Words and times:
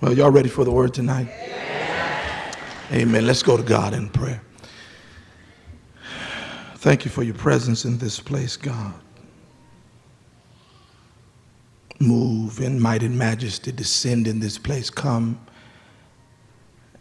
Well, 0.00 0.12
y'all 0.12 0.30
ready 0.30 0.48
for 0.48 0.64
the 0.64 0.70
word 0.70 0.94
tonight? 0.94 1.28
Amen. 2.92 3.26
Let's 3.26 3.42
go 3.42 3.56
to 3.56 3.64
God 3.64 3.94
in 3.94 4.08
prayer. 4.08 4.40
Thank 6.76 7.04
you 7.04 7.10
for 7.10 7.24
your 7.24 7.34
presence 7.34 7.84
in 7.84 7.98
this 7.98 8.20
place, 8.20 8.56
God. 8.56 8.94
Move 11.98 12.60
in 12.60 12.80
might 12.80 13.02
and 13.02 13.18
majesty, 13.18 13.72
descend 13.72 14.28
in 14.28 14.38
this 14.38 14.56
place. 14.56 14.88
Come 14.88 15.40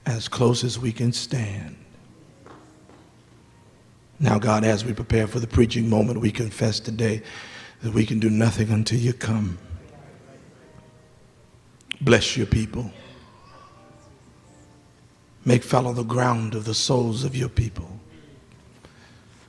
as 0.07 0.27
close 0.27 0.63
as 0.63 0.79
we 0.79 0.91
can 0.91 1.13
stand. 1.13 1.77
Now, 4.19 4.39
God, 4.39 4.63
as 4.63 4.83
we 4.83 4.93
prepare 4.93 5.27
for 5.27 5.39
the 5.39 5.45
preaching 5.45 5.87
moment, 5.87 6.19
we 6.19 6.31
confess 6.31 6.79
today 6.79 7.21
that 7.83 7.93
we 7.93 8.07
can 8.07 8.17
do 8.17 8.31
nothing 8.31 8.71
until 8.71 8.97
you 8.97 9.13
come. 9.13 9.59
Bless 12.01 12.37
your 12.37 12.45
people. 12.45 12.91
Make 15.45 15.63
fallow 15.63 15.93
the 15.93 16.03
ground 16.03 16.55
of 16.55 16.65
the 16.65 16.73
souls 16.73 17.23
of 17.23 17.35
your 17.35 17.49
people, 17.49 17.89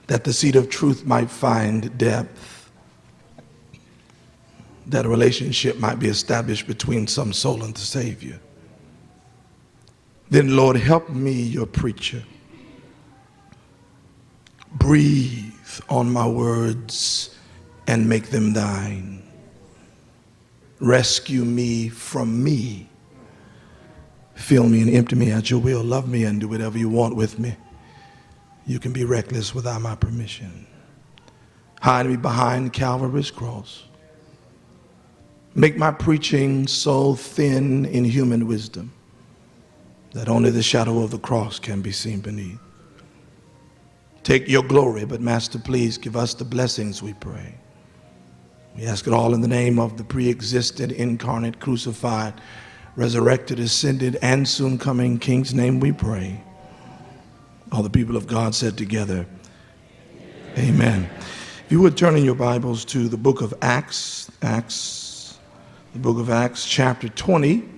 that 0.07 0.25
the 0.25 0.33
seed 0.33 0.57
of 0.57 0.71
truth 0.71 1.05
might 1.05 1.31
find 1.31 1.97
depth, 1.99 2.71
that 4.87 5.05
a 5.05 5.09
relationship 5.09 5.79
might 5.79 5.99
be 5.99 6.09
established 6.09 6.67
between 6.67 7.07
some 7.07 7.33
soul 7.33 7.63
and 7.65 7.75
the 7.75 7.81
Savior. 7.81 8.41
Then, 10.31 10.57
Lord, 10.57 10.77
help 10.77 11.09
me, 11.09 11.33
your 11.33 11.67
preacher. 11.67 12.23
Breathe 14.73 15.53
on 15.89 16.11
my 16.11 16.27
words 16.27 17.35
and 17.87 18.09
make 18.09 18.29
them 18.29 18.53
thine. 18.53 19.28
Rescue 20.81 21.45
me 21.45 21.89
from 21.89 22.43
me. 22.43 22.89
Fill 24.35 24.69
me 24.69 24.83
and 24.83 24.91
empty 24.91 25.17
me 25.17 25.33
at 25.33 25.51
your 25.51 25.61
will. 25.61 25.83
Love 25.83 26.09
me 26.09 26.25
and 26.25 26.41
do 26.41 26.49
whatever 26.49 26.79
you 26.79 26.89
want 26.89 27.17
with 27.17 27.39
me. 27.39 27.57
You 28.67 28.79
can 28.79 28.93
be 28.93 29.05
reckless 29.05 29.55
without 29.55 29.81
my 29.81 29.97
permission. 29.97 30.67
Hide 31.81 32.07
me 32.07 32.17
behind 32.17 32.73
Calvary's 32.73 33.31
cross. 33.31 33.85
Make 35.55 35.77
my 35.77 35.91
preaching 35.91 36.69
so 36.69 37.15
thin 37.15 37.85
in 37.87 38.05
human 38.05 38.47
wisdom 38.47 38.93
that 40.13 40.29
only 40.29 40.51
the 40.51 40.63
shadow 40.63 41.03
of 41.03 41.11
the 41.11 41.19
cross 41.19 41.59
can 41.59 41.83
be 41.83 41.93
seen 41.93 42.21
beneath. 42.21 42.61
Take 44.23 44.49
your 44.49 44.63
glory, 44.63 45.05
but 45.05 45.21
Master, 45.21 45.59
please 45.59 45.99
give 45.99 46.17
us 46.17 46.35
the 46.35 46.45
blessings 46.45 47.03
we 47.03 47.15
pray. 47.15 47.55
We 48.79 48.87
ask 48.87 49.09
it 49.09 49.13
all 49.13 49.35
in 49.35 49.41
the 49.41 49.49
name 49.49 49.81
of 49.81 49.97
the 49.97 50.05
pre 50.05 50.31
existent, 50.31 50.93
incarnate, 50.93 51.59
crucified, 51.59 52.33
resurrected, 52.95 53.59
ascended, 53.59 54.17
and 54.23 54.47
soon 54.47 54.79
coming 54.79 55.19
King's 55.19 55.53
name 55.53 55.81
we 55.81 55.91
pray. 55.91 56.41
All 57.73 57.83
the 57.83 57.91
people 57.91 58.17
of 58.17 58.29
God 58.29 58.55
said 58.55 58.79
together, 58.79 59.27
Amen. 60.57 61.11
If 61.19 61.73
you 61.73 61.81
would 61.81 61.97
turn 61.97 62.15
in 62.15 62.25
your 62.25 62.37
Bibles 62.37 62.85
to 62.87 63.09
the 63.09 63.17
book 63.17 63.41
of 63.41 63.53
Acts, 63.63 64.31
Acts, 64.43 65.41
the 65.93 65.99
book 65.99 66.19
of 66.19 66.31
Acts, 66.31 66.65
chapter 66.65 67.09
20. 67.09 67.69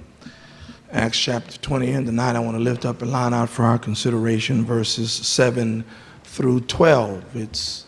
Acts 0.92 1.18
chapter 1.18 1.56
20, 1.56 1.92
and 1.92 2.04
tonight 2.04 2.36
I 2.36 2.40
want 2.40 2.58
to 2.58 2.62
lift 2.62 2.84
up 2.84 3.00
a 3.00 3.06
line 3.06 3.32
out 3.32 3.48
for 3.48 3.62
our 3.62 3.78
consideration, 3.78 4.66
verses 4.66 5.10
7 5.10 5.82
through 6.24 6.60
12. 6.62 7.36
It's 7.36 7.86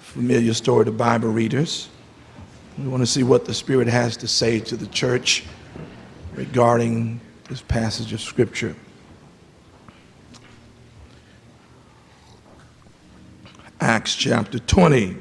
a 0.00 0.04
familiar 0.04 0.54
story 0.54 0.86
to 0.86 0.90
Bible 0.90 1.28
readers. 1.28 1.88
We 2.78 2.86
want 2.86 3.02
to 3.02 3.08
see 3.08 3.24
what 3.24 3.44
the 3.44 3.54
Spirit 3.54 3.88
has 3.88 4.16
to 4.18 4.28
say 4.28 4.60
to 4.60 4.76
the 4.76 4.86
church 4.86 5.44
regarding 6.34 7.20
this 7.48 7.60
passage 7.60 8.12
of 8.12 8.20
Scripture. 8.20 8.76
Acts 13.80 14.14
chapter 14.14 14.60
20, 14.60 15.16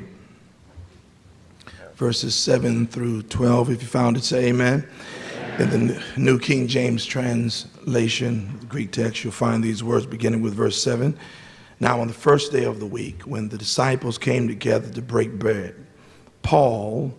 verses 1.96 2.36
7 2.36 2.86
through 2.86 3.24
12. 3.24 3.72
If 3.72 3.82
you 3.82 3.88
found 3.88 4.18
it, 4.18 4.24
say 4.24 4.50
amen. 4.50 4.88
In 5.58 5.70
the 5.72 6.04
New 6.16 6.38
King 6.38 6.68
James 6.68 7.08
translation, 7.08 8.60
Greek 8.70 8.92
text, 8.92 9.24
you'll 9.24 9.34
find 9.34 9.64
these 9.64 9.84
words 9.84 10.06
beginning 10.06 10.44
with 10.44 10.54
verse 10.54 10.80
7. 10.80 11.18
Now, 11.80 12.02
on 12.02 12.08
the 12.08 12.14
first 12.14 12.52
day 12.52 12.66
of 12.66 12.80
the 12.80 12.86
week, 12.86 13.24
when 13.24 13.50
the 13.50 13.58
disciples 13.58 14.20
came 14.20 14.48
together 14.48 14.92
to 14.92 15.02
break 15.02 15.40
bread, 15.40 15.74
Paul, 16.44 17.16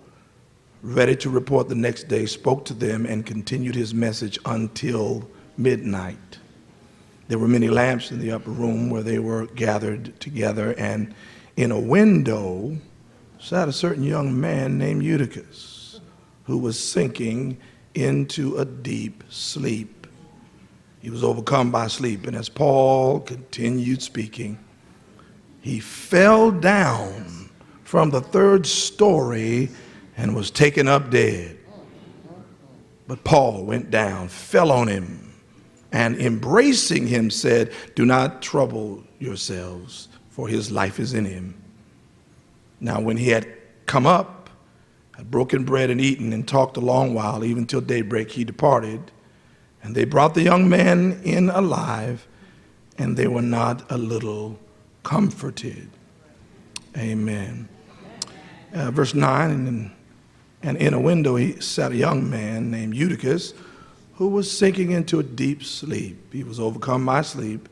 ready 0.94 1.14
to 1.16 1.28
report 1.28 1.68
the 1.68 1.74
next 1.74 2.08
day, 2.08 2.24
spoke 2.24 2.64
to 2.64 2.74
them 2.74 3.04
and 3.04 3.26
continued 3.26 3.74
his 3.74 3.92
message 3.92 4.38
until 4.46 5.28
midnight. 5.56 6.38
There 7.28 7.38
were 7.38 7.48
many 7.48 7.68
lamps 7.68 8.10
in 8.10 8.20
the 8.20 8.32
upper 8.32 8.50
room 8.50 8.88
where 8.88 9.02
they 9.02 9.18
were 9.18 9.46
gathered 9.46 10.18
together, 10.18 10.74
and 10.78 11.14
in 11.56 11.70
a 11.70 11.78
window 11.78 12.78
sat 13.38 13.68
a 13.68 13.72
certain 13.72 14.02
young 14.02 14.40
man 14.40 14.78
named 14.78 15.02
Eutychus, 15.02 16.00
who 16.44 16.56
was 16.56 16.82
sinking 16.82 17.58
into 17.94 18.56
a 18.56 18.64
deep 18.64 19.24
sleep. 19.28 20.06
He 21.00 21.10
was 21.10 21.22
overcome 21.22 21.70
by 21.70 21.88
sleep, 21.88 22.26
and 22.26 22.34
as 22.34 22.48
Paul 22.48 23.20
continued 23.20 24.00
speaking, 24.00 24.58
he 25.60 25.80
fell 25.80 26.50
down 26.50 27.50
from 27.84 28.10
the 28.10 28.22
third 28.22 28.66
story 28.66 29.68
and 30.18 30.34
was 30.34 30.50
taken 30.50 30.86
up 30.88 31.10
dead. 31.10 31.56
But 33.06 33.24
Paul 33.24 33.64
went 33.64 33.90
down, 33.90 34.28
fell 34.28 34.70
on 34.70 34.88
him, 34.88 35.32
and 35.92 36.20
embracing 36.20 37.06
him 37.06 37.30
said, 37.30 37.72
Do 37.94 38.04
not 38.04 38.42
trouble 38.42 39.04
yourselves, 39.18 40.08
for 40.28 40.48
his 40.48 40.70
life 40.70 41.00
is 41.00 41.14
in 41.14 41.24
him. 41.24 41.54
Now, 42.80 43.00
when 43.00 43.16
he 43.16 43.30
had 43.30 43.46
come 43.86 44.06
up, 44.06 44.50
had 45.16 45.30
broken 45.30 45.64
bread 45.64 45.88
and 45.88 46.00
eaten 46.00 46.32
and 46.32 46.46
talked 46.46 46.76
a 46.76 46.80
long 46.80 47.14
while, 47.14 47.44
even 47.44 47.66
till 47.66 47.80
daybreak, 47.80 48.32
he 48.32 48.44
departed. 48.44 49.10
And 49.82 49.94
they 49.94 50.04
brought 50.04 50.34
the 50.34 50.42
young 50.42 50.68
man 50.68 51.20
in 51.24 51.48
alive, 51.48 52.26
and 52.98 53.16
they 53.16 53.26
were 53.26 53.42
not 53.42 53.90
a 53.90 53.96
little 53.96 54.58
comforted. 55.02 55.88
Amen. 56.96 57.68
Uh, 58.74 58.90
verse 58.90 59.14
9, 59.14 59.50
and, 59.50 59.90
and 60.62 60.76
in 60.76 60.94
a 60.94 61.00
window 61.00 61.36
he 61.36 61.60
sat 61.60 61.92
a 61.92 61.96
young 61.96 62.28
man 62.28 62.70
named 62.70 62.94
Eutychus, 62.94 63.54
who 64.14 64.28
was 64.28 64.50
sinking 64.50 64.90
into 64.90 65.20
a 65.20 65.22
deep 65.22 65.62
sleep. 65.62 66.32
He 66.32 66.42
was 66.42 66.58
overcome 66.58 67.06
by 67.06 67.22
sleep. 67.22 67.68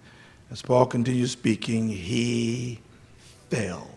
As 0.50 0.62
Paul 0.62 0.86
continued 0.86 1.28
speaking, 1.28 1.88
he 1.88 2.78
fell. 3.50 3.90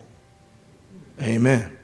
Amen. 1.22 1.76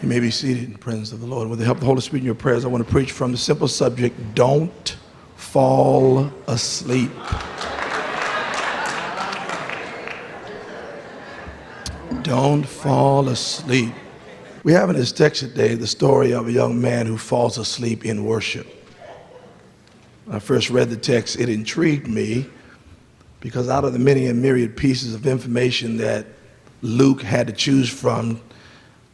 You 0.00 0.08
may 0.08 0.20
be 0.20 0.30
seated 0.30 0.64
in 0.64 0.72
the 0.72 0.78
presence 0.78 1.12
of 1.12 1.20
the 1.20 1.26
Lord. 1.26 1.48
With 1.48 1.58
the 1.58 1.66
help 1.66 1.76
of 1.76 1.80
the 1.80 1.86
Holy 1.86 2.00
Spirit 2.00 2.20
in 2.20 2.26
your 2.26 2.34
prayers, 2.34 2.64
I 2.64 2.68
want 2.68 2.86
to 2.86 2.90
preach 2.90 3.12
from 3.12 3.32
the 3.32 3.38
simple 3.38 3.68
subject 3.68 4.16
don't 4.34 4.96
fall 5.36 6.32
asleep. 6.46 7.10
Don't 12.22 12.64
fall 12.64 13.28
asleep. 13.28 13.92
We 14.62 14.74
have 14.74 14.90
in 14.90 14.96
this 14.96 15.10
text 15.10 15.40
today 15.40 15.74
the 15.74 15.86
story 15.86 16.32
of 16.32 16.48
a 16.48 16.52
young 16.52 16.78
man 16.78 17.06
who 17.06 17.16
falls 17.16 17.56
asleep 17.56 18.04
in 18.04 18.26
worship. 18.26 18.66
When 20.26 20.36
I 20.36 20.38
first 20.38 20.68
read 20.68 20.90
the 20.90 20.98
text, 20.98 21.40
it 21.40 21.48
intrigued 21.48 22.06
me 22.06 22.46
because 23.40 23.70
out 23.70 23.86
of 23.86 23.94
the 23.94 23.98
many 23.98 24.26
and 24.26 24.42
myriad 24.42 24.76
pieces 24.76 25.14
of 25.14 25.26
information 25.26 25.96
that 25.96 26.26
Luke 26.82 27.22
had 27.22 27.46
to 27.46 27.54
choose 27.54 27.88
from 27.88 28.38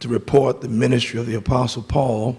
to 0.01 0.09
report 0.09 0.59
the 0.59 0.67
ministry 0.67 1.17
of 1.17 1.27
the 1.27 1.35
Apostle 1.35 1.81
Paul, 1.81 2.37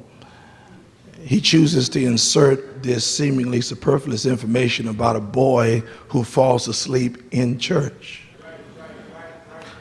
he 1.23 1.41
chooses 1.41 1.89
to 1.89 2.05
insert 2.05 2.83
this 2.83 3.07
seemingly 3.07 3.63
superfluous 3.63 4.27
information 4.27 4.87
about 4.87 5.17
a 5.17 5.21
boy 5.21 5.83
who 6.09 6.23
falls 6.23 6.69
asleep 6.69 7.23
in 7.31 7.59
church. 7.59 8.28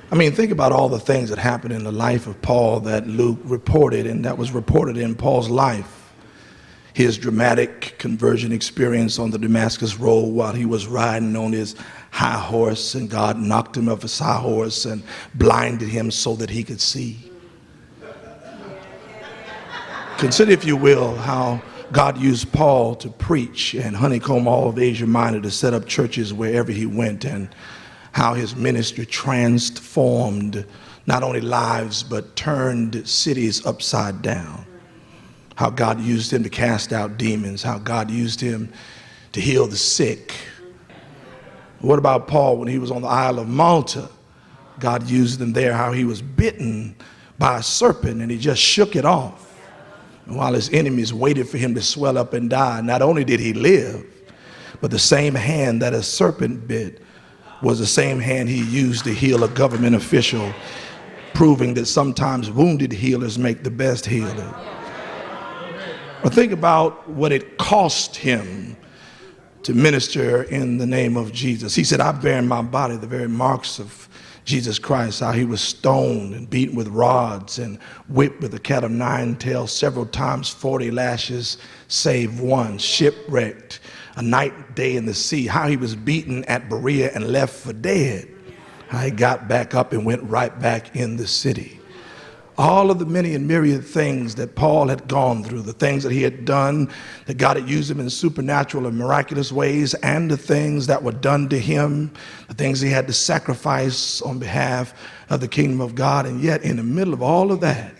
I 0.09 0.15
mean, 0.15 0.31
think 0.31 0.51
about 0.51 0.71
all 0.71 0.88
the 0.88 1.00
things 1.00 1.30
that 1.30 1.38
happened 1.38 1.74
in 1.74 1.83
the 1.83 1.92
life 1.92 2.27
of 2.27 2.42
Paul 2.42 2.80
that 2.81 3.07
Luke 3.07 3.39
reported 3.44 4.07
and 4.07 4.24
that 4.24 4.38
was 4.38 4.51
reported 4.51 4.95
in 4.95 5.15
Paul's 5.15 5.50
life. 5.50 6.13
His 6.94 7.18
dramatic 7.18 7.95
conversion 8.00 8.54
experience 8.54 9.19
on 9.19 9.31
the 9.31 9.38
Damascus 9.38 10.00
Road 10.00 10.30
while 10.30 10.54
he 10.54 10.65
was 10.65 10.88
riding 10.88 11.36
on 11.36 11.51
his 11.51 11.75
high 12.09 12.39
horse, 12.39 12.95
and 12.95 13.09
God 13.09 13.38
knocked 13.38 13.75
him 13.75 13.89
off 13.89 14.01
his 14.01 14.18
high 14.18 14.39
horse 14.39 14.86
and 14.86 15.04
blinded 15.36 15.89
him 15.89 16.10
so 16.10 16.36
that 16.38 16.50
he 16.50 16.63
could 16.63 16.81
see. 16.81 17.30
Consider, 20.18 20.51
if 20.51 20.65
you 20.65 20.75
will, 20.75 21.15
how 21.15 21.62
God 21.92 22.18
used 22.18 22.51
Paul 22.51 22.95
to 22.95 23.10
preach 23.10 23.75
and 23.75 23.95
honeycomb 23.95 24.48
all 24.48 24.69
of 24.69 24.80
Asia 24.80 25.06
Minor 25.06 25.42
to 25.42 25.51
set 25.51 25.74
up 25.74 25.86
churches 25.86 26.33
wherever 26.33 26.71
he 26.71 26.86
went, 26.86 27.25
and 27.25 27.50
how 28.17 28.33
his 28.33 28.55
ministry 28.55 29.05
transformed 29.05 30.65
not 31.05 31.21
only 31.21 31.39
lives 31.39 32.01
but 32.01 32.35
turned 32.35 33.07
cities 33.07 33.63
upside 33.63 34.23
down. 34.23 34.65
How 35.53 35.69
God 35.69 36.01
used 36.01 36.33
him 36.33 36.41
to 36.41 36.49
cast 36.49 36.93
out 36.93 37.19
demons, 37.19 37.61
how 37.61 37.77
God 37.77 38.09
used 38.09 38.41
him 38.41 38.73
to 39.33 39.39
heal 39.39 39.67
the 39.67 39.77
sick. 39.77 40.33
What 41.79 41.99
about 41.99 42.27
Paul 42.27 42.57
when 42.57 42.67
he 42.67 42.79
was 42.79 42.89
on 42.89 43.03
the 43.03 43.07
Isle 43.07 43.37
of 43.37 43.47
Malta? 43.47 44.09
God 44.79 45.07
used 45.07 45.39
him 45.39 45.53
there, 45.53 45.73
how 45.73 45.91
he 45.91 46.03
was 46.03 46.19
bitten 46.19 46.95
by 47.37 47.59
a 47.59 47.63
serpent 47.63 48.19
and 48.23 48.31
he 48.31 48.39
just 48.39 48.63
shook 48.63 48.95
it 48.95 49.05
off. 49.05 49.61
And 50.25 50.35
while 50.35 50.53
his 50.53 50.71
enemies 50.71 51.13
waited 51.13 51.47
for 51.47 51.59
him 51.59 51.75
to 51.75 51.83
swell 51.83 52.17
up 52.17 52.33
and 52.33 52.49
die, 52.49 52.81
not 52.81 53.03
only 53.03 53.23
did 53.23 53.39
he 53.39 53.53
live, 53.53 54.03
but 54.81 54.89
the 54.89 54.97
same 54.97 55.35
hand 55.35 55.83
that 55.83 55.93
a 55.93 56.01
serpent 56.01 56.67
bit 56.67 57.03
was 57.62 57.80
the 57.80 57.88
same 57.88 58.19
hand 58.19 58.50
he 58.50 58.63
used 58.63 59.04
to 59.06 59.13
heal 59.13 59.44
a 59.44 59.50
government 59.50 59.95
official, 59.95 60.54
proving 61.33 61.74
that 61.75 61.86
sometimes 61.86 62.50
wounded 62.51 62.92
healers 62.92 63.38
make 63.38 63.63
the 63.63 63.71
best 63.71 64.06
healers. 64.06 64.54
But 66.24 66.33
think 66.33 66.51
about 66.51 67.07
what 67.09 67.31
it 67.31 67.57
cost 67.57 68.15
him 68.15 68.75
to 69.63 69.74
minister 69.74 70.44
in 70.44 70.77
the 70.77 70.86
name 70.86 71.18
of 71.18 71.31
Jesus. 71.31 71.75
He 71.75 71.83
said, 71.83 72.00
I 72.00 72.12
bear 72.12 72.39
in 72.39 72.48
my 72.48 72.62
body 72.62 72.95
the 72.95 73.07
very 73.07 73.27
marks 73.27 73.80
of 73.80 74.06
Jesus 74.47 74.79
Christ, 74.79 75.19
how 75.19 75.33
he 75.33 75.44
was 75.44 75.59
stoned 75.59 76.33
and 76.33 76.49
beaten 76.49 76.73
with 76.73 76.88
rods 76.88 77.59
and 77.59 77.77
whipped 78.07 78.41
with 78.41 78.53
a 78.53 78.59
cat 78.59 78.85
of 78.85 78.91
nine 78.91 79.35
tails 79.35 79.73
several 79.73 80.05
times, 80.05 80.49
40 80.49 80.89
lashes, 80.89 81.57
save 81.89 82.39
one, 82.39 82.77
shipwrecked, 82.77 83.81
a 84.15 84.21
night, 84.21 84.73
day 84.73 84.95
in 84.95 85.05
the 85.05 85.13
sea, 85.13 85.47
how 85.47 85.67
he 85.67 85.75
was 85.75 85.97
beaten 85.97 86.45
at 86.45 86.69
Berea 86.69 87.11
and 87.13 87.27
left 87.27 87.55
for 87.55 87.73
dead, 87.73 88.25
how 88.88 88.99
he 88.99 89.11
got 89.11 89.49
back 89.49 89.75
up 89.75 89.91
and 89.91 90.05
went 90.05 90.23
right 90.23 90.57
back 90.61 90.95
in 90.95 91.17
the 91.17 91.27
city 91.27 91.76
all 92.57 92.89
of 92.89 92.98
the 92.98 93.06
many 93.06 93.36
and 93.36 93.48
myriad 93.48 93.86
things 93.86 94.36
that 94.36 94.56
Paul 94.56 94.88
had 94.88 95.07
gone 95.07 95.44
through, 95.44 95.62
the 95.62 95.74
things 95.74 96.01
that 96.04 96.12
he 96.12 96.24
had 96.24 96.44
done, 96.44 96.89
that 97.27 97.38
God 97.38 97.56
had 97.56 97.69
used 97.69 97.92
him 97.92 98.00
in 98.00 98.09
supernatural 98.09 98.88
and 98.88 98.98
miraculous 98.98 99.51
ways, 99.51 99.94
and 99.95 100.31
the 100.31 100.38
things 100.38 100.88
that 100.88 101.04
were 101.04 101.12
done 101.12 101.50
to 101.50 101.59
him, 101.59 102.12
the 102.48 102.56
things 102.56 102.81
he 102.81 102.89
had 102.89 103.06
to 103.07 103.13
sacrifice 103.13 104.21
on 104.24 104.39
behalf 104.39 104.94
of 105.30 105.39
the 105.39 105.48
kingdom 105.48 105.81
of 105.81 105.94
God. 105.94 106.25
And 106.25 106.42
yet, 106.42 106.63
in 106.63 106.77
the 106.77 106.83
middle 106.83 107.13
of 107.13 107.21
all 107.21 107.51
of 107.51 107.59
that, 107.62 107.94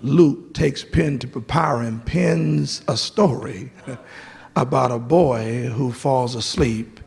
Luke 0.00 0.54
takes 0.54 0.82
pen 0.82 1.18
to 1.18 1.26
paper 1.26 1.82
and 1.82 2.04
pens 2.06 2.82
a 2.88 2.96
story 2.96 3.70
about 4.56 4.92
a 4.92 4.98
boy 4.98 5.66
who 5.66 5.92
falls 5.92 6.34
asleep 6.34 7.00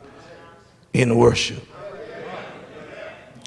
in 0.94 1.18
worship. 1.18 1.64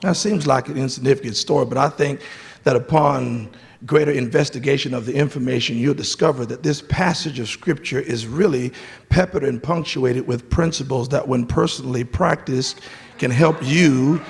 That 0.02 0.16
seems 0.16 0.46
like 0.46 0.68
an 0.68 0.76
insignificant 0.76 1.36
story, 1.36 1.64
but 1.64 1.78
I 1.78 1.88
think 1.88 2.20
that 2.64 2.76
upon 2.76 3.50
greater 3.86 4.10
investigation 4.10 4.94
of 4.94 5.04
the 5.06 5.14
information, 5.14 5.76
you'll 5.76 5.94
discover 5.94 6.46
that 6.46 6.62
this 6.62 6.82
passage 6.82 7.38
of 7.38 7.48
scripture 7.48 8.00
is 8.00 8.26
really 8.26 8.72
peppered 9.10 9.44
and 9.44 9.62
punctuated 9.62 10.26
with 10.26 10.48
principles 10.48 11.08
that, 11.10 11.28
when 11.28 11.46
personally 11.46 12.02
practiced, 12.02 12.80
can 13.18 13.30
help 13.30 13.62
you 13.62 14.20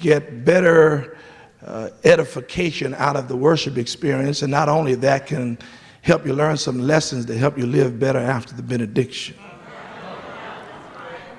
get 0.00 0.44
better 0.44 1.16
uh, 1.64 1.90
edification 2.04 2.94
out 2.94 3.16
of 3.16 3.26
the 3.28 3.36
worship 3.36 3.76
experience. 3.76 4.42
And 4.42 4.50
not 4.50 4.68
only 4.68 4.94
that, 4.96 5.26
can 5.26 5.58
help 6.02 6.24
you 6.24 6.32
learn 6.32 6.56
some 6.56 6.80
lessons 6.80 7.26
to 7.26 7.36
help 7.36 7.58
you 7.58 7.66
live 7.66 7.98
better 7.98 8.20
after 8.20 8.54
the 8.54 8.62
benediction. 8.62 9.36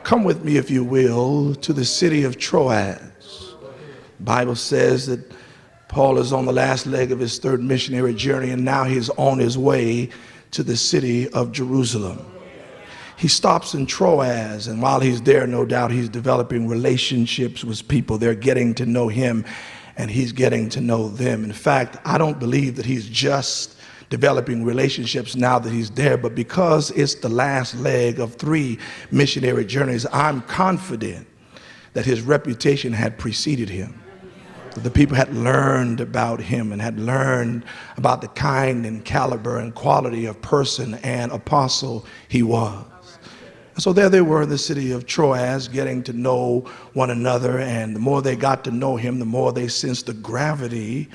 Come 0.03 0.25
with 0.25 0.43
me, 0.43 0.57
if 0.57 0.69
you 0.69 0.83
will, 0.83 1.55
to 1.55 1.73
the 1.73 1.85
city 1.85 2.23
of 2.23 2.37
Troas. 2.37 3.55
Bible 4.19 4.55
says 4.55 5.05
that 5.07 5.31
Paul 5.87 6.17
is 6.17 6.33
on 6.33 6.45
the 6.45 6.53
last 6.53 6.85
leg 6.85 7.11
of 7.11 7.19
his 7.19 7.39
third 7.39 7.61
missionary 7.61 8.13
journey, 8.13 8.51
and 8.51 8.65
now 8.65 8.83
he's 8.83 9.09
on 9.11 9.39
his 9.39 9.57
way 9.57 10.09
to 10.51 10.63
the 10.63 10.75
city 10.75 11.29
of 11.29 11.51
Jerusalem. 11.51 12.19
He 13.17 13.27
stops 13.27 13.73
in 13.73 13.85
Troas, 13.85 14.67
and 14.67 14.81
while 14.81 14.99
he's 14.99 15.21
there, 15.21 15.47
no 15.47 15.65
doubt 15.65 15.91
he's 15.91 16.09
developing 16.09 16.67
relationships 16.67 17.63
with 17.63 17.87
people. 17.87 18.17
They're 18.17 18.35
getting 18.35 18.75
to 18.75 18.85
know 18.85 19.07
him, 19.07 19.45
and 19.97 20.11
he's 20.11 20.31
getting 20.31 20.69
to 20.69 20.81
know 20.81 21.09
them. 21.09 21.43
In 21.43 21.53
fact, 21.53 21.97
I 22.05 22.17
don't 22.17 22.37
believe 22.37 22.75
that 22.75 22.85
he's 22.85 23.07
just 23.07 23.75
developing 24.09 24.63
relationships 24.63 25.35
now 25.35 25.57
that 25.59 25.71
he's 25.71 25.89
there, 25.91 26.17
but 26.17 26.35
because 26.35 26.91
it's 26.91 27.15
the 27.15 27.29
last 27.29 27.75
leg 27.75 28.19
of 28.19 28.35
three 28.35 28.77
missionary 29.09 29.65
journeys, 29.65 30.05
I'm 30.13 30.41
confident 30.41 31.27
that 31.93 32.05
his 32.05 32.21
reputation 32.21 32.93
had 32.93 33.17
preceded 33.17 33.69
him 33.69 33.99
the 34.75 34.91
people 34.91 35.15
had 35.15 35.33
learned 35.33 36.01
about 36.01 36.39
him 36.39 36.71
and 36.71 36.81
had 36.81 36.99
learned 36.99 37.63
about 37.97 38.21
the 38.21 38.27
kind 38.29 38.85
and 38.85 39.03
caliber 39.03 39.57
and 39.57 39.73
quality 39.73 40.25
of 40.25 40.41
person 40.41 40.95
and 40.95 41.31
apostle 41.31 42.05
he 42.27 42.43
was. 42.43 42.85
And 43.73 43.83
so 43.83 43.93
there 43.93 44.09
they 44.09 44.21
were 44.21 44.41
in 44.41 44.49
the 44.49 44.57
city 44.57 44.91
of 44.91 45.05
Troas, 45.05 45.67
getting 45.67 46.01
to 46.03 46.13
know 46.13 46.65
one 46.93 47.11
another. 47.11 47.59
And 47.59 47.95
the 47.95 47.99
more 47.99 48.21
they 48.21 48.35
got 48.35 48.63
to 48.63 48.71
know 48.71 48.95
him, 48.95 49.19
the 49.19 49.25
more 49.25 49.53
they 49.53 49.67
sensed 49.67 50.07
the 50.07 50.13
gravity 50.13 51.09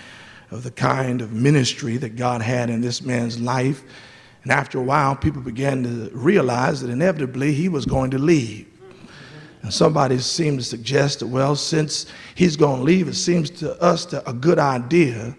of 0.52 0.62
the 0.62 0.70
kind 0.70 1.20
of 1.20 1.32
ministry 1.32 1.96
that 1.96 2.16
God 2.16 2.40
had 2.40 2.70
in 2.70 2.80
this 2.80 3.02
man's 3.02 3.40
life. 3.40 3.82
And 4.44 4.52
after 4.52 4.78
a 4.78 4.82
while, 4.82 5.16
people 5.16 5.42
began 5.42 5.82
to 5.82 6.10
realize 6.14 6.80
that 6.82 6.90
inevitably 6.90 7.52
he 7.52 7.68
was 7.68 7.84
going 7.84 8.10
to 8.12 8.18
leave. 8.18 8.68
And 9.62 9.72
somebody 9.72 10.18
seemed 10.18 10.58
to 10.58 10.64
suggest 10.64 11.20
that, 11.20 11.28
well, 11.28 11.54
since 11.54 12.06
he's 12.34 12.56
going 12.56 12.78
to 12.78 12.82
leave, 12.82 13.08
it 13.08 13.14
seems 13.14 13.48
to 13.50 13.80
us 13.80 14.04
to 14.06 14.28
a 14.28 14.32
good 14.32 14.58
idea 14.58 15.36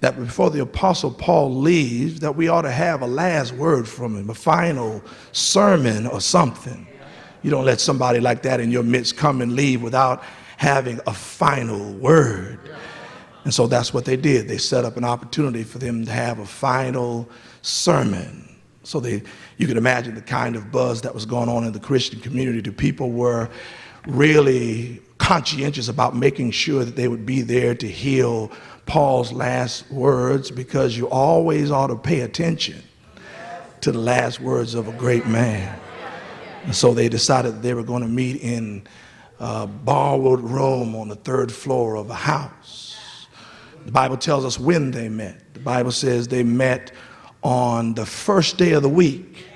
that 0.00 0.16
before 0.16 0.50
the 0.50 0.60
apostle 0.60 1.10
Paul 1.10 1.56
leaves, 1.56 2.20
that 2.20 2.36
we 2.36 2.48
ought 2.48 2.62
to 2.62 2.70
have 2.70 3.02
a 3.02 3.06
last 3.06 3.52
word 3.52 3.88
from 3.88 4.16
him, 4.16 4.30
a 4.30 4.34
final 4.34 5.02
sermon 5.32 6.06
or 6.06 6.20
something. 6.20 6.86
You 7.42 7.50
don't 7.50 7.64
let 7.64 7.80
somebody 7.80 8.20
like 8.20 8.42
that 8.42 8.60
in 8.60 8.70
your 8.70 8.82
midst 8.82 9.16
come 9.16 9.42
and 9.42 9.54
leave 9.54 9.82
without 9.82 10.22
having 10.56 11.00
a 11.06 11.12
final 11.12 11.92
word. 11.94 12.58
And 13.44 13.52
so 13.52 13.66
that's 13.66 13.92
what 13.92 14.04
they 14.04 14.16
did. 14.16 14.46
They 14.48 14.58
set 14.58 14.84
up 14.84 14.96
an 14.96 15.04
opportunity 15.04 15.64
for 15.64 15.78
them 15.78 16.04
to 16.04 16.12
have 16.12 16.38
a 16.38 16.46
final 16.46 17.28
sermon. 17.62 18.43
So 18.84 19.00
they, 19.00 19.22
you 19.56 19.66
can 19.66 19.76
imagine 19.76 20.14
the 20.14 20.22
kind 20.22 20.56
of 20.56 20.70
buzz 20.70 21.02
that 21.02 21.14
was 21.14 21.26
going 21.26 21.48
on 21.48 21.64
in 21.64 21.72
the 21.72 21.80
Christian 21.80 22.20
community. 22.20 22.60
The 22.60 22.72
people 22.72 23.10
were 23.10 23.48
really 24.06 25.00
conscientious 25.18 25.88
about 25.88 26.14
making 26.14 26.50
sure 26.50 26.84
that 26.84 26.96
they 26.96 27.08
would 27.08 27.24
be 27.24 27.40
there 27.40 27.74
to 27.74 27.88
heal 27.88 28.52
Paul's 28.86 29.32
last 29.32 29.90
words 29.90 30.50
because 30.50 30.96
you 30.96 31.08
always 31.08 31.70
ought 31.70 31.86
to 31.86 31.96
pay 31.96 32.20
attention 32.20 32.82
to 33.80 33.92
the 33.92 33.98
last 33.98 34.40
words 34.40 34.74
of 34.74 34.88
a 34.88 34.92
great 34.92 35.26
man. 35.26 35.78
And 36.64 36.74
so 36.74 36.94
they 36.94 37.08
decided 37.08 37.62
they 37.62 37.74
were 37.74 37.82
going 37.82 38.02
to 38.02 38.08
meet 38.08 38.42
in 38.42 38.86
a 39.40 39.66
borrowed 39.66 40.40
room 40.40 40.94
on 40.94 41.08
the 41.08 41.16
third 41.16 41.52
floor 41.52 41.96
of 41.96 42.10
a 42.10 42.14
house. 42.14 43.26
The 43.84 43.92
Bible 43.92 44.16
tells 44.16 44.44
us 44.44 44.58
when 44.58 44.90
they 44.90 45.08
met. 45.08 45.54
The 45.54 45.60
Bible 45.60 45.90
says 45.90 46.28
they 46.28 46.42
met 46.42 46.92
on 47.44 47.92
the 47.94 48.06
first 48.06 48.56
day 48.56 48.72
of 48.72 48.82
the 48.82 48.88
week. 48.88 49.46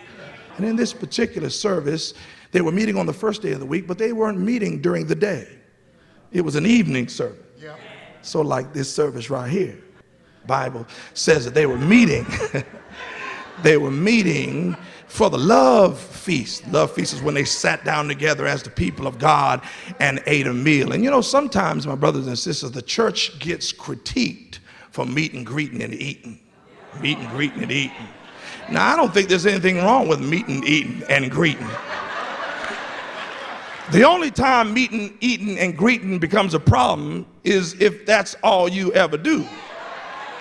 And 0.58 0.66
in 0.66 0.76
this 0.76 0.92
particular 0.92 1.50
service, 1.50 2.14
they 2.52 2.60
were 2.60 2.72
meeting 2.72 2.96
on 2.96 3.06
the 3.06 3.12
first 3.12 3.42
day 3.42 3.52
of 3.52 3.60
the 3.60 3.66
week, 3.66 3.86
but 3.86 3.98
they 3.98 4.12
weren't 4.12 4.38
meeting 4.38 4.80
during 4.80 5.06
the 5.06 5.14
day. 5.14 5.48
It 6.30 6.42
was 6.42 6.54
an 6.54 6.66
evening 6.66 7.08
service. 7.08 7.46
So 8.22 8.42
like 8.42 8.72
this 8.72 8.92
service 8.92 9.30
right 9.30 9.50
here. 9.50 9.78
Bible 10.46 10.86
says 11.14 11.44
that 11.44 11.54
they 11.54 11.66
were 11.66 11.78
meeting. 11.78 12.26
they 13.62 13.76
were 13.76 13.90
meeting 13.90 14.76
for 15.06 15.30
the 15.30 15.38
love 15.38 15.98
feast. 15.98 16.66
Love 16.68 16.92
feast 16.92 17.14
is 17.14 17.22
when 17.22 17.34
they 17.34 17.44
sat 17.44 17.84
down 17.84 18.08
together 18.08 18.46
as 18.46 18.62
the 18.62 18.70
people 18.70 19.06
of 19.06 19.18
God 19.18 19.62
and 20.00 20.22
ate 20.26 20.46
a 20.46 20.52
meal. 20.52 20.92
And 20.92 21.04
you 21.04 21.10
know, 21.10 21.20
sometimes, 21.20 21.86
my 21.86 21.94
brothers 21.94 22.26
and 22.26 22.38
sisters, 22.38 22.70
the 22.70 22.82
church 22.82 23.38
gets 23.38 23.72
critiqued 23.72 24.58
for 24.90 25.06
meeting, 25.06 25.44
greeting, 25.44 25.82
and 25.82 25.94
eating 25.94 26.40
meeting, 27.00 27.28
greeting, 27.28 27.62
and 27.62 27.72
eating. 27.72 28.08
Now, 28.70 28.92
I 28.92 28.96
don't 28.96 29.12
think 29.12 29.28
there's 29.28 29.46
anything 29.46 29.78
wrong 29.78 30.08
with 30.08 30.20
meeting, 30.20 30.62
eating, 30.66 31.02
and 31.08 31.30
greeting. 31.30 31.66
The 33.90 34.04
only 34.04 34.30
time 34.30 34.74
meeting, 34.74 35.16
eating, 35.20 35.58
and 35.58 35.76
greeting 35.76 36.18
becomes 36.18 36.52
a 36.52 36.60
problem 36.60 37.24
is 37.44 37.80
if 37.80 38.04
that's 38.04 38.34
all 38.42 38.68
you 38.68 38.92
ever 38.92 39.16
do. 39.16 39.46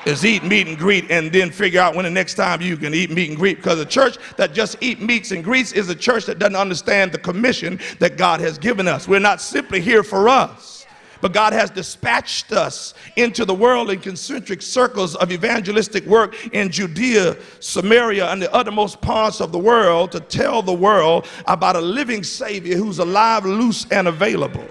Is 0.05 0.25
eat, 0.25 0.43
meet, 0.43 0.67
and 0.67 0.77
greet, 0.77 1.09
and 1.11 1.31
then 1.31 1.51
figure 1.51 1.81
out 1.81 1.95
when 1.95 2.05
the 2.05 2.11
next 2.11 2.35
time 2.35 2.61
you 2.61 2.77
can 2.77 2.93
eat, 2.93 3.09
meet, 3.09 3.29
and 3.29 3.37
greet. 3.37 3.57
Because 3.57 3.79
a 3.79 3.85
church 3.85 4.17
that 4.37 4.53
just 4.53 4.77
eat, 4.79 5.01
meets, 5.01 5.31
and 5.31 5.43
greets 5.43 5.73
is 5.73 5.89
a 5.89 5.95
church 5.95 6.25
that 6.27 6.39
doesn't 6.39 6.55
understand 6.55 7.11
the 7.11 7.17
commission 7.17 7.79
that 7.99 8.15
God 8.17 8.39
has 8.39 8.57
given 8.57 8.87
us. 8.87 9.07
We're 9.07 9.19
not 9.19 9.41
simply 9.41 9.81
here 9.81 10.03
for 10.03 10.29
us. 10.29 10.76
But 11.21 11.33
God 11.33 11.53
has 11.53 11.69
dispatched 11.69 12.51
us 12.51 12.93
into 13.15 13.45
the 13.45 13.53
world 13.53 13.89
in 13.89 13.99
concentric 13.99 14.61
circles 14.61 15.15
of 15.15 15.31
evangelistic 15.31 16.05
work 16.05 16.35
in 16.53 16.69
Judea, 16.69 17.37
Samaria, 17.59 18.31
and 18.31 18.41
the 18.41 18.53
uttermost 18.53 19.01
parts 19.01 19.41
of 19.41 19.51
the 19.51 19.59
world 19.59 20.11
to 20.11 20.19
tell 20.19 20.61
the 20.61 20.73
world 20.73 21.27
about 21.45 21.75
a 21.75 21.81
living 21.81 22.23
Savior 22.23 22.77
who's 22.77 22.99
alive, 22.99 23.45
loose, 23.45 23.85
and 23.91 24.07
available. 24.07 24.67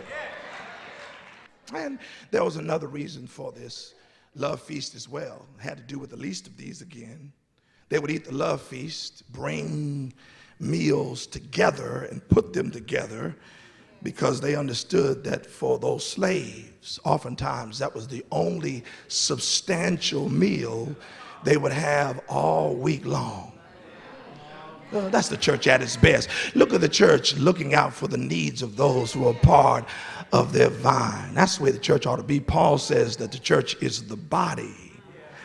And 1.75 1.99
there 2.31 2.45
was 2.45 2.57
another 2.57 2.87
reason 2.87 3.27
for 3.27 3.53
this 3.53 3.95
love 4.35 4.61
feast 4.61 4.95
as 4.95 5.09
well. 5.09 5.47
It 5.59 5.63
had 5.63 5.77
to 5.79 5.83
do 5.83 5.99
with 5.99 6.11
the 6.11 6.17
least 6.17 6.47
of 6.47 6.57
these 6.57 6.83
again. 6.83 7.33
They 7.89 7.99
would 7.99 8.11
eat 8.11 8.25
the 8.25 8.35
love 8.35 8.61
feast, 8.63 9.31
bring 9.33 10.13
meals 10.59 11.27
together 11.27 12.09
and 12.11 12.27
put 12.29 12.53
them 12.53 12.71
together 12.71 13.37
because 14.03 14.41
they 14.41 14.55
understood 14.55 15.25
that 15.25 15.47
for 15.47 15.79
those 15.79 16.07
slaves, 16.07 17.01
oftentimes 17.05 17.79
that 17.79 17.95
was 17.95 18.07
the 18.09 18.25
only 18.31 18.85
substantial 19.09 20.29
meal 20.29 20.95
they 21.45 21.57
would 21.57 21.73
have 21.73 22.21
all 22.29 22.75
week 22.75 23.05
long. 23.05 23.53
Well, 24.93 25.11
that's 25.11 25.29
the 25.29 25.37
church 25.37 25.67
at 25.67 25.83
its 25.83 25.97
best. 25.97 26.29
Look 26.55 26.73
at 26.73 26.81
the 26.81 26.89
church 26.89 27.35
looking 27.37 27.75
out 27.75 27.93
for 27.93 28.07
the 28.07 28.19
needs 28.19 28.63
of 28.63 28.77
those 28.77 29.13
who 29.13 29.27
are 29.27 29.35
part 29.35 29.85
of 30.33 30.53
their 30.53 30.71
vine. 30.71 31.35
That's 31.35 31.59
the 31.59 31.65
way 31.65 31.71
the 31.73 31.79
church 31.79 32.07
ought 32.07 32.17
to 32.17 32.23
be. 32.23 32.39
Paul 32.39 32.79
says 32.79 33.17
that 33.17 33.33
the 33.33 33.39
church 33.39 33.77
is 33.83 34.05
the 34.07 34.17
body 34.17 34.93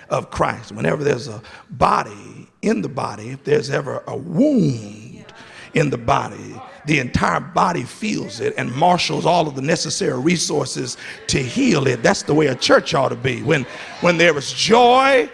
of 0.09 0.29
Christ. 0.29 0.71
Whenever 0.71 1.03
there's 1.03 1.27
a 1.27 1.41
body 1.71 2.47
in 2.61 2.81
the 2.81 2.89
body, 2.89 3.29
if 3.29 3.43
there's 3.43 3.71
ever 3.71 4.03
a 4.07 4.15
wound 4.15 5.25
in 5.73 5.89
the 5.89 5.97
body, 5.97 6.61
the 6.85 6.99
entire 6.99 7.39
body 7.39 7.83
feels 7.83 8.39
it 8.39 8.53
and 8.57 8.73
marshals 8.73 9.25
all 9.25 9.47
of 9.47 9.55
the 9.55 9.61
necessary 9.61 10.19
resources 10.19 10.97
to 11.27 11.41
heal 11.41 11.87
it. 11.87 12.03
That's 12.03 12.23
the 12.23 12.33
way 12.33 12.47
a 12.47 12.55
church 12.55 12.93
ought 12.93 13.09
to 13.09 13.15
be. 13.15 13.41
When, 13.43 13.65
when 14.01 14.17
there 14.17 14.37
is 14.37 14.51
joy 14.51 15.29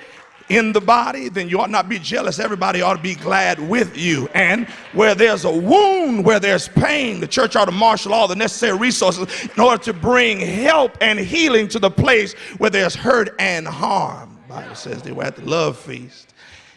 in 0.50 0.72
the 0.72 0.82
body, 0.82 1.30
then 1.30 1.50
you 1.50 1.60
ought 1.60 1.70
not 1.70 1.90
be 1.90 2.00
jealous. 2.00 2.40
Everybody 2.40 2.82
ought 2.82 2.96
to 2.96 3.02
be 3.02 3.16
glad 3.16 3.60
with 3.60 3.98
you. 3.98 4.30
And 4.34 4.68
where 4.94 5.14
there's 5.14 5.46
a 5.46 5.52
wound, 5.52 6.26
where 6.26 6.40
there's 6.40 6.70
pain, 6.70 7.20
the 7.20 7.28
church 7.28 7.56
ought 7.56 7.66
to 7.66 7.72
marshal 7.72 8.14
all 8.14 8.28
the 8.28 8.36
necessary 8.36 8.78
resources 8.78 9.28
in 9.44 9.62
order 9.62 9.84
to 9.84 9.94
bring 9.94 10.40
help 10.40 10.98
and 11.02 11.20
healing 11.20 11.68
to 11.70 11.80
the 11.80 11.92
place 11.92 12.34
where 12.60 12.70
there's 12.70 12.96
hurt 12.96 13.36
and 13.40 13.68
harm. 13.68 14.38
The 14.48 14.54
Bible 14.54 14.76
says 14.76 15.02
they 15.02 15.12
were 15.12 15.24
at 15.24 15.36
the 15.36 15.46
love 15.46 15.78
feast. 15.78 16.34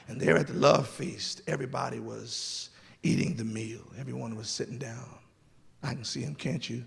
And 0.09 0.21
there 0.21 0.37
at 0.37 0.49
the 0.49 0.55
love 0.55 0.89
feast, 0.89 1.43
everybody 1.47 2.01
was 2.01 2.70
eating 3.03 3.37
the 3.37 3.45
meal. 3.45 3.83
Everyone 3.99 4.37
was 4.37 4.49
sitting 4.49 4.79
down. 4.79 5.09
I 5.83 5.95
can 5.95 6.05
see 6.05 6.25
them, 6.25 6.35
can't 6.35 6.69
you? 6.69 6.85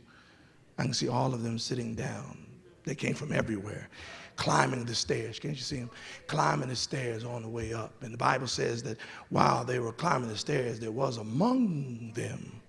I 0.78 0.84
can 0.84 0.94
see 0.94 1.08
all 1.08 1.34
of 1.34 1.44
them 1.44 1.58
sitting 1.58 1.96
down. 1.96 2.46
They 2.84 2.96
came 2.96 3.16
from 3.16 3.32
everywhere 3.32 3.90
climbing 4.36 4.86
the 4.86 4.96
stairs. 4.96 5.40
Can't 5.40 5.56
you 5.56 5.62
see 5.62 5.78
them 5.78 5.90
climbing 6.28 6.70
the 6.70 6.76
stairs 6.76 7.24
on 7.24 7.42
the 7.44 7.48
way 7.48 7.74
up? 7.74 8.02
And 8.02 8.14
the 8.14 8.18
Bible 8.18 8.48
says 8.48 8.84
that 8.84 8.98
while 9.30 9.64
they 9.64 9.80
were 9.80 9.94
climbing 9.94 10.30
the 10.30 10.38
stairs, 10.38 10.80
there 10.80 10.92
was 10.92 11.18
among 11.18 12.12
them 12.14 12.62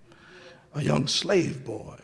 a 0.73 0.81
young 0.81 1.07
slave 1.07 1.63
boy 1.63 1.97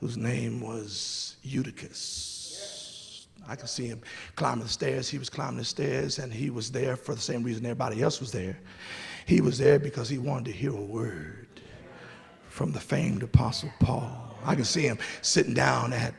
whose 0.00 0.16
name 0.16 0.60
was 0.60 1.36
Eutychus. 1.42 3.26
I 3.48 3.54
can 3.54 3.68
see 3.68 3.86
him 3.86 4.00
climbing 4.34 4.64
the 4.64 4.70
stairs. 4.70 5.08
He 5.08 5.18
was 5.18 5.30
climbing 5.30 5.58
the 5.58 5.64
stairs, 5.64 6.18
and 6.18 6.32
he 6.32 6.50
was 6.50 6.70
there 6.70 6.96
for 6.96 7.14
the 7.14 7.20
same 7.20 7.42
reason 7.42 7.64
everybody 7.64 8.02
else 8.02 8.20
was 8.20 8.32
there. 8.32 8.58
He 9.26 9.40
was 9.40 9.58
there 9.58 9.80
because 9.80 10.08
he 10.08 10.18
wanted 10.18 10.46
to 10.46 10.52
hear 10.52 10.70
a 10.70 10.80
word 10.80 11.60
from 12.48 12.70
the 12.70 12.78
famed 12.78 13.24
Apostle 13.24 13.72
Paul. 13.80 14.38
I 14.44 14.54
can 14.54 14.64
see 14.64 14.82
him 14.82 14.98
sitting 15.20 15.52
down 15.52 15.92
at 15.92 16.14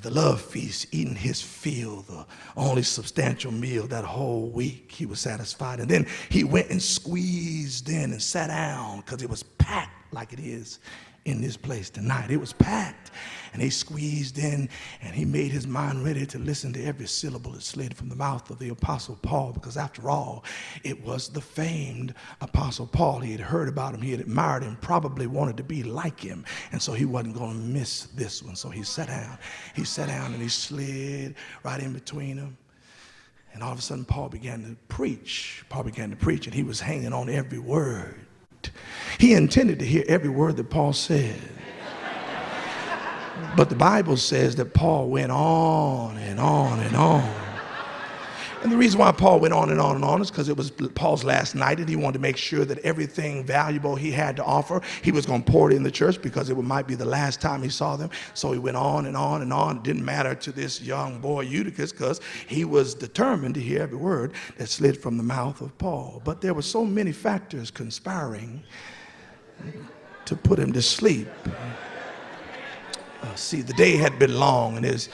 the 0.00 0.10
love 0.10 0.40
feast, 0.40 0.86
eating 0.90 1.14
his 1.14 1.42
fill, 1.42 2.00
the 2.02 2.26
only 2.56 2.82
substantial 2.82 3.52
meal 3.52 3.86
that 3.88 4.04
whole 4.04 4.48
week. 4.48 4.90
He 4.90 5.04
was 5.04 5.20
satisfied. 5.20 5.80
And 5.80 5.88
then 5.88 6.06
he 6.30 6.44
went 6.44 6.70
and 6.70 6.82
squeezed 6.82 7.90
in 7.90 8.12
and 8.12 8.22
sat 8.22 8.48
down 8.48 9.00
because 9.00 9.22
it 9.22 9.28
was 9.28 9.42
packed 9.42 10.14
like 10.14 10.32
it 10.32 10.40
is 10.40 10.78
in 11.26 11.40
this 11.42 11.56
place 11.56 11.90
tonight. 11.90 12.30
It 12.30 12.38
was 12.38 12.52
packed. 12.52 13.10
And 13.52 13.62
he 13.62 13.70
squeezed 13.70 14.38
in 14.38 14.68
and 15.02 15.14
he 15.14 15.24
made 15.24 15.50
his 15.50 15.66
mind 15.66 16.04
ready 16.04 16.24
to 16.26 16.38
listen 16.38 16.72
to 16.74 16.84
every 16.84 17.06
syllable 17.06 17.52
that 17.52 17.62
slid 17.62 17.96
from 17.96 18.08
the 18.08 18.16
mouth 18.16 18.48
of 18.50 18.58
the 18.58 18.68
Apostle 18.68 19.18
Paul 19.22 19.52
because, 19.52 19.76
after 19.76 20.08
all, 20.10 20.44
it 20.84 21.02
was 21.04 21.28
the 21.28 21.40
famed 21.40 22.14
Apostle 22.40 22.86
Paul. 22.86 23.20
He 23.20 23.32
had 23.32 23.40
heard 23.40 23.68
about 23.68 23.94
him, 23.94 24.02
he 24.02 24.12
had 24.12 24.20
admired 24.20 24.62
him, 24.62 24.76
probably 24.80 25.26
wanted 25.26 25.56
to 25.56 25.62
be 25.62 25.82
like 25.82 26.20
him. 26.20 26.44
And 26.70 26.80
so 26.80 26.92
he 26.92 27.06
wasn't 27.06 27.36
going 27.36 27.52
to 27.52 27.66
miss 27.66 28.04
this 28.14 28.42
one. 28.42 28.56
So 28.56 28.68
he 28.68 28.82
sat 28.82 29.08
down. 29.08 29.38
He 29.74 29.84
sat 29.84 30.08
down 30.08 30.32
and 30.32 30.42
he 30.42 30.48
slid 30.48 31.34
right 31.64 31.82
in 31.82 31.92
between 31.92 32.36
them. 32.36 32.56
And 33.52 33.62
all 33.62 33.72
of 33.72 33.78
a 33.78 33.82
sudden, 33.82 34.04
Paul 34.04 34.28
began 34.28 34.62
to 34.64 34.76
preach. 34.94 35.64
Paul 35.70 35.84
began 35.84 36.10
to 36.10 36.16
preach, 36.16 36.46
and 36.46 36.54
he 36.54 36.62
was 36.62 36.78
hanging 36.78 37.14
on 37.14 37.30
every 37.30 37.58
word. 37.58 38.25
He 39.18 39.32
intended 39.32 39.78
to 39.80 39.84
hear 39.84 40.04
every 40.08 40.30
word 40.30 40.56
that 40.56 40.70
Paul 40.70 40.92
said. 40.92 41.36
But 43.56 43.70
the 43.70 43.76
Bible 43.76 44.16
says 44.16 44.56
that 44.56 44.74
Paul 44.74 45.08
went 45.08 45.32
on 45.32 46.16
and 46.18 46.38
on 46.38 46.80
and 46.80 46.96
on. 46.96 47.45
And 48.62 48.72
the 48.72 48.76
reason 48.76 48.98
why 48.98 49.12
Paul 49.12 49.40
went 49.40 49.52
on 49.52 49.70
and 49.70 49.80
on 49.80 49.96
and 49.96 50.04
on 50.04 50.20
is 50.22 50.30
because 50.30 50.48
it 50.48 50.56
was 50.56 50.70
Paul's 50.70 51.24
last 51.24 51.54
night 51.54 51.78
and 51.78 51.88
he 51.88 51.94
wanted 51.94 52.14
to 52.14 52.18
make 52.20 52.36
sure 52.36 52.64
that 52.64 52.78
everything 52.78 53.44
valuable 53.44 53.96
he 53.96 54.10
had 54.10 54.36
to 54.36 54.44
offer, 54.44 54.80
he 55.02 55.12
was 55.12 55.26
going 55.26 55.42
to 55.42 55.50
pour 55.50 55.70
it 55.70 55.74
in 55.74 55.82
the 55.82 55.90
church 55.90 56.20
because 56.22 56.48
it 56.48 56.56
might 56.56 56.86
be 56.86 56.94
the 56.94 57.04
last 57.04 57.40
time 57.40 57.62
he 57.62 57.68
saw 57.68 57.96
them. 57.96 58.10
So 58.34 58.52
he 58.52 58.58
went 58.58 58.76
on 58.76 59.06
and 59.06 59.16
on 59.16 59.42
and 59.42 59.52
on. 59.52 59.76
It 59.76 59.82
didn't 59.82 60.04
matter 60.04 60.34
to 60.34 60.52
this 60.52 60.80
young 60.80 61.20
boy 61.20 61.42
Eutychus 61.42 61.92
because 61.92 62.20
he 62.46 62.64
was 62.64 62.94
determined 62.94 63.54
to 63.54 63.60
hear 63.60 63.82
every 63.82 63.98
word 63.98 64.32
that 64.56 64.68
slid 64.68 64.98
from 64.98 65.16
the 65.18 65.22
mouth 65.22 65.60
of 65.60 65.76
Paul. 65.78 66.22
But 66.24 66.40
there 66.40 66.54
were 66.54 66.62
so 66.62 66.84
many 66.84 67.12
factors 67.12 67.70
conspiring 67.70 68.62
to 70.24 70.34
put 70.34 70.58
him 70.58 70.72
to 70.72 70.82
sleep. 70.82 71.28
Uh, 73.22 73.34
see, 73.34 73.60
the 73.60 73.74
day 73.74 73.96
had 73.96 74.18
been 74.18 74.38
long 74.38 74.76
and 74.76 74.84
his 74.84 75.08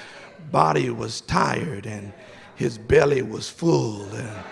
body 0.51 0.91
was 0.91 1.21
tired 1.23 1.87
and 1.87 2.13
his 2.57 2.79
belly 2.79 3.23
was 3.23 3.49
full 3.49 4.03
and 4.15 4.45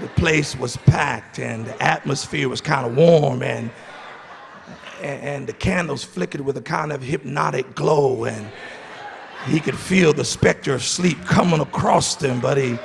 the 0.00 0.08
place 0.08 0.56
was 0.56 0.76
packed 0.76 1.38
and 1.38 1.66
the 1.66 1.82
atmosphere 1.82 2.48
was 2.48 2.60
kind 2.60 2.86
of 2.86 2.96
warm 2.96 3.42
and, 3.42 3.70
and 5.02 5.46
the 5.46 5.52
candles 5.52 6.04
flickered 6.04 6.40
with 6.40 6.56
a 6.56 6.62
kind 6.62 6.92
of 6.92 7.02
hypnotic 7.02 7.74
glow 7.74 8.24
and 8.24 8.48
he 9.46 9.60
could 9.60 9.76
feel 9.76 10.12
the 10.12 10.24
specter 10.24 10.74
of 10.74 10.82
sleep 10.82 11.18
coming 11.24 11.60
across 11.60 12.20
him 12.22 12.40
but 12.40 12.56
he, 12.56 12.78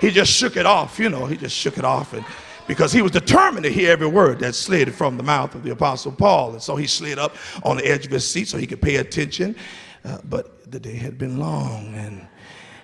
he 0.00 0.10
just 0.10 0.32
shook 0.32 0.56
it 0.56 0.66
off 0.66 0.98
you 0.98 1.08
know 1.08 1.26
he 1.26 1.36
just 1.36 1.56
shook 1.56 1.78
it 1.78 1.84
off 1.84 2.12
and 2.12 2.24
because 2.68 2.92
he 2.92 3.02
was 3.02 3.10
determined 3.10 3.64
to 3.64 3.70
hear 3.70 3.90
every 3.90 4.06
word 4.06 4.38
that 4.38 4.54
slid 4.54 4.94
from 4.94 5.16
the 5.16 5.22
mouth 5.22 5.54
of 5.54 5.62
the 5.62 5.70
apostle 5.70 6.12
paul 6.12 6.52
and 6.52 6.62
so 6.62 6.76
he 6.76 6.86
slid 6.86 7.18
up 7.18 7.36
on 7.64 7.76
the 7.76 7.86
edge 7.86 8.06
of 8.06 8.12
his 8.12 8.28
seat 8.28 8.46
so 8.46 8.58
he 8.58 8.66
could 8.66 8.82
pay 8.82 8.96
attention 8.96 9.56
uh, 10.04 10.18
but 10.24 10.70
the 10.70 10.80
day 10.80 10.94
had 10.94 11.18
been 11.18 11.38
long 11.38 11.94
and 11.94 12.26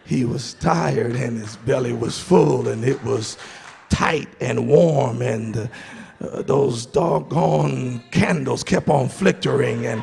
he 0.09 0.25
was 0.25 0.55
tired 0.55 1.15
and 1.17 1.39
his 1.39 1.57
belly 1.57 1.93
was 1.93 2.19
full 2.19 2.69
and 2.69 2.83
it 2.83 3.03
was 3.05 3.37
tight 3.91 4.29
and 4.41 4.67
warm 4.67 5.21
and 5.21 5.69
uh, 6.21 6.43
those 6.43 6.87
doggone 6.87 8.03
candles 8.11 8.65
kept 8.65 8.89
on 8.89 9.07
flickering 9.07 9.85
and 9.85 10.03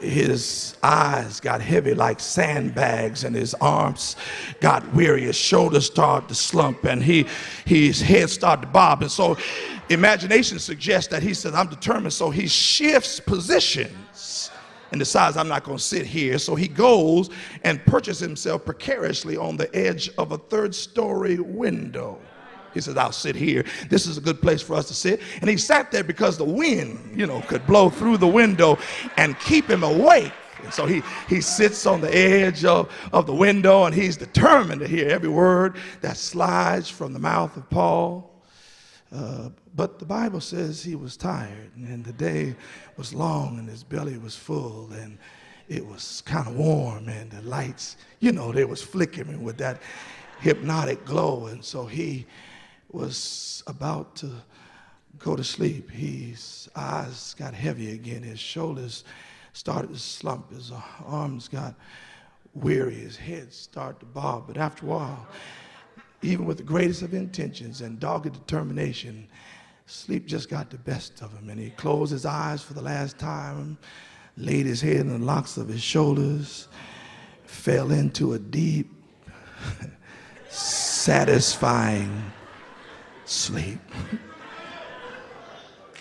his 0.00 0.76
eyes 0.82 1.38
got 1.38 1.60
heavy 1.60 1.94
like 1.94 2.18
sandbags 2.18 3.22
and 3.22 3.36
his 3.36 3.54
arms 3.54 4.16
got 4.60 4.92
weary. 4.92 5.22
His 5.22 5.36
shoulders 5.36 5.86
started 5.86 6.28
to 6.28 6.34
slump 6.34 6.84
and 6.84 7.02
he 7.02 7.26
his 7.64 8.00
head 8.00 8.28
started 8.28 8.62
to 8.62 8.68
bob. 8.68 9.02
And 9.02 9.10
so 9.10 9.36
imagination 9.88 10.58
suggests 10.58 11.10
that 11.10 11.22
he 11.22 11.34
says 11.34 11.54
i'm 11.54 11.68
determined. 11.68 12.12
So 12.12 12.30
he 12.30 12.48
shifts 12.48 13.20
position 13.20 13.90
and 14.92 14.98
decides, 14.98 15.36
I'm 15.36 15.48
not 15.48 15.64
going 15.64 15.78
to 15.78 15.82
sit 15.82 16.06
here. 16.06 16.38
So 16.38 16.54
he 16.54 16.68
goes 16.68 17.30
and 17.64 17.84
purchases 17.86 18.20
himself 18.20 18.64
precariously 18.64 19.36
on 19.36 19.56
the 19.56 19.74
edge 19.74 20.10
of 20.18 20.32
a 20.32 20.38
third 20.38 20.74
story 20.74 21.38
window. 21.38 22.20
He 22.74 22.80
says, 22.80 22.96
I'll 22.96 23.12
sit 23.12 23.34
here. 23.34 23.64
This 23.90 24.06
is 24.06 24.16
a 24.16 24.20
good 24.20 24.40
place 24.40 24.62
for 24.62 24.74
us 24.74 24.88
to 24.88 24.94
sit. 24.94 25.20
And 25.40 25.50
he 25.50 25.56
sat 25.56 25.90
there 25.90 26.04
because 26.04 26.38
the 26.38 26.44
wind, 26.44 27.18
you 27.18 27.26
know, 27.26 27.40
could 27.42 27.66
blow 27.66 27.90
through 27.90 28.18
the 28.18 28.28
window 28.28 28.78
and 29.16 29.38
keep 29.40 29.68
him 29.68 29.82
awake. 29.82 30.32
And 30.62 30.72
so 30.72 30.86
he, 30.86 31.02
he 31.28 31.40
sits 31.40 31.86
on 31.86 32.00
the 32.00 32.14
edge 32.14 32.64
of, 32.64 32.92
of 33.12 33.26
the 33.26 33.34
window 33.34 33.84
and 33.84 33.94
he's 33.94 34.16
determined 34.16 34.80
to 34.80 34.88
hear 34.88 35.08
every 35.08 35.28
word 35.28 35.76
that 36.02 36.16
slides 36.16 36.88
from 36.88 37.12
the 37.12 37.18
mouth 37.18 37.56
of 37.56 37.68
Paul. 37.68 38.30
Uh, 39.10 39.50
but 39.74 39.98
the 39.98 40.04
Bible 40.06 40.40
says 40.40 40.82
he 40.82 40.94
was 40.96 41.16
tired, 41.16 41.70
and 41.76 42.04
the 42.04 42.12
day 42.12 42.54
was 42.96 43.14
long, 43.14 43.58
and 43.58 43.68
his 43.68 43.82
belly 43.82 44.18
was 44.18 44.36
full, 44.36 44.90
and 44.92 45.18
it 45.68 45.86
was 45.86 46.22
kind 46.26 46.46
of 46.46 46.56
warm, 46.56 47.08
and 47.08 47.30
the 47.30 47.42
lights, 47.42 47.96
you 48.20 48.32
know, 48.32 48.52
they 48.52 48.64
was 48.64 48.82
flickering 48.82 49.42
with 49.42 49.58
that 49.58 49.80
hypnotic 50.40 51.04
glow, 51.04 51.46
and 51.46 51.64
so 51.64 51.86
he 51.86 52.26
was 52.90 53.62
about 53.66 54.14
to 54.16 54.30
go 55.18 55.36
to 55.36 55.44
sleep. 55.44 55.90
His 55.90 56.68
eyes 56.74 57.34
got 57.38 57.54
heavy 57.54 57.92
again. 57.92 58.22
His 58.22 58.40
shoulders 58.40 59.04
started 59.52 59.92
to 59.92 59.98
slump. 59.98 60.52
His 60.52 60.72
arms 61.06 61.48
got 61.48 61.74
weary. 62.54 62.94
His 62.94 63.16
head 63.16 63.52
started 63.52 64.00
to 64.00 64.06
bob. 64.06 64.46
But 64.46 64.56
after 64.56 64.86
a 64.86 64.88
while, 64.88 65.26
even 66.22 66.44
with 66.44 66.56
the 66.56 66.62
greatest 66.62 67.02
of 67.02 67.14
intentions 67.14 67.80
and 67.80 67.98
dogged 67.98 68.32
determination, 68.32 69.28
Sleep 69.92 70.24
just 70.24 70.48
got 70.48 70.70
the 70.70 70.78
best 70.78 71.20
of 71.20 71.34
him, 71.34 71.50
and 71.50 71.60
he 71.60 71.68
closed 71.68 72.12
his 72.12 72.24
eyes 72.24 72.62
for 72.62 72.72
the 72.72 72.80
last 72.80 73.18
time, 73.18 73.76
laid 74.38 74.64
his 74.64 74.80
head 74.80 74.96
in 74.96 75.08
the 75.10 75.18
locks 75.18 75.58
of 75.58 75.68
his 75.68 75.82
shoulders, 75.82 76.68
fell 77.44 77.92
into 77.92 78.32
a 78.32 78.38
deep, 78.38 78.90
satisfying 80.48 82.32
sleep. 83.26 83.80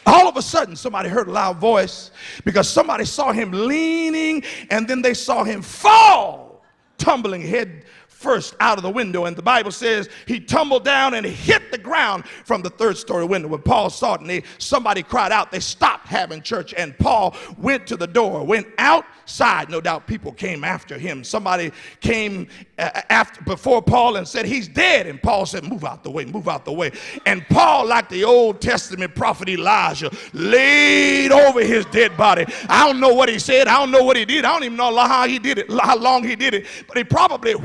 all 0.05 0.25
of 0.25 0.37
a 0.37 0.41
sudden 0.41 0.77
somebody 0.77 1.09
heard 1.09 1.27
a 1.27 1.31
loud 1.31 1.57
voice 1.57 2.11
because 2.45 2.69
somebody 2.69 3.03
saw 3.03 3.33
him 3.33 3.51
leaning 3.51 4.41
and 4.69 4.87
then 4.87 5.01
they 5.01 5.13
saw 5.13 5.43
him 5.43 5.61
fall, 5.61 6.63
tumbling 6.97 7.41
head 7.41 7.83
first 8.21 8.55
out 8.59 8.77
of 8.77 8.83
the 8.83 8.89
window. 8.89 9.25
And 9.25 9.35
the 9.35 9.41
Bible 9.41 9.71
says 9.71 10.09
he 10.27 10.39
tumbled 10.39 10.85
down 10.85 11.15
and 11.15 11.25
hit 11.25 11.71
the 11.71 11.77
ground 11.77 12.25
from 12.45 12.61
the 12.61 12.69
third 12.69 12.97
story 12.97 13.25
window. 13.25 13.47
When 13.47 13.61
Paul 13.61 13.89
saw 13.89 14.13
it 14.13 14.21
and 14.21 14.29
they, 14.29 14.43
somebody 14.59 15.01
cried 15.01 15.31
out, 15.31 15.51
they 15.51 15.59
stopped 15.59 16.07
having 16.07 16.41
church. 16.41 16.73
And 16.75 16.97
Paul 16.97 17.35
went 17.57 17.87
to 17.87 17.97
the 17.97 18.07
door, 18.07 18.45
went 18.45 18.67
outside. 18.77 19.69
No 19.69 19.81
doubt 19.81 20.05
people 20.05 20.31
came 20.31 20.63
after 20.63 20.97
him. 20.97 21.23
Somebody 21.23 21.71
came 21.99 22.47
after 22.81 23.43
before 23.43 23.81
Paul 23.81 24.15
and 24.15 24.27
said, 24.27 24.45
He's 24.45 24.67
dead. 24.67 25.07
And 25.07 25.21
Paul 25.21 25.45
said, 25.45 25.63
Move 25.63 25.85
out 25.85 26.03
the 26.03 26.09
way, 26.09 26.25
move 26.25 26.47
out 26.47 26.65
the 26.65 26.73
way. 26.73 26.91
And 27.25 27.47
Paul, 27.47 27.87
like 27.87 28.09
the 28.09 28.23
Old 28.23 28.59
Testament 28.59 29.15
prophet 29.15 29.49
Elijah, 29.49 30.11
laid 30.33 31.31
over 31.31 31.61
his 31.61 31.85
dead 31.85 32.17
body. 32.17 32.45
I 32.67 32.87
don't 32.87 32.99
know 32.99 33.13
what 33.13 33.29
he 33.29 33.39
said. 33.39 33.67
I 33.67 33.79
don't 33.79 33.91
know 33.91 34.03
what 34.03 34.17
he 34.17 34.25
did. 34.25 34.45
I 34.45 34.53
don't 34.53 34.63
even 34.63 34.77
know 34.77 34.95
how 34.97 35.27
he 35.27 35.39
did 35.39 35.59
it, 35.59 35.71
how 35.71 35.97
long 35.97 36.23
he 36.23 36.35
did 36.35 36.53
it. 36.53 36.65
But 36.87 36.97
he 36.97 37.03
probably 37.03 37.55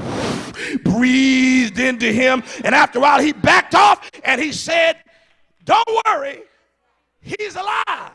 breathed 0.85 1.78
into 1.78 2.12
him. 2.12 2.42
And 2.64 2.75
after 2.75 2.99
a 2.99 3.02
while, 3.02 3.20
he 3.20 3.32
backed 3.32 3.75
off 3.75 4.11
and 4.25 4.40
he 4.40 4.52
said, 4.52 4.99
Don't 5.64 5.88
worry, 6.06 6.42
he's 7.20 7.56
alive. 7.56 8.12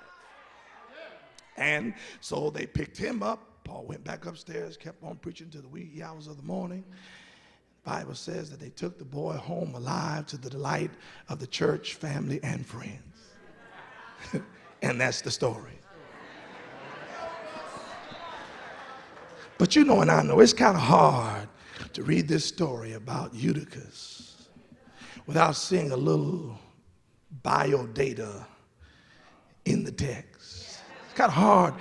And 1.58 1.93
so 2.22 2.50
they 2.50 2.65
picked 2.65 2.98
him 2.98 3.22
up. 3.22 3.50
Paul 3.71 3.85
went 3.85 4.03
back 4.03 4.25
upstairs, 4.25 4.75
kept 4.75 5.01
on 5.01 5.15
preaching 5.15 5.49
to 5.51 5.61
the 5.61 5.67
wee 5.69 6.01
hours 6.03 6.27
of 6.27 6.35
the 6.35 6.43
morning. 6.43 6.83
The 7.85 7.89
Bible 7.89 8.15
says 8.15 8.49
that 8.49 8.59
they 8.59 8.69
took 8.69 8.97
the 8.97 9.05
boy 9.05 9.31
home 9.33 9.73
alive 9.75 10.25
to 10.25 10.37
the 10.37 10.49
delight 10.49 10.91
of 11.29 11.39
the 11.39 11.47
church, 11.47 11.93
family, 11.93 12.41
and 12.43 12.65
friends. 12.65 13.31
and 14.81 14.99
that's 14.99 15.21
the 15.21 15.31
story. 15.31 15.79
But 19.57 19.73
you 19.73 19.85
know, 19.85 20.01
and 20.01 20.11
I 20.11 20.21
know 20.21 20.41
it's 20.41 20.51
kind 20.51 20.75
of 20.75 20.83
hard 20.83 21.47
to 21.93 22.03
read 22.03 22.27
this 22.27 22.43
story 22.43 22.93
about 22.93 23.33
Eutychus 23.33 24.49
without 25.27 25.55
seeing 25.55 25.93
a 25.93 25.97
little 25.97 26.59
bio 27.41 27.87
data 27.87 28.45
in 29.63 29.85
the 29.85 29.93
text. 29.93 30.81
It's 31.05 31.13
kind 31.13 31.29
of 31.29 31.35
hard 31.35 31.75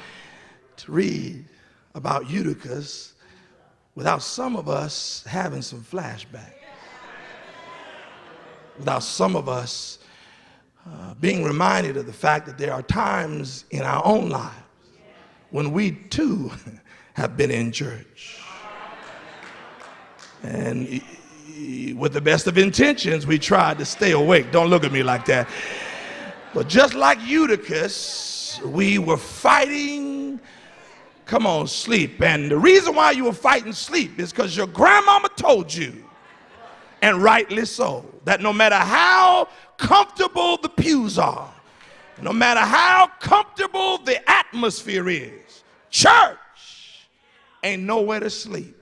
to 0.76 0.92
read 0.92 1.47
about 1.94 2.28
Eutychus 2.30 3.12
without 3.94 4.23
some 4.23 4.56
of 4.56 4.68
us 4.68 5.25
having 5.26 5.62
some 5.62 5.80
flashbacks. 5.80 6.54
Without 8.78 9.02
some 9.02 9.37
of 9.37 9.49
us 9.49 9.99
uh, 10.87 11.14
being 11.20 11.44
reminded 11.44 11.97
of 11.97 12.06
the 12.06 12.12
fact 12.12 12.47
that 12.47 12.56
there 12.56 12.73
are 12.73 12.82
times 12.82 13.64
in 13.70 13.82
our 13.82 14.04
own 14.04 14.30
lives 14.30 14.54
when 15.50 15.73
we 15.73 15.92
too 15.92 16.50
have 17.14 17.37
been 17.37 17.50
in 17.50 17.73
church. 17.73 18.40
And 20.42 21.02
with 21.94 22.14
the 22.14 22.20
best 22.20 22.47
of 22.47 22.56
intentions, 22.56 23.26
we 23.26 23.38
tried 23.38 23.78
to 23.78 23.85
stay 23.85 24.12
awake. 24.12 24.50
Don't 24.52 24.68
look 24.68 24.85
at 24.85 24.92
me 24.92 25.02
like 25.02 25.26
that. 25.26 25.49
But 26.54 26.68
just 26.68 26.94
like 26.94 27.18
Eutychus, 27.20 28.61
we 28.64 28.99
were 28.99 29.16
fighting, 29.16 30.10
come 31.31 31.47
on, 31.47 31.69
sleep. 31.69 32.21
And 32.21 32.51
the 32.51 32.59
reason 32.59 32.93
why 32.93 33.13
you 33.13 33.25
were 33.25 33.33
fighting 33.33 33.73
sleep 33.73 34.19
is 34.19 34.33
because 34.33 34.57
your 34.57 34.67
grandmama 34.67 35.29
told 35.37 35.73
you, 35.73 36.05
and 37.03 37.23
rightly 37.23 37.65
so, 37.67 38.05
that 38.25 38.41
no 38.41 38.53
matter 38.53 38.75
how 38.75 39.47
comfortable 39.77 40.57
the 40.57 40.69
pews 40.69 41.19
are, 41.19 41.55
no 42.21 42.33
matter 42.33 42.61
how 42.61 43.07
comfortable 43.21 43.99
the 43.99 44.29
atmosphere 44.29 45.09
is, 45.09 45.63
church 45.89 47.07
ain't 47.62 47.85
nowhere 47.85 48.19
to 48.19 48.29
sleep. 48.29 48.77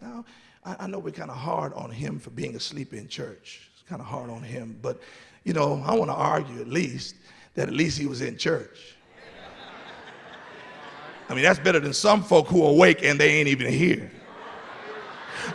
Now, 0.00 0.24
I, 0.64 0.86
know 0.86 1.00
we're 1.00 1.10
kind 1.10 1.32
of 1.32 1.36
hard 1.36 1.72
on 1.74 1.90
him 1.90 2.20
for 2.20 2.30
being 2.30 2.54
asleep 2.54 2.94
in 2.94 3.08
church. 3.08 3.68
It's 3.74 3.88
kind 3.88 4.00
of 4.00 4.06
hard 4.06 4.30
on 4.30 4.44
him, 4.44 4.78
but 4.80 5.00
you 5.42 5.52
know, 5.52 5.82
I 5.84 5.96
want 5.96 6.10
to 6.10 6.14
argue 6.14 6.60
at 6.60 6.68
least 6.68 7.16
that 7.54 7.66
at 7.66 7.74
least 7.74 7.98
he 7.98 8.06
was 8.06 8.22
in 8.22 8.38
church. 8.38 8.96
I 11.32 11.34
mean, 11.34 11.44
that's 11.44 11.58
better 11.58 11.80
than 11.80 11.94
some 11.94 12.22
folk 12.22 12.46
who 12.48 12.62
awake 12.62 13.02
and 13.02 13.18
they 13.18 13.30
ain't 13.30 13.48
even 13.48 13.72
here. 13.72 14.10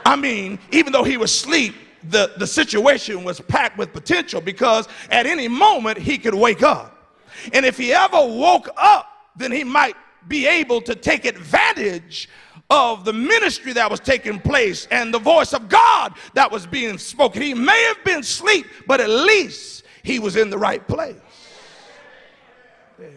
I 0.03 0.15
mean, 0.15 0.57
even 0.71 0.91
though 0.91 1.03
he 1.03 1.17
was 1.17 1.31
asleep, 1.31 1.75
the, 2.09 2.33
the 2.37 2.47
situation 2.47 3.23
was 3.23 3.39
packed 3.39 3.77
with 3.77 3.93
potential 3.93 4.41
because 4.41 4.87
at 5.11 5.27
any 5.27 5.47
moment 5.47 5.99
he 5.99 6.17
could 6.17 6.33
wake 6.33 6.63
up. 6.63 7.13
And 7.53 7.63
if 7.63 7.77
he 7.77 7.93
ever 7.93 8.17
woke 8.17 8.69
up, 8.75 9.07
then 9.35 9.51
he 9.51 9.63
might 9.63 9.95
be 10.27 10.47
able 10.47 10.81
to 10.81 10.95
take 10.95 11.25
advantage 11.25 12.27
of 12.71 13.05
the 13.05 13.13
ministry 13.13 13.71
that 13.73 13.91
was 13.91 13.99
taking 13.99 14.39
place 14.39 14.87
and 14.89 15.13
the 15.13 15.19
voice 15.19 15.53
of 15.53 15.69
God 15.69 16.15
that 16.33 16.51
was 16.51 16.65
being 16.65 16.97
spoken. 16.97 17.43
He 17.43 17.53
may 17.53 17.83
have 17.83 18.03
been 18.03 18.21
asleep, 18.21 18.65
but 18.87 18.99
at 18.99 19.11
least 19.11 19.83
he 20.01 20.17
was 20.17 20.37
in 20.37 20.49
the 20.49 20.57
right 20.57 20.85
place. 20.87 21.17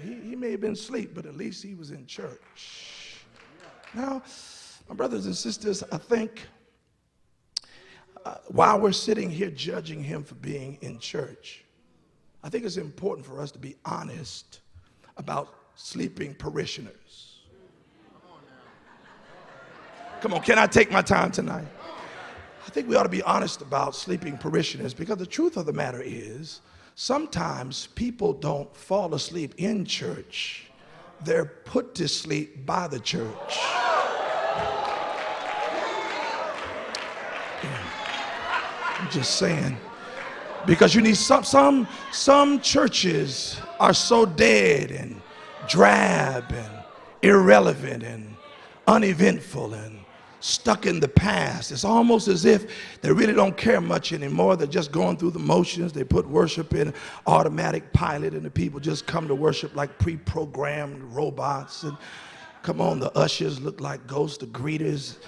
He, 0.03 0.15
he 0.15 0.37
may 0.37 0.51
have 0.51 0.61
been 0.61 0.73
asleep, 0.73 1.13
but 1.15 1.27
at 1.27 1.37
least 1.37 1.63
he 1.63 1.75
was 1.75 1.91
in 1.91 2.07
church. 2.07 3.25
Now, 3.95 4.23
my 4.89 4.95
brothers 4.95 5.27
and 5.27 5.35
sisters, 5.37 5.83
I 5.91 5.97
think 5.97 6.47
uh, 8.25 8.37
while 8.49 8.79
we're 8.79 8.93
sitting 8.93 9.31
here 9.31 9.51
judging 9.51 10.03
him 10.03 10.23
for 10.23 10.35
being 10.37 10.79
in 10.83 10.99
church, 10.99 11.65
I 12.43 12.49
think 12.49 12.65
it's 12.65 12.77
important 12.77 13.27
for 13.27 13.41
us 13.41 13.51
to 13.53 13.59
be 13.59 13.77
honest 13.85 14.61
about 15.17 15.55
sleeping 15.75 16.35
parishioners. 16.35 17.39
Come 20.21 20.35
on, 20.35 20.43
can 20.43 20.59
I 20.59 20.67
take 20.67 20.91
my 20.91 21.01
time 21.01 21.31
tonight? 21.31 21.67
I 22.67 22.71
think 22.71 22.89
we 22.89 22.95
ought 22.95 23.05
to 23.05 23.09
be 23.09 23.23
honest 23.23 23.63
about 23.63 23.97
sleeping 23.97 24.37
parishioners 24.37 24.93
because 24.93 25.17
the 25.17 25.27
truth 25.27 25.57
of 25.57 25.65
the 25.65 25.73
matter 25.73 26.03
is 26.05 26.61
sometimes 27.01 27.87
people 27.95 28.35
don't 28.35 28.77
fall 28.77 29.15
asleep 29.15 29.55
in 29.57 29.87
church, 29.87 30.67
they're 31.25 31.47
put 31.47 31.95
to 31.95 32.07
sleep 32.07 32.67
by 32.67 32.87
the 32.87 33.01
church. 33.01 33.59
I'm 38.99 39.11
just 39.11 39.39
saying. 39.39 39.79
Because 40.67 40.95
you 40.95 41.01
need 41.01 41.17
some 41.17 41.43
some 41.43 41.89
some 42.13 42.61
churches 42.61 43.59
are 43.79 43.95
so 43.95 44.27
dead 44.27 44.91
and 44.91 45.23
drab 45.71 46.53
and 46.53 46.85
irrelevant 47.23 48.03
and 48.03 48.37
uneventful 48.87 49.73
and 49.73 50.01
stuck 50.41 50.87
in 50.87 51.01
the 51.01 51.09
past. 51.09 51.71
It's 51.71 51.85
almost 51.85 52.29
as 52.29 52.45
if 52.45 53.01
they 53.01 53.13
really 53.13 53.35
don't 53.35 53.57
care 53.57 53.81
much 53.81 54.13
anymore. 54.13 54.57
They're 54.57 54.67
just 54.67 54.91
going 54.91 55.17
through 55.17 55.33
the 55.33 55.39
motions. 55.39 55.93
They 55.93 56.05
put 56.05 56.29
worship 56.29 56.75
in 56.75 56.93
automatic 57.27 57.93
pilot, 57.93 58.35
and 58.35 58.45
the 58.45 58.51
people 58.51 58.81
just 58.81 59.07
come 59.07 59.29
to 59.29 59.35
worship 59.35 59.75
like 59.77 59.99
pre 59.99 60.17
programmed 60.17 61.03
robots. 61.15 61.83
And 61.83 61.97
come 62.63 62.81
on, 62.81 63.01
the 63.01 63.17
ushers 63.17 63.61
look 63.61 63.81
like 63.81 64.07
ghosts, 64.07 64.39
the 64.39 64.47
greeters 64.47 65.19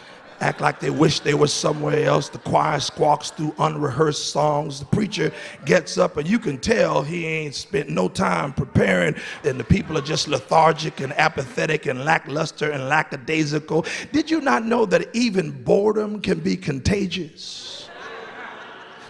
act 0.42 0.60
like 0.60 0.80
they 0.80 0.90
wish 0.90 1.20
they 1.20 1.34
were 1.34 1.46
somewhere 1.46 2.04
else. 2.04 2.28
The 2.28 2.38
choir 2.38 2.80
squawks 2.80 3.30
through 3.30 3.54
unrehearsed 3.58 4.32
songs. 4.32 4.80
The 4.80 4.86
preacher 4.86 5.32
gets 5.64 5.96
up, 5.98 6.16
and 6.16 6.28
you 6.28 6.38
can 6.38 6.58
tell 6.58 7.02
he 7.02 7.26
ain't 7.26 7.54
spent 7.54 7.88
no 7.88 8.08
time 8.08 8.52
preparing. 8.52 9.14
And 9.44 9.58
the 9.58 9.64
people 9.64 9.96
are 9.96 10.02
just 10.02 10.28
lethargic 10.28 11.00
and 11.00 11.12
apathetic 11.14 11.86
and 11.86 12.04
lackluster 12.04 12.70
and 12.70 12.88
lackadaisical. 12.88 13.86
Did 14.12 14.30
you 14.30 14.40
not 14.40 14.64
know 14.64 14.84
that 14.86 15.08
even 15.14 15.50
boredom 15.62 16.20
can 16.20 16.40
be 16.40 16.56
contagious? 16.56 17.88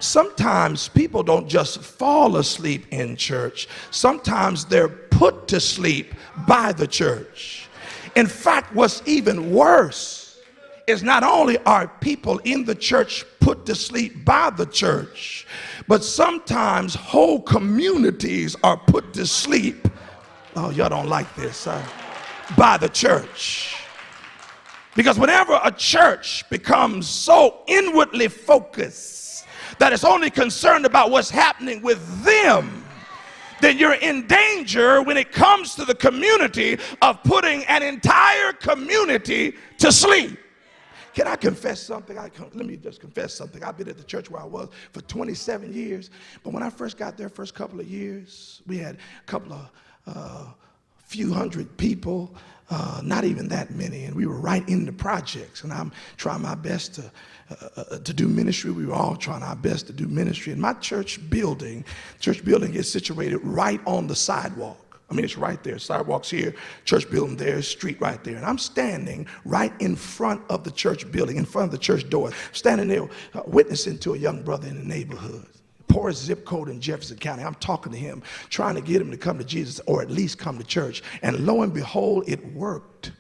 Sometimes 0.03 0.89
people 0.89 1.23
don't 1.23 1.49
just 1.49 1.79
fall 1.81 2.37
asleep 2.37 2.87
in 2.91 3.15
church, 3.15 3.69
sometimes 3.93 4.65
they're 4.65 4.89
put 4.89 5.47
to 5.47 5.61
sleep 5.61 6.15
by 6.49 6.73
the 6.73 6.89
church. 6.89 7.69
In 8.17 8.27
fact, 8.27 8.75
what's 8.75 9.01
even 9.07 9.53
worse, 9.53 10.22
is 10.87 11.03
not 11.03 11.23
only 11.23 11.59
are 11.59 11.89
people 12.01 12.39
in 12.45 12.65
the 12.65 12.75
church 12.75 13.25
put 13.41 13.67
to 13.67 13.75
sleep 13.75 14.25
by 14.25 14.51
the 14.51 14.67
church, 14.67 15.47
but 15.89 16.05
sometimes 16.05 16.95
whole 16.95 17.41
communities 17.41 18.57
are 18.63 18.77
put 18.77 19.13
to 19.15 19.27
sleep. 19.27 19.89
Oh, 20.57 20.71
y'all 20.71 20.89
don't 20.89 21.09
like 21.09 21.35
this, 21.35 21.65
huh? 21.65 21.83
By 22.57 22.77
the 22.77 22.89
church. 22.89 23.77
Because 24.95 25.19
whenever 25.19 25.59
a 25.65 25.73
church 25.73 26.49
becomes 26.51 27.09
so 27.09 27.63
inwardly 27.67 28.29
focused 28.29 29.47
that 29.79 29.93
it's 29.93 30.05
only 30.05 30.31
concerned 30.31 30.85
about 30.85 31.11
what's 31.11 31.31
happening 31.31 31.81
with 31.83 32.23
them, 32.25 32.85
then 33.63 33.79
you're 33.79 33.95
in 33.95 34.27
danger 34.27 35.03
when 35.03 35.17
it 35.17 35.33
comes 35.33 35.75
to 35.77 35.85
the 35.85 35.95
community 35.95 36.79
of 37.01 37.23
putting 37.23 37.65
an 37.65 37.83
entire 37.83 38.53
community 38.53 39.55
to 39.79 39.91
sleep. 39.91 40.39
Can 41.15 41.27
I 41.27 41.37
confess 41.37 41.83
something? 41.83 42.19
I 42.19 42.31
let 42.55 42.67
me 42.67 42.77
just 42.77 43.01
confess 43.01 43.35
something. 43.35 43.63
I've 43.63 43.77
been 43.77 43.89
at 43.89 43.99
the 43.99 44.05
church 44.05 44.31
where 44.31 44.43
I 44.43 44.47
was 44.47 44.69
for 44.93 45.01
27 45.03 45.73
years, 45.73 46.11
but 46.43 46.53
when 46.53 46.63
I 46.63 46.71
first 46.71 46.97
got 46.97 47.17
there, 47.17 47.29
first 47.29 47.55
couple 47.55 47.81
of 47.81 47.87
years, 47.87 48.63
we 48.67 48.79
had 48.79 48.97
a 48.97 49.27
couple 49.27 49.53
of 49.53 49.71
uh, 50.07 50.47
few 51.05 51.33
hundred 51.33 51.77
people, 51.77 52.35
uh, 52.71 53.01
not 53.05 53.25
even 53.25 53.49
that 53.49 53.71
many, 53.71 54.05
and 54.05 54.15
we 54.15 54.27
were 54.27 54.39
right 54.39 54.67
in 54.69 54.87
the 54.87 54.93
projects. 54.93 55.63
And 55.63 55.73
I'm 55.73 55.93
trying 56.17 56.41
my 56.41 56.55
best 56.55 56.95
to 56.95 57.11
uh, 57.51 57.69
uh, 57.77 57.99
to 57.99 58.15
do 58.15 58.29
ministry. 58.29 58.71
We 58.71 58.87
were 58.87 58.95
all 58.95 59.17
trying 59.17 59.43
our 59.43 59.57
best 59.57 59.87
to 59.89 59.93
do 59.93 60.07
ministry. 60.07 60.53
And 60.53 60.61
my 60.61 60.73
church 60.75 61.19
building, 61.29 61.85
church 62.21 62.45
building 62.45 62.75
is 62.75 62.91
situated 62.91 63.39
right 63.43 63.81
on 63.87 64.07
the 64.07 64.17
sidewalk. 64.17 64.92
I 65.13 65.15
mean, 65.15 65.27
it's 65.27 65.37
right 65.37 65.63
there. 65.63 65.79
Sidewalks 65.79 66.31
here, 66.31 66.55
church 66.87 67.11
building 67.11 67.37
there, 67.37 67.61
street 67.61 68.01
right 68.01 68.23
there. 68.25 68.37
And 68.37 68.47
I'm 68.47 68.57
standing 68.57 69.27
right 69.45 69.71
in 69.79 69.95
front 69.95 70.41
of 70.49 70.65
the 70.65 70.71
church 70.71 71.11
building, 71.13 71.37
in 71.37 71.45
front 71.45 71.67
of 71.67 71.71
the 71.71 71.77
church 71.77 72.09
door, 72.09 72.31
standing 72.53 72.89
there 72.89 73.07
uh, 73.35 73.43
witnessing 73.47 73.99
to 73.99 74.15
a 74.15 74.17
young 74.17 74.43
brother 74.43 74.69
in 74.69 74.79
the 74.79 74.85
neighborhood. 74.85 75.47
Poorest 75.89 76.25
zip 76.25 76.47
code 76.47 76.71
in 76.71 76.81
Jefferson 76.81 77.19
County. 77.19 77.45
I'm 77.45 77.57
talking 77.57 77.93
to 77.93 77.99
him, 77.99 78.23
trying 78.49 78.75
to 78.75 78.81
get 78.81 79.03
him 79.03 79.11
to 79.11 79.19
come 79.19 79.37
to 79.37 79.45
Jesus 79.45 79.83
or 79.87 80.01
at 80.01 80.11
least 80.11 80.39
come 80.39 80.57
to 80.57 80.65
church. 80.65 81.03
And 81.21 81.47
lo 81.47 81.61
and 81.61 81.75
behold, 81.75 82.25
it 82.27 82.43
worked. 82.55 83.13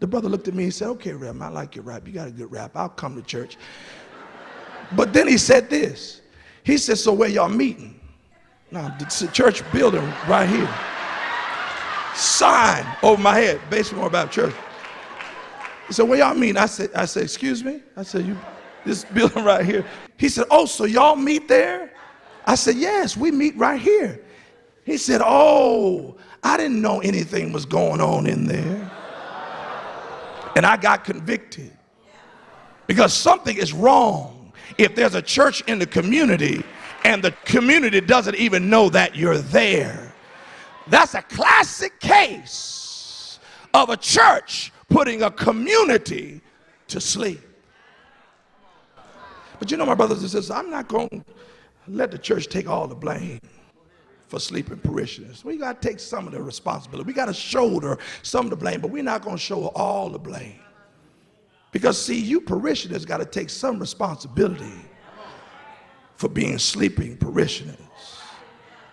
The 0.00 0.08
brother 0.08 0.28
looked 0.28 0.48
at 0.48 0.54
me 0.54 0.64
and 0.64 0.74
said, 0.74 0.88
Okay, 0.88 1.12
Reb, 1.12 1.40
I 1.40 1.48
like 1.48 1.76
your 1.76 1.84
rap. 1.84 2.08
You 2.08 2.12
got 2.12 2.26
a 2.26 2.32
good 2.32 2.50
rap. 2.50 2.72
I'll 2.74 2.88
come 2.88 3.14
to 3.14 3.22
church. 3.22 3.56
But 4.96 5.12
then 5.12 5.28
he 5.28 5.38
said 5.38 5.70
this. 5.70 6.22
He 6.64 6.76
said, 6.76 6.98
So 6.98 7.12
where 7.12 7.28
y'all 7.28 7.48
meeting? 7.48 8.00
Now, 8.72 8.96
the 8.98 9.30
church 9.32 9.62
building 9.70 10.02
right 10.26 10.48
here 10.48 10.68
sign 12.16 12.86
over 13.02 13.20
my 13.20 13.38
head, 13.38 13.60
Bates 13.70 13.92
Memorial 13.92 14.28
church. 14.28 14.54
He 15.86 15.92
said, 15.92 16.08
What 16.08 16.18
y'all 16.18 16.34
mean? 16.34 16.56
I 16.56 16.66
said, 16.66 16.90
I 16.94 17.04
said, 17.04 17.22
excuse 17.24 17.62
me? 17.62 17.82
I 17.96 18.02
said, 18.02 18.26
You 18.26 18.36
this 18.84 19.04
building 19.04 19.44
right 19.44 19.64
here. 19.64 19.84
He 20.16 20.28
said, 20.28 20.46
Oh, 20.50 20.66
so 20.66 20.84
y'all 20.84 21.16
meet 21.16 21.48
there? 21.48 21.92
I 22.46 22.54
said, 22.54 22.76
Yes, 22.76 23.16
we 23.16 23.30
meet 23.30 23.56
right 23.56 23.80
here. 23.80 24.20
He 24.84 24.96
said, 24.96 25.20
Oh, 25.24 26.16
I 26.42 26.56
didn't 26.56 26.80
know 26.80 27.00
anything 27.00 27.52
was 27.52 27.66
going 27.66 28.00
on 28.00 28.26
in 28.26 28.46
there. 28.46 28.90
And 30.54 30.64
I 30.64 30.76
got 30.76 31.04
convicted 31.04 31.70
because 32.86 33.12
something 33.12 33.56
is 33.56 33.72
wrong 33.72 34.52
if 34.78 34.94
there's 34.94 35.14
a 35.14 35.22
church 35.22 35.60
in 35.62 35.78
the 35.78 35.86
community 35.86 36.62
and 37.04 37.22
the 37.22 37.32
community 37.44 38.00
doesn't 38.00 38.36
even 38.36 38.70
know 38.70 38.88
that 38.90 39.14
you're 39.14 39.38
there. 39.38 40.05
That's 40.88 41.14
a 41.14 41.22
classic 41.22 41.98
case 42.00 43.38
of 43.74 43.90
a 43.90 43.96
church 43.96 44.72
putting 44.88 45.22
a 45.22 45.30
community 45.30 46.40
to 46.88 47.00
sleep. 47.00 47.40
But 49.58 49.70
you 49.70 49.76
know, 49.76 49.86
my 49.86 49.94
brothers 49.94 50.20
and 50.20 50.30
sisters, 50.30 50.50
I'm 50.50 50.70
not 50.70 50.88
going 50.88 51.08
to 51.08 51.24
let 51.88 52.10
the 52.10 52.18
church 52.18 52.48
take 52.48 52.68
all 52.68 52.86
the 52.86 52.94
blame 52.94 53.40
for 54.28 54.38
sleeping 54.38 54.78
parishioners. 54.78 55.44
We 55.44 55.56
got 55.56 55.80
to 55.80 55.88
take 55.88 55.98
some 55.98 56.26
of 56.26 56.32
the 56.32 56.42
responsibility. 56.42 57.06
We 57.06 57.12
got 57.12 57.26
to 57.26 57.34
shoulder 57.34 57.98
some 58.22 58.46
of 58.46 58.50
the 58.50 58.56
blame, 58.56 58.80
but 58.80 58.90
we're 58.90 59.02
not 59.02 59.22
going 59.22 59.36
to 59.36 59.42
shoulder 59.42 59.68
all 59.74 60.10
the 60.10 60.18
blame. 60.18 60.60
Because, 61.72 62.00
see, 62.00 62.20
you 62.20 62.40
parishioners 62.40 63.04
got 63.04 63.18
to 63.18 63.24
take 63.24 63.50
some 63.50 63.78
responsibility 63.78 64.72
for 66.16 66.28
being 66.28 66.58
sleeping 66.58 67.16
parishioners 67.16 67.76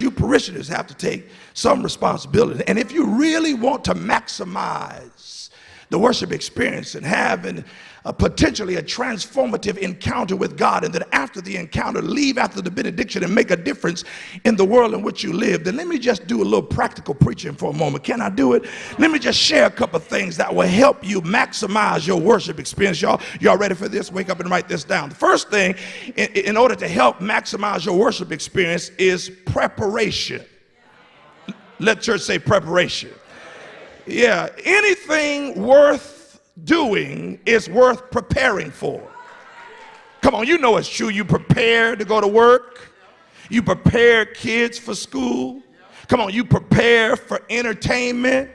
you 0.04 0.12
parishioners 0.12 0.68
have 0.68 0.86
to 0.88 0.94
take 0.94 1.30
some 1.54 1.82
responsibility. 1.82 2.64
And 2.68 2.78
if 2.78 2.92
you 2.92 3.06
really 3.06 3.56
want 3.56 3.86
to 3.86 3.96
maximize 3.96 5.50
the 5.94 6.00
worship 6.00 6.32
experience 6.32 6.96
and 6.96 7.06
have 7.06 7.46
an, 7.46 7.64
a 8.06 8.12
potentially 8.12 8.78
a 8.78 8.82
transformative 8.82 9.78
encounter 9.78 10.36
with 10.36 10.58
God, 10.58 10.84
and 10.84 10.92
then 10.92 11.04
after 11.12 11.40
the 11.40 11.56
encounter, 11.56 12.02
leave 12.02 12.40
after 12.40 12.64
the 12.64 12.72
benediction 12.72 13.24
and 13.24 13.34
make 13.34 13.52
a 13.52 13.56
difference 13.56 14.04
in 14.44 14.56
the 14.56 14.66
world 14.66 14.96
in 14.96 15.04
which 15.04 15.24
you 15.24 15.32
live, 15.32 15.64
then 15.64 15.76
let 15.76 15.88
me 15.88 16.00
just 16.00 16.26
do 16.26 16.42
a 16.42 16.44
little 16.44 16.64
practical 16.64 17.14
preaching 17.14 17.54
for 17.54 17.70
a 17.70 17.74
moment. 17.74 18.04
Can 18.04 18.22
I 18.22 18.32
do 18.32 18.54
it? 18.54 18.66
Let 18.98 19.12
me 19.12 19.20
just 19.20 19.38
share 19.38 19.68
a 19.68 19.70
couple 19.70 20.00
things 20.00 20.36
that 20.38 20.52
will 20.52 20.68
help 20.68 21.08
you 21.08 21.22
maximize 21.22 22.08
your 22.08 22.20
worship 22.20 22.58
experience. 22.58 23.00
Y'all, 23.00 23.22
y'all 23.40 23.58
ready 23.58 23.76
for 23.76 23.88
this? 23.88 24.12
Wake 24.12 24.32
up 24.32 24.40
and 24.40 24.50
write 24.50 24.68
this 24.68 24.84
down. 24.84 25.10
The 25.10 25.16
first 25.16 25.52
thing, 25.52 25.76
in, 26.16 26.32
in 26.32 26.58
order 26.58 26.74
to 26.74 26.88
help 26.88 27.20
maximize 27.20 27.86
your 27.86 27.96
worship 27.96 28.32
experience, 28.32 28.90
is 28.98 29.30
preparation. 29.46 30.44
Let 31.78 32.02
church 32.02 32.22
say 32.22 32.40
preparation. 32.40 33.12
Yeah, 34.06 34.50
anything 34.64 35.62
worth 35.62 36.42
doing 36.64 37.40
is 37.46 37.70
worth 37.70 38.12
preparing 38.12 38.70
for. 38.70 39.02
Come 40.22 40.36
on, 40.36 40.48
you 40.48 40.58
know 40.58 40.78
it's 40.78 40.90
true. 40.90 41.10
You 41.10 41.24
prepare 41.26 41.96
to 41.96 42.06
go 42.06 42.20
to 42.20 42.28
work, 42.28 42.90
you 43.50 43.64
prepare 43.64 44.26
kids 44.26 44.78
for 44.78 44.96
school. 44.96 45.62
Come 46.08 46.20
on, 46.20 46.34
you 46.34 46.44
prepare 46.44 47.16
for 47.16 47.42
entertainment. 47.50 48.52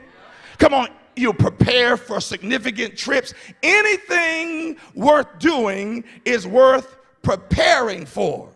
Come 0.59 0.73
on, 0.73 0.89
you 1.15 1.33
prepare 1.33 1.97
for 1.97 2.21
significant 2.21 2.95
trips. 2.97 3.33
Anything 3.63 4.77
worth 4.93 5.39
doing 5.39 6.03
is 6.25 6.45
worth 6.45 6.97
preparing 7.21 8.05
for. 8.05 8.49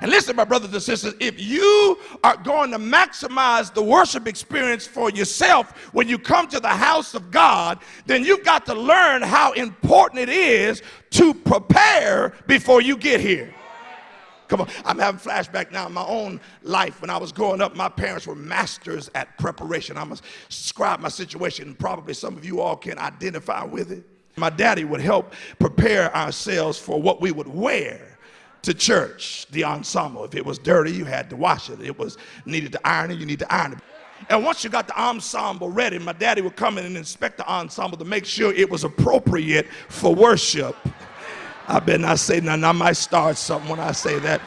And 0.00 0.10
listen, 0.10 0.34
my 0.34 0.44
brothers 0.44 0.72
and 0.72 0.82
sisters, 0.82 1.14
if 1.20 1.38
you 1.38 1.98
are 2.24 2.36
going 2.38 2.70
to 2.70 2.78
maximize 2.78 3.72
the 3.72 3.82
worship 3.82 4.26
experience 4.26 4.86
for 4.86 5.10
yourself 5.10 5.72
when 5.92 6.08
you 6.08 6.18
come 6.18 6.48
to 6.48 6.60
the 6.60 6.68
house 6.68 7.14
of 7.14 7.30
God, 7.30 7.80
then 8.06 8.24
you've 8.24 8.44
got 8.44 8.64
to 8.66 8.74
learn 8.74 9.20
how 9.20 9.52
important 9.52 10.20
it 10.20 10.30
is 10.30 10.82
to 11.10 11.34
prepare 11.34 12.34
before 12.46 12.80
you 12.80 12.96
get 12.96 13.20
here. 13.20 13.54
Come 14.48 14.62
on, 14.62 14.68
I'm 14.84 14.98
having 14.98 15.20
flashback 15.20 15.70
now 15.70 15.86
in 15.86 15.92
my 15.92 16.04
own 16.04 16.40
life. 16.62 17.00
When 17.00 17.10
I 17.10 17.18
was 17.18 17.30
growing 17.30 17.60
up, 17.60 17.76
my 17.76 17.88
parents 17.88 18.26
were 18.26 18.34
masters 18.34 19.08
at 19.14 19.38
preparation. 19.38 19.96
I'm 19.96 20.08
gonna 20.08 20.20
describe 20.48 20.98
my 20.98 21.08
situation. 21.08 21.68
and 21.68 21.78
Probably 21.78 22.14
some 22.14 22.36
of 22.36 22.44
you 22.44 22.60
all 22.60 22.74
can 22.74 22.98
identify 22.98 23.62
with 23.62 23.92
it. 23.92 24.04
My 24.36 24.50
daddy 24.50 24.82
would 24.82 25.00
help 25.00 25.34
prepare 25.60 26.14
ourselves 26.16 26.78
for 26.78 27.00
what 27.00 27.20
we 27.20 27.30
would 27.30 27.46
wear 27.46 28.18
to 28.62 28.74
church, 28.74 29.46
the 29.50 29.64
ensemble. 29.64 30.24
If 30.24 30.34
it 30.34 30.44
was 30.44 30.58
dirty, 30.58 30.92
you 30.92 31.04
had 31.04 31.30
to 31.30 31.36
wash 31.36 31.70
it. 31.70 31.80
It 31.80 31.98
was 31.98 32.18
needed 32.44 32.72
to 32.72 32.86
iron 32.86 33.10
it, 33.10 33.18
you 33.18 33.26
need 33.26 33.38
to 33.40 33.52
iron 33.52 33.72
it. 33.72 33.78
And 34.28 34.44
once 34.44 34.62
you 34.62 34.70
got 34.70 34.86
the 34.86 35.00
ensemble 35.00 35.70
ready, 35.70 35.98
my 35.98 36.12
daddy 36.12 36.42
would 36.42 36.56
come 36.56 36.76
in 36.76 36.84
and 36.84 36.96
inspect 36.96 37.38
the 37.38 37.48
ensemble 37.48 37.96
to 37.98 38.04
make 38.04 38.26
sure 38.26 38.52
it 38.52 38.68
was 38.68 38.84
appropriate 38.84 39.66
for 39.88 40.14
worship. 40.14 40.76
I 41.66 41.80
better 41.80 41.98
not 41.98 42.18
say 42.18 42.40
nothing. 42.40 42.64
I 42.64 42.72
might 42.72 42.96
start 42.96 43.36
something 43.38 43.70
when 43.70 43.80
I 43.80 43.92
say 43.92 44.18
that. 44.18 44.42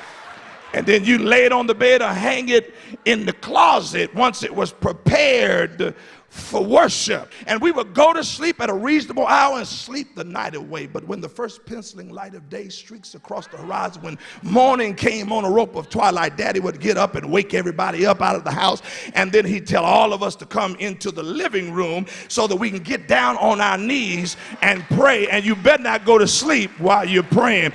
And 0.73 0.85
then 0.85 1.05
you 1.05 1.19
lay 1.19 1.45
it 1.45 1.51
on 1.51 1.67
the 1.67 1.75
bed 1.75 2.01
or 2.01 2.09
hang 2.09 2.49
it 2.49 2.73
in 3.05 3.25
the 3.25 3.33
closet 3.33 4.13
once 4.13 4.43
it 4.43 4.53
was 4.53 4.71
prepared 4.71 5.95
for 6.33 6.63
worship. 6.65 7.31
And 7.45 7.61
we 7.61 7.71
would 7.71 7.93
go 7.93 8.11
to 8.11 8.23
sleep 8.23 8.59
at 8.59 8.67
a 8.67 8.73
reasonable 8.73 9.27
hour 9.27 9.59
and 9.59 9.67
sleep 9.67 10.15
the 10.15 10.23
night 10.23 10.55
away. 10.55 10.87
But 10.87 11.07
when 11.07 11.21
the 11.21 11.29
first 11.29 11.63
penciling 11.63 12.09
light 12.09 12.33
of 12.33 12.49
day 12.49 12.69
streaks 12.69 13.13
across 13.13 13.45
the 13.45 13.57
horizon, 13.57 14.01
when 14.01 14.17
morning 14.41 14.95
came 14.95 15.31
on 15.31 15.45
a 15.45 15.49
rope 15.49 15.75
of 15.75 15.89
twilight, 15.89 16.35
daddy 16.35 16.59
would 16.59 16.79
get 16.79 16.97
up 16.97 17.13
and 17.13 17.31
wake 17.31 17.53
everybody 17.53 18.07
up 18.07 18.19
out 18.19 18.35
of 18.35 18.43
the 18.43 18.51
house. 18.51 18.81
And 19.13 19.31
then 19.31 19.45
he'd 19.45 19.67
tell 19.67 19.83
all 19.83 20.11
of 20.11 20.23
us 20.23 20.35
to 20.37 20.47
come 20.47 20.75
into 20.77 21.11
the 21.11 21.21
living 21.21 21.71
room 21.71 22.07
so 22.29 22.47
that 22.47 22.55
we 22.55 22.71
can 22.71 22.81
get 22.81 23.07
down 23.07 23.37
on 23.37 23.61
our 23.61 23.77
knees 23.77 24.35
and 24.63 24.83
pray. 24.89 25.27
And 25.27 25.45
you 25.45 25.55
better 25.55 25.83
not 25.83 26.03
go 26.03 26.17
to 26.17 26.27
sleep 26.27 26.71
while 26.79 27.07
you're 27.07 27.21
praying. 27.21 27.73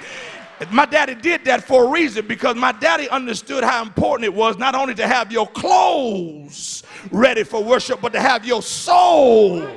My 0.70 0.86
daddy 0.86 1.14
did 1.14 1.44
that 1.44 1.64
for 1.64 1.84
a 1.84 1.88
reason 1.88 2.26
because 2.26 2.56
my 2.56 2.72
daddy 2.72 3.08
understood 3.08 3.62
how 3.62 3.82
important 3.82 4.24
it 4.24 4.34
was 4.34 4.58
not 4.58 4.74
only 4.74 4.94
to 4.96 5.06
have 5.06 5.30
your 5.30 5.46
clothes 5.46 6.82
ready 7.10 7.44
for 7.44 7.62
worship, 7.62 8.00
but 8.00 8.12
to 8.12 8.20
have 8.20 8.44
your 8.44 8.62
soul 8.62 9.68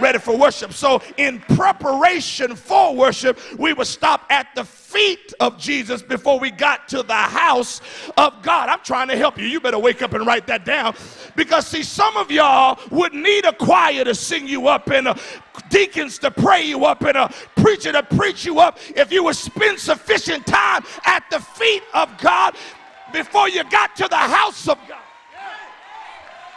ready 0.00 0.18
for 0.18 0.36
worship. 0.36 0.72
So, 0.72 1.02
in 1.16 1.40
preparation 1.40 2.54
for 2.54 2.94
worship, 2.94 3.38
we 3.58 3.72
would 3.72 3.86
stop 3.86 4.26
at 4.30 4.48
the 4.54 4.64
feet 4.64 5.32
of 5.40 5.58
Jesus 5.58 6.02
before 6.02 6.38
we 6.38 6.50
got 6.50 6.88
to 6.88 7.02
the 7.02 7.12
house 7.12 7.80
of 8.16 8.42
God. 8.42 8.68
I'm 8.68 8.80
trying 8.82 9.08
to 9.08 9.16
help 9.16 9.38
you. 9.38 9.46
You 9.46 9.60
better 9.60 9.78
wake 9.78 10.02
up 10.02 10.14
and 10.14 10.26
write 10.26 10.46
that 10.46 10.64
down 10.64 10.94
because, 11.36 11.66
see, 11.66 11.82
some 11.82 12.16
of 12.16 12.30
y'all 12.30 12.78
would 12.90 13.12
need 13.12 13.44
a 13.44 13.52
choir 13.52 14.04
to 14.04 14.14
sing 14.14 14.48
you 14.48 14.68
up 14.68 14.88
and 14.90 15.08
a 15.08 15.18
deacons 15.68 16.18
to 16.18 16.30
pray 16.30 16.62
you 16.62 16.84
up 16.84 17.02
and 17.02 17.16
a 17.16 17.32
preacher 17.56 17.92
to 17.92 18.02
preach 18.02 18.44
you 18.44 18.60
up. 18.60 18.78
If 18.96 19.12
you 19.12 19.24
would 19.24 19.36
spend 19.36 19.78
sufficient 19.78 20.46
time 20.46 20.84
at 21.04 21.24
the 21.30 21.40
feet 21.40 21.82
of 21.94 22.16
God 22.18 22.56
before 23.12 23.48
you 23.48 23.64
got 23.64 23.96
to 23.96 24.08
the 24.08 24.16
house 24.16 24.68
of 24.68 24.78
God 24.88 25.00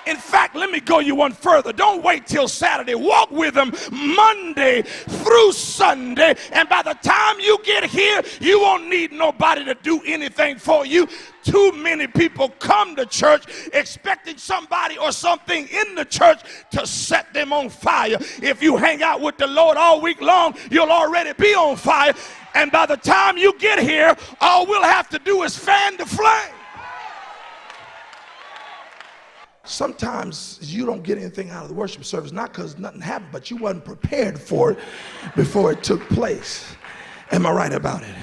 In 0.05 0.17
fact, 0.17 0.55
let 0.55 0.69
me 0.71 0.79
go 0.79 0.99
you 0.99 1.15
one 1.15 1.33
further. 1.33 1.73
Don't 1.73 2.03
wait 2.03 2.25
till 2.25 2.47
Saturday. 2.47 2.95
Walk 2.95 3.31
with 3.31 3.53
them 3.53 3.71
Monday 3.91 4.81
through 4.81 5.51
Sunday. 5.51 6.35
And 6.51 6.67
by 6.69 6.81
the 6.81 6.93
time 6.95 7.39
you 7.39 7.57
get 7.63 7.85
here, 7.85 8.21
you 8.39 8.61
won't 8.61 8.87
need 8.87 9.11
nobody 9.11 9.63
to 9.65 9.75
do 9.75 10.01
anything 10.05 10.57
for 10.57 10.85
you. 10.85 11.07
Too 11.43 11.71
many 11.73 12.07
people 12.07 12.49
come 12.59 12.95
to 12.95 13.05
church 13.05 13.45
expecting 13.73 14.37
somebody 14.37 14.97
or 14.97 15.11
something 15.11 15.67
in 15.67 15.95
the 15.95 16.05
church 16.05 16.41
to 16.71 16.85
set 16.85 17.33
them 17.33 17.51
on 17.51 17.69
fire. 17.69 18.17
If 18.41 18.61
you 18.61 18.77
hang 18.77 19.01
out 19.01 19.21
with 19.21 19.37
the 19.37 19.47
Lord 19.47 19.77
all 19.77 20.01
week 20.01 20.21
long, 20.21 20.55
you'll 20.69 20.91
already 20.91 21.33
be 21.33 21.55
on 21.55 21.75
fire. 21.75 22.13
And 22.53 22.71
by 22.71 22.85
the 22.85 22.97
time 22.97 23.37
you 23.37 23.57
get 23.57 23.79
here, 23.79 24.15
all 24.39 24.65
we'll 24.67 24.83
have 24.83 25.09
to 25.09 25.19
do 25.19 25.43
is 25.43 25.57
fan 25.57 25.97
the 25.97 26.05
flame. 26.05 26.60
Sometimes 29.71 30.59
you 30.61 30.85
don't 30.85 31.01
get 31.01 31.17
anything 31.17 31.49
out 31.49 31.63
of 31.63 31.69
the 31.69 31.73
worship 31.73 32.03
service, 32.03 32.33
not 32.33 32.51
because 32.51 32.77
nothing 32.77 32.99
happened, 32.99 33.31
but 33.31 33.49
you 33.49 33.55
wasn't 33.55 33.85
prepared 33.85 34.37
for 34.37 34.71
it 34.71 34.79
before 35.35 35.71
it 35.71 35.81
took 35.81 36.01
place. 36.09 36.75
Am 37.31 37.45
I 37.45 37.51
right 37.51 37.71
about 37.71 38.03
it? 38.03 38.13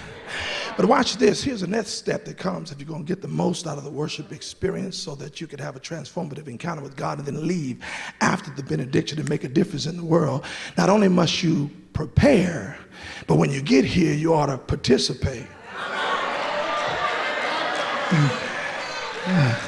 But 0.77 0.85
watch 0.87 1.17
this. 1.17 1.43
Here's 1.43 1.63
the 1.63 1.67
next 1.67 1.93
step 1.93 2.27
that 2.27 2.37
comes 2.37 2.71
if 2.71 2.79
you're 2.79 2.87
going 2.87 3.05
to 3.05 3.09
get 3.09 3.23
the 3.23 3.29
most 3.29 3.67
out 3.67 3.79
of 3.79 3.85
the 3.85 3.91
worship 3.91 4.31
experience 4.31 4.97
so 4.97 5.15
that 5.15 5.41
you 5.41 5.47
could 5.47 5.59
have 5.59 5.75
a 5.75 5.81
transformative 5.81 6.49
encounter 6.49 6.83
with 6.83 6.95
God 6.97 7.19
and 7.19 7.27
then 7.27 7.49
leave 7.49 7.83
after 8.21 8.51
the 8.51 8.63
benediction 8.63 9.19
and 9.19 9.29
make 9.29 9.43
a 9.43 9.49
difference 9.49 9.87
in 9.87 9.97
the 9.97 10.05
world. 10.05 10.45
Not 10.77 10.91
only 10.91 11.09
must 11.09 11.43
you 11.43 11.71
prepare, 11.95 12.79
but 13.27 13.37
when 13.37 13.51
you 13.51 13.63
get 13.63 13.87
here, 13.87 14.13
you 14.13 14.35
ought 14.35 14.47
to 14.47 14.59
participate. 14.59 15.47
Yeah. 19.27 19.59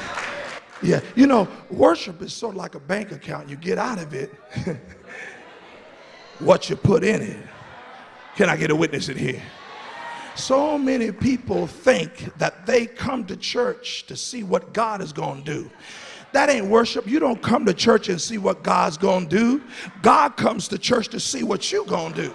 Yeah, 0.81 1.01
you 1.15 1.27
know, 1.27 1.47
worship 1.69 2.21
is 2.21 2.33
sort 2.33 2.55
of 2.55 2.57
like 2.57 2.75
a 2.75 2.79
bank 2.79 3.11
account. 3.11 3.49
You 3.49 3.55
get 3.55 3.77
out 3.77 3.99
of 3.99 4.13
it 4.13 4.33
what 6.39 6.69
you 6.69 6.75
put 6.75 7.03
in 7.03 7.21
it. 7.21 7.37
Can 8.35 8.49
I 8.49 8.57
get 8.57 8.71
a 8.71 8.75
witness 8.75 9.09
in 9.09 9.17
here? 9.17 9.41
So 10.35 10.77
many 10.77 11.11
people 11.11 11.67
think 11.67 12.37
that 12.37 12.65
they 12.65 12.85
come 12.85 13.25
to 13.25 13.35
church 13.35 14.05
to 14.07 14.15
see 14.15 14.43
what 14.43 14.73
God 14.73 15.01
is 15.01 15.11
going 15.11 15.43
to 15.43 15.53
do. 15.53 15.71
That 16.31 16.49
ain't 16.49 16.67
worship. 16.67 17.05
You 17.07 17.19
don't 17.19 17.41
come 17.41 17.65
to 17.65 17.73
church 17.73 18.07
and 18.07 18.19
see 18.19 18.37
what 18.37 18.63
God's 18.63 18.97
going 18.97 19.27
to 19.27 19.37
do. 19.37 19.63
God 20.01 20.37
comes 20.37 20.69
to 20.69 20.77
church 20.77 21.09
to 21.09 21.19
see 21.19 21.43
what 21.43 21.71
you're 21.71 21.85
going 21.85 22.13
to 22.13 22.23
do. 22.27 22.33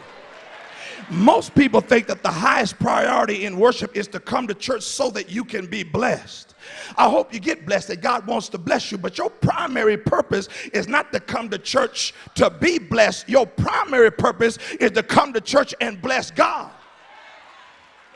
Most 1.09 1.55
people 1.55 1.81
think 1.81 2.07
that 2.09 2.23
the 2.23 2.31
highest 2.31 2.79
priority 2.79 3.47
in 3.47 3.59
worship 3.59 3.97
is 3.97 4.09
to 4.09 4.21
come 4.21 4.47
to 4.49 4.55
church 4.55 4.83
so 4.83 5.11
that 5.11 5.31
you 5.31 5.45
can 5.45 5.67
be 5.67 5.83
blessed. 5.83 6.55
I 6.97 7.09
hope 7.09 7.33
you 7.33 7.41
get 7.41 7.67
blessed, 7.67 7.89
that 7.89 8.01
God 8.01 8.27
wants 8.27 8.49
to 8.51 8.59
bless 8.59 8.91
you, 8.91 8.99
but 8.99 9.19
your 9.19 9.31
primary 9.31 9.97
purpose 9.97 10.49
is 10.73 10.89
not 10.89 11.13
to 11.13 11.21
come 11.21 11.49
to 11.51 11.59
church 11.59 12.15
to 12.35 12.51
be 12.51 12.79
blessed. 12.79 13.29
Your 13.29 13.47
primary 13.47 14.11
purpose 14.11 14.59
is 14.81 14.93
to 14.93 15.03
come 15.03 15.33
to 15.33 15.41
church 15.41 15.75
and 15.81 16.01
bless 16.01 16.31
God. 16.31 16.71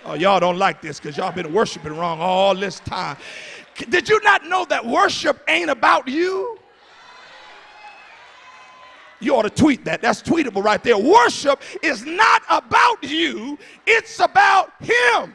Oh, 0.05 0.15
y'all 0.15 0.41
don't 0.41 0.59
like 0.59 0.81
this 0.81 0.99
because 0.99 1.17
y'all 1.17 1.33
been 1.33 1.53
worshiping 1.53 1.97
wrong 1.97 2.21
all 2.21 2.55
this 2.55 2.81
time. 2.81 3.17
Did 3.89 4.09
you 4.09 4.21
not 4.23 4.47
know 4.47 4.65
that 4.67 4.85
worship 4.85 5.43
ain't 5.49 5.71
about 5.71 6.09
you? 6.09 6.59
You 9.21 9.37
ought 9.37 9.43
to 9.43 9.51
tweet 9.51 9.85
that. 9.85 10.01
That's 10.01 10.23
tweetable 10.23 10.65
right 10.65 10.83
there. 10.83 10.97
Worship 10.97 11.61
is 11.83 12.05
not 12.07 12.43
about 12.49 13.05
you, 13.05 13.59
it's 13.87 14.19
about 14.19 14.73
Him. 14.81 15.35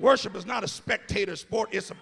Worship 0.00 0.36
is 0.36 0.46
not 0.46 0.64
a 0.64 0.68
spectator 0.68 1.36
sport, 1.36 1.70
it's 1.72 1.90
a, 1.90 1.94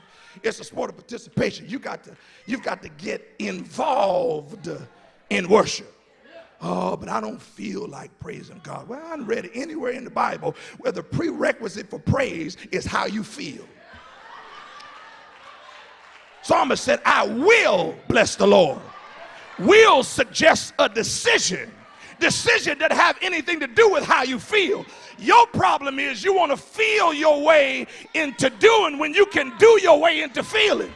it's 0.43 0.61
a 0.61 0.65
sport 0.65 0.91
of 0.91 0.97
participation. 0.97 1.69
You 1.69 1.79
got 1.79 2.05
to, 2.05 2.17
you've 2.47 2.63
got 2.63 2.83
to 2.83 2.89
get 2.89 3.35
involved 3.39 4.69
in 5.31 5.49
worship. 5.49 5.93
Oh, 6.61 6.97
but 6.97 7.11
I 7.11 7.21
don't 7.21 7.41
feel 7.41 7.87
like 7.87 8.19
praising 8.19 8.61
God. 8.65 8.89
Well, 8.89 9.03
I 9.05 9.09
haven't 9.11 9.27
read 9.27 9.51
anywhere 9.55 9.93
in 9.93 10.05
the 10.05 10.11
Bible 10.11 10.55
where 10.79 10.93
the 10.93 11.03
prerequisite 11.03 11.91
for 11.91 11.99
praise 11.99 12.57
is 12.73 12.87
how 12.87 13.05
you 13.07 13.23
feel. 13.23 13.67
Psalmist 16.43 16.83
said, 16.83 17.03
I 17.05 17.27
will 17.27 17.95
bless 18.09 18.37
the 18.37 18.47
Lord 18.47 18.81
will 19.59 20.03
suggests 20.03 20.73
a 20.79 20.89
decision 20.89 21.73
decision 22.19 22.79
that 22.79 22.91
have 22.93 23.19
anything 23.21 23.61
to 23.61 23.67
do 23.67 23.91
with 23.91 24.03
how 24.03 24.23
you 24.23 24.39
feel 24.39 24.87
your 25.19 25.47
problem 25.49 25.99
is 25.99 26.23
you 26.23 26.35
want 26.35 26.51
to 26.51 26.57
feel 26.57 27.15
your 27.15 27.43
way 27.43 27.87
into 28.15 28.51
doing 28.51 28.99
when 28.99 29.15
you 29.15 29.27
can 29.27 29.53
do 29.59 29.79
your 29.83 29.99
way 29.99 30.23
into 30.23 30.43
feeling. 30.43 30.93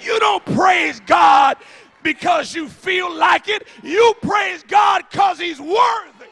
You 0.00 0.18
don't 0.18 0.44
praise 0.44 1.00
god 1.00 1.56
because 2.02 2.54
you 2.54 2.68
feel 2.68 3.14
like 3.14 3.48
it. 3.48 3.66
You 3.82 4.14
praise 4.22 4.62
god 4.64 5.04
because 5.10 5.38
he's 5.38 5.60
worthy. 5.60 6.30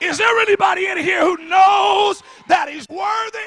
Is 0.00 0.18
there 0.18 0.38
anybody 0.40 0.86
in 0.86 0.98
here 0.98 1.20
who 1.20 1.36
knows 1.48 2.22
that 2.48 2.68
he's 2.68 2.88
worthy? 2.88 3.38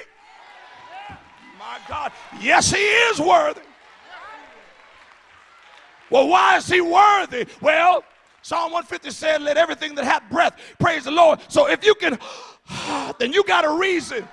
My 1.57 1.79
god. 1.87 2.11
Yes 2.39 2.71
he 2.71 2.81
is 2.81 3.19
worthy. 3.19 3.61
Well, 6.09 6.27
why 6.27 6.57
is 6.57 6.67
he 6.67 6.79
worthy? 6.79 7.47
Well, 7.59 8.03
Psalm 8.43 8.73
150 8.73 9.09
said, 9.09 9.41
Let 9.41 9.57
everything 9.57 9.95
that 9.95 10.05
hath 10.05 10.29
breath 10.29 10.59
praise 10.77 11.05
the 11.05 11.11
Lord. 11.11 11.39
So 11.47 11.69
if 11.69 11.83
you 11.83 11.95
can, 11.95 12.19
then 13.19 13.33
you 13.33 13.43
got 13.45 13.65
a 13.65 13.71
reason. 13.71 14.27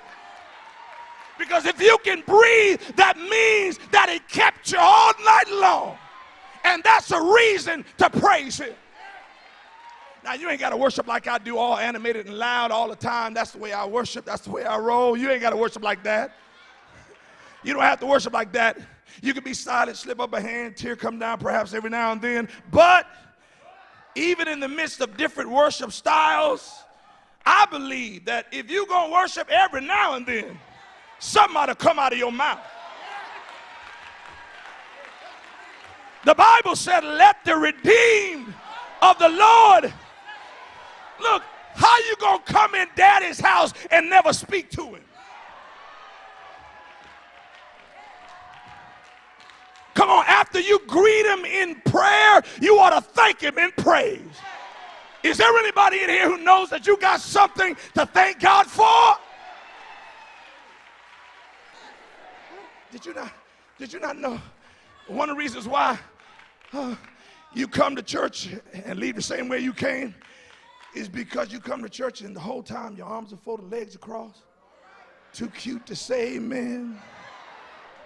Because 1.39 1.65
if 1.65 1.81
you 1.81 1.97
can 2.03 2.21
breathe, 2.27 2.79
that 2.97 3.17
means 3.17 3.79
that 3.91 4.09
he 4.09 4.19
kept 4.19 4.71
you 4.71 4.77
all 4.79 5.13
night 5.23 5.49
long. 5.49 5.97
And 6.63 6.83
that's 6.83 7.09
a 7.11 7.21
reason 7.21 7.83
to 7.97 8.09
praise 8.09 8.59
him. 8.59 8.75
Now, 10.23 10.33
you 10.33 10.49
ain't 10.49 10.59
got 10.59 10.69
to 10.69 10.77
worship 10.77 11.07
like 11.07 11.27
I 11.27 11.39
do, 11.39 11.57
all 11.57 11.77
animated 11.77 12.27
and 12.27 12.37
loud 12.37 12.69
all 12.69 12.87
the 12.87 12.95
time. 12.95 13.33
That's 13.33 13.51
the 13.51 13.57
way 13.57 13.73
I 13.73 13.85
worship. 13.85 14.23
That's 14.23 14.43
the 14.43 14.51
way 14.51 14.65
I 14.65 14.77
roll. 14.77 15.17
You 15.17 15.31
ain't 15.31 15.41
got 15.41 15.49
to 15.49 15.57
worship 15.57 15.83
like 15.83 16.03
that. 16.03 16.35
You 17.63 17.73
don't 17.73 17.81
have 17.81 17.99
to 18.01 18.05
worship 18.05 18.33
like 18.33 18.51
that. 18.53 18.77
You 19.21 19.33
can 19.33 19.43
be 19.43 19.53
silent, 19.53 19.97
slip 19.97 20.19
up 20.19 20.33
a 20.33 20.41
hand, 20.41 20.77
tear 20.77 20.95
come 20.95 21.17
down 21.17 21.39
perhaps 21.39 21.73
every 21.73 21.89
now 21.89 22.11
and 22.11 22.21
then. 22.21 22.49
But 22.71 23.07
even 24.15 24.47
in 24.47 24.59
the 24.59 24.67
midst 24.67 25.01
of 25.01 25.17
different 25.17 25.49
worship 25.49 25.91
styles, 25.91 26.83
I 27.45 27.65
believe 27.65 28.25
that 28.25 28.47
if 28.51 28.69
you're 28.69 28.85
going 28.85 29.09
to 29.09 29.13
worship 29.13 29.49
every 29.49 29.81
now 29.81 30.15
and 30.15 30.25
then, 30.25 30.59
something 31.19 31.57
ought 31.57 31.67
to 31.67 31.75
come 31.75 31.99
out 31.99 32.13
of 32.13 32.19
your 32.19 32.31
mouth. 32.31 32.59
The 36.23 36.35
Bible 36.35 36.75
said, 36.75 37.03
let 37.03 37.43
the 37.45 37.55
redeemed 37.55 38.53
of 39.01 39.17
the 39.17 39.29
Lord. 39.29 39.93
Look, 41.19 41.43
how 41.73 41.97
you 41.97 42.15
going 42.19 42.39
to 42.43 42.53
come 42.53 42.75
in 42.75 42.87
daddy's 42.95 43.39
house 43.39 43.73
and 43.89 44.09
never 44.09 44.33
speak 44.33 44.69
to 44.71 44.85
him? 44.93 45.01
Come 49.93 50.09
on, 50.09 50.23
after 50.27 50.59
you 50.59 50.79
greet 50.87 51.25
him 51.25 51.45
in 51.45 51.75
prayer, 51.81 52.41
you 52.61 52.79
ought 52.79 52.91
to 52.91 53.01
thank 53.01 53.41
him 53.41 53.57
in 53.57 53.71
praise. 53.73 54.21
Is 55.23 55.37
there 55.37 55.55
anybody 55.57 56.01
in 56.01 56.09
here 56.09 56.29
who 56.29 56.43
knows 56.43 56.69
that 56.69 56.87
you 56.87 56.97
got 56.97 57.21
something 57.21 57.75
to 57.93 58.05
thank 58.05 58.39
God 58.39 58.67
for? 58.67 59.15
Did 62.91 63.05
you 63.05 63.13
not, 63.13 63.31
did 63.77 63.93
you 63.93 63.99
not 63.99 64.17
know 64.17 64.41
one 65.07 65.29
of 65.29 65.35
the 65.35 65.39
reasons 65.39 65.67
why 65.67 65.97
uh, 66.73 66.95
you 67.53 67.67
come 67.67 67.95
to 67.95 68.01
church 68.01 68.49
and 68.73 68.99
leave 68.99 69.15
the 69.15 69.21
same 69.21 69.47
way 69.49 69.59
you 69.59 69.73
came 69.73 70.15
is 70.95 71.07
because 71.07 71.51
you 71.51 71.59
come 71.59 71.83
to 71.83 71.89
church 71.89 72.21
and 72.21 72.35
the 72.35 72.39
whole 72.39 72.63
time 72.63 72.95
your 72.95 73.07
arms 73.07 73.31
are 73.31 73.37
folded, 73.37 73.69
legs 73.69 73.95
across. 73.95 74.43
Too 75.33 75.47
cute 75.49 75.85
to 75.85 75.95
say 75.95 76.35
amen 76.35 76.99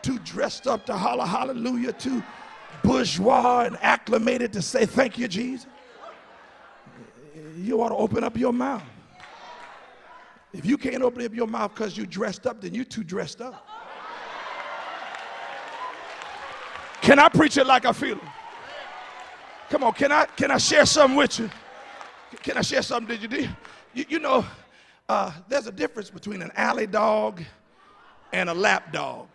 too 0.05 0.19
dressed 0.19 0.67
up 0.67 0.85
to 0.85 0.93
holler 0.95 1.25
hallelujah, 1.25 1.91
too 1.91 2.21
bourgeois 2.83 3.61
and 3.61 3.75
acclimated 3.81 4.53
to 4.53 4.61
say 4.61 4.85
thank 4.85 5.17
you, 5.17 5.27
Jesus. 5.27 5.65
You 7.57 7.81
ought 7.81 7.89
to 7.89 7.95
open 7.95 8.23
up 8.23 8.37
your 8.37 8.53
mouth. 8.53 8.83
If 10.53 10.63
you 10.63 10.77
can't 10.77 11.01
open 11.01 11.25
up 11.25 11.33
your 11.33 11.47
mouth 11.47 11.73
because 11.73 11.97
you're 11.97 12.05
dressed 12.05 12.45
up, 12.45 12.61
then 12.61 12.75
you're 12.75 12.85
too 12.85 13.03
dressed 13.03 13.41
up. 13.41 13.67
Can 17.01 17.17
I 17.17 17.27
preach 17.27 17.57
it 17.57 17.65
like 17.65 17.85
I 17.85 17.91
feel 17.91 18.17
it? 18.17 18.23
Come 19.71 19.83
on, 19.83 19.93
can 19.93 20.11
I 20.11 20.25
can 20.25 20.51
I 20.51 20.59
share 20.59 20.85
something 20.85 21.17
with 21.17 21.39
you? 21.39 21.49
Can 22.43 22.57
I 22.57 22.61
share 22.61 22.83
something? 22.83 23.17
Did 23.17 23.23
you 23.23 23.39
do? 23.39 23.49
You, 23.95 24.05
you 24.07 24.19
know, 24.19 24.45
uh, 25.09 25.31
there's 25.49 25.65
a 25.65 25.71
difference 25.71 26.11
between 26.11 26.43
an 26.43 26.51
alley 26.55 26.85
dog 26.85 27.41
and 28.31 28.49
a 28.49 28.53
lap 28.53 28.93
dog. 28.93 29.27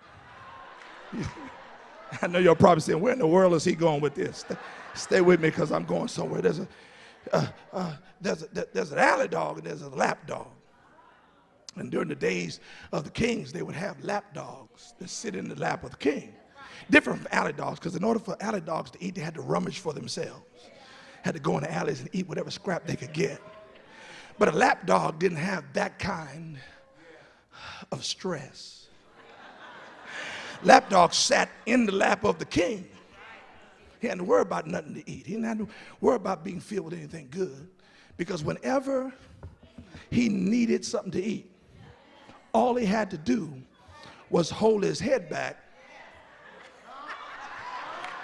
I 2.22 2.26
know 2.26 2.38
you're 2.38 2.54
probably 2.54 2.80
saying, 2.80 3.00
where 3.00 3.12
in 3.12 3.18
the 3.18 3.26
world 3.26 3.54
is 3.54 3.64
he 3.64 3.74
going 3.74 4.00
with 4.00 4.14
this? 4.14 4.44
Stay 4.94 5.20
with 5.20 5.40
me 5.40 5.50
because 5.50 5.70
I'm 5.72 5.84
going 5.84 6.08
somewhere. 6.08 6.42
There's 6.42 6.58
a, 6.58 6.68
uh, 7.32 7.46
uh, 7.72 7.96
there's, 8.20 8.42
a, 8.42 8.66
there's 8.72 8.92
an 8.92 8.98
alley 8.98 9.28
dog 9.28 9.58
and 9.58 9.66
there's 9.66 9.82
a 9.82 9.88
lap 9.90 10.26
dog. 10.26 10.48
And 11.76 11.90
during 11.90 12.08
the 12.08 12.16
days 12.16 12.60
of 12.92 13.04
the 13.04 13.10
kings, 13.10 13.52
they 13.52 13.62
would 13.62 13.76
have 13.76 14.02
lap 14.02 14.34
dogs 14.34 14.94
that 14.98 15.08
sit 15.08 15.36
in 15.36 15.48
the 15.48 15.54
lap 15.54 15.84
of 15.84 15.92
the 15.92 15.96
king. 15.96 16.34
Different 16.90 17.20
from 17.20 17.28
alley 17.30 17.52
dogs, 17.52 17.78
because 17.78 17.94
in 17.94 18.02
order 18.02 18.18
for 18.18 18.36
alley 18.40 18.60
dogs 18.60 18.90
to 18.92 19.04
eat, 19.04 19.14
they 19.14 19.20
had 19.20 19.34
to 19.34 19.42
rummage 19.42 19.78
for 19.78 19.92
themselves. 19.92 20.42
Had 21.22 21.34
to 21.34 21.40
go 21.40 21.56
in 21.58 21.62
the 21.62 21.72
alleys 21.72 22.00
and 22.00 22.08
eat 22.12 22.28
whatever 22.28 22.50
scrap 22.50 22.86
they 22.86 22.96
could 22.96 23.12
get. 23.12 23.40
But 24.38 24.48
a 24.48 24.52
lap 24.52 24.86
dog 24.86 25.18
didn't 25.18 25.38
have 25.38 25.64
that 25.74 25.98
kind 25.98 26.58
of 27.92 28.04
stress. 28.04 28.79
Lapdog 30.62 31.14
sat 31.14 31.48
in 31.66 31.86
the 31.86 31.92
lap 31.92 32.24
of 32.24 32.38
the 32.38 32.44
king. 32.44 32.86
He 34.00 34.06
hadn't 34.06 34.24
to 34.24 34.30
worry 34.30 34.42
about 34.42 34.66
nothing 34.66 34.94
to 34.94 35.10
eat. 35.10 35.26
He 35.26 35.34
didn't 35.34 35.44
have 35.44 35.58
to 35.58 35.68
worry 36.00 36.16
about 36.16 36.42
being 36.42 36.60
filled 36.60 36.86
with 36.86 36.94
anything 36.94 37.28
good. 37.30 37.68
Because 38.16 38.42
whenever 38.42 39.12
he 40.10 40.28
needed 40.28 40.84
something 40.84 41.12
to 41.12 41.22
eat, 41.22 41.50
all 42.52 42.74
he 42.74 42.86
had 42.86 43.10
to 43.10 43.18
do 43.18 43.52
was 44.30 44.50
hold 44.50 44.82
his 44.82 45.00
head 45.00 45.28
back 45.28 45.58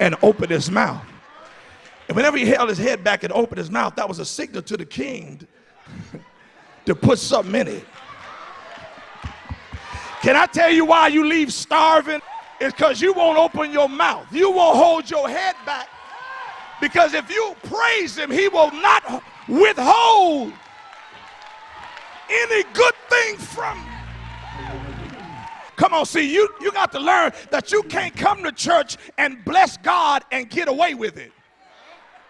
and 0.00 0.14
open 0.22 0.48
his 0.48 0.70
mouth. 0.70 1.04
And 2.08 2.16
whenever 2.16 2.36
he 2.36 2.46
held 2.46 2.68
his 2.68 2.78
head 2.78 3.02
back 3.02 3.24
and 3.24 3.32
opened 3.32 3.58
his 3.58 3.70
mouth, 3.70 3.96
that 3.96 4.08
was 4.08 4.18
a 4.18 4.24
signal 4.24 4.62
to 4.62 4.76
the 4.76 4.84
king 4.84 5.46
to 6.84 6.94
put 6.94 7.18
something 7.18 7.54
in 7.54 7.68
it. 7.68 7.84
Can 10.26 10.34
I 10.34 10.46
tell 10.46 10.72
you 10.72 10.84
why 10.84 11.06
you 11.06 11.24
leave 11.24 11.52
starving? 11.52 12.20
It's 12.60 12.74
because 12.74 13.00
you 13.00 13.12
won't 13.12 13.38
open 13.38 13.70
your 13.70 13.88
mouth. 13.88 14.26
You 14.32 14.50
won't 14.50 14.76
hold 14.76 15.08
your 15.08 15.28
head 15.28 15.54
back. 15.64 15.88
Because 16.80 17.14
if 17.14 17.30
you 17.30 17.54
praise 17.62 18.18
him, 18.18 18.32
he 18.32 18.48
will 18.48 18.72
not 18.72 19.22
withhold 19.46 20.52
any 22.28 22.64
good 22.72 22.94
thing 23.08 23.36
from 23.36 23.78
you. 23.78 24.68
Come 25.76 25.94
on, 25.94 26.04
see, 26.04 26.34
you, 26.34 26.48
you 26.60 26.72
got 26.72 26.90
to 26.90 26.98
learn 26.98 27.30
that 27.52 27.70
you 27.70 27.84
can't 27.84 28.16
come 28.16 28.42
to 28.42 28.50
church 28.50 28.96
and 29.18 29.44
bless 29.44 29.76
God 29.76 30.24
and 30.32 30.50
get 30.50 30.66
away 30.66 30.94
with 30.94 31.18
it. 31.18 31.30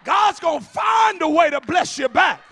God's 0.03 0.39
going 0.39 0.59
to 0.59 0.65
find 0.65 1.19
a 1.23 1.29
way 1.29 1.49
to 1.49 1.59
bless 1.61 1.97
you 1.97 2.09
back. 2.09 2.43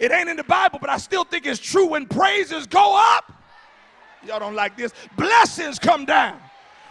It 0.00 0.10
ain't 0.10 0.28
in 0.28 0.36
the 0.36 0.42
Bible, 0.42 0.80
but 0.80 0.90
I 0.90 0.96
still 0.96 1.22
think 1.22 1.46
it's 1.46 1.60
true 1.60 1.86
when 1.86 2.06
praises 2.06 2.66
go 2.66 3.00
up 3.16 3.30
Y'all 4.26 4.40
don't 4.40 4.54
like 4.54 4.76
this. 4.76 4.92
Blessings 5.16 5.78
come 5.78 6.04
down. 6.04 6.40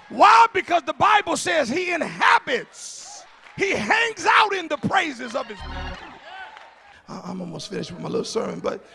Why? 0.10 0.48
Because 0.54 0.84
the 0.84 0.94
Bible 0.94 1.38
says 1.38 1.70
he 1.70 1.92
inhabits, 1.92 3.24
he 3.56 3.72
hangs 3.72 4.26
out 4.30 4.54
in 4.54 4.68
the 4.68 4.78
praises 4.78 5.36
of 5.36 5.48
his. 5.48 5.58
I'm 7.08 7.42
almost 7.42 7.70
finished 7.70 7.92
with 7.92 8.02
my 8.02 8.10
little 8.10 8.26
sermon, 8.26 8.60
but 8.60 8.86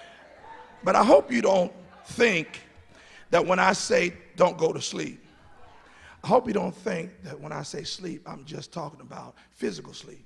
but 0.82 0.96
I 0.96 1.04
hope 1.04 1.30
you 1.32 1.42
don't 1.42 1.72
think 2.06 2.60
that 3.30 3.44
when 3.44 3.58
I 3.58 3.72
say 3.72 4.14
don't 4.36 4.56
go 4.56 4.72
to 4.72 4.80
sleep, 4.80 5.22
I 6.22 6.26
hope 6.26 6.46
you 6.46 6.52
don't 6.52 6.74
think 6.74 7.10
that 7.24 7.38
when 7.38 7.52
I 7.52 7.62
say 7.62 7.84
sleep, 7.84 8.22
I'm 8.26 8.44
just 8.44 8.72
talking 8.72 9.00
about 9.00 9.34
physical 9.50 9.92
sleep. 9.92 10.24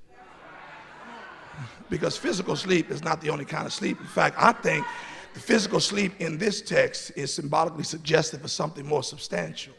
Because 1.91 2.17
physical 2.17 2.57
sleep 2.57 2.91
is 2.91 3.03
not 3.03 3.21
the 3.21 3.31
only 3.31 3.45
kind 3.45 3.67
of 3.67 3.73
sleep. 3.73 4.01
In 4.01 4.07
fact, 4.07 4.37
I 4.39 4.53
think 4.53 4.87
the 5.35 5.41
physical 5.41 5.81
sleep 5.81 6.13
in 6.21 6.39
this 6.39 6.61
text 6.61 7.13
is 7.17 7.33
symbolically 7.33 7.85
suggestive 7.85 8.45
of 8.45 8.51
something 8.51 8.87
more 8.87 9.03
substantial, 9.03 9.73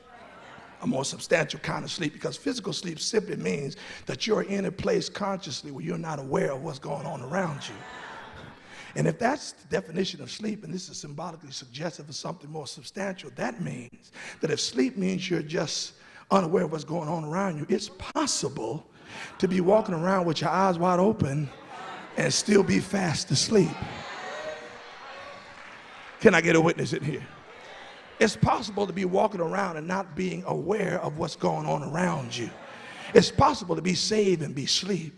a 0.81 0.87
more 0.87 1.05
substantial 1.05 1.59
kind 1.59 1.83
of 1.83 1.91
sleep, 1.91 2.13
because 2.13 2.35
physical 2.35 2.73
sleep 2.73 2.99
simply 2.99 3.35
means 3.35 3.77
that 4.05 4.25
you're 4.25 4.43
in 4.43 4.65
a 4.65 4.71
place 4.71 5.09
consciously 5.09 5.71
where 5.71 5.83
you're 5.83 5.97
not 5.97 6.19
aware 6.19 6.51
of 6.51 6.63
what's 6.63 6.79
going 6.79 7.05
on 7.05 7.21
around 7.21 7.67
you. 7.67 7.75
And 8.95 9.07
if 9.07 9.17
that's 9.17 9.53
the 9.53 9.67
definition 9.69 10.21
of 10.21 10.29
sleep, 10.29 10.63
and 10.63 10.73
this 10.73 10.89
is 10.89 10.97
symbolically 10.97 11.51
suggestive 11.51 12.09
of 12.09 12.15
something 12.15 12.49
more 12.49 12.67
substantial, 12.67 13.31
that 13.35 13.61
means 13.61 14.11
that 14.41 14.51
if 14.51 14.59
sleep 14.59 14.97
means 14.97 15.29
you're 15.29 15.41
just 15.41 15.93
unaware 16.29 16.63
of 16.63 16.71
what's 16.71 16.83
going 16.83 17.09
on 17.09 17.23
around 17.23 17.57
you, 17.57 17.65
it's 17.69 17.89
possible 17.89 18.85
to 19.37 19.47
be 19.47 19.61
walking 19.61 19.95
around 19.95 20.25
with 20.25 20.41
your 20.41 20.49
eyes 20.49 20.77
wide 20.77 20.99
open 20.99 21.49
and 22.17 22.31
still 22.31 22.63
be 22.63 22.79
fast 22.79 23.31
asleep. 23.31 23.69
Can 26.23 26.33
I 26.33 26.39
get 26.39 26.55
a 26.55 26.61
witness 26.61 26.93
in 26.93 27.03
here? 27.03 27.27
It's 28.17 28.37
possible 28.37 28.87
to 28.87 28.93
be 28.93 29.03
walking 29.03 29.41
around 29.41 29.75
and 29.75 29.85
not 29.85 30.15
being 30.15 30.41
aware 30.47 31.01
of 31.01 31.17
what's 31.17 31.35
going 31.35 31.65
on 31.65 31.83
around 31.83 32.33
you. 32.33 32.49
It's 33.13 33.29
possible 33.29 33.75
to 33.75 33.81
be 33.81 33.93
saved 33.93 34.41
and 34.41 34.55
be 34.55 34.63
asleep, 34.63 35.13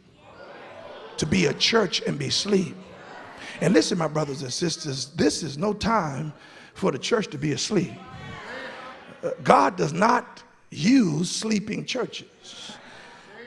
to 1.18 1.28
be 1.28 1.46
a 1.46 1.54
church 1.54 2.02
and 2.08 2.18
be 2.18 2.30
asleep. 2.30 2.76
And 3.62 3.72
listen, 3.72 4.00
my 4.00 4.08
brothers 4.08 4.42
and 4.42 4.52
sisters, 4.52 5.12
this 5.12 5.44
is 5.44 5.60
no 5.60 5.74
time 5.74 6.34
for 6.74 6.92
the 6.92 6.98
church 6.98 7.28
to 7.28 7.38
be 7.38 7.52
asleep. 7.52 7.94
Uh, 9.22 9.30
God 9.44 9.76
does 9.76 9.94
not 9.94 10.42
use 10.72 11.30
sleeping 11.30 11.86
churches. 11.86 12.72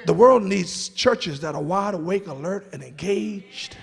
The 0.07 0.15
world 0.15 0.45
needs 0.45 0.91
churches 0.91 1.41
that 1.41 1.57
are 1.57 1.63
wide 1.63 1.95
awake, 1.95 2.29
alert, 2.29 2.69
and 2.73 2.85
engaged. 2.85 3.77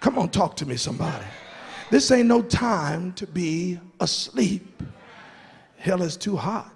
Come 0.00 0.18
on, 0.18 0.28
talk 0.28 0.54
to 0.56 0.66
me, 0.66 0.76
somebody. 0.76 1.24
This 1.90 2.12
ain't 2.12 2.28
no 2.28 2.40
time 2.40 3.12
to 3.14 3.26
be 3.26 3.80
asleep. 3.98 4.82
Hell 5.76 6.02
is 6.02 6.16
too 6.16 6.36
hot. 6.36 6.72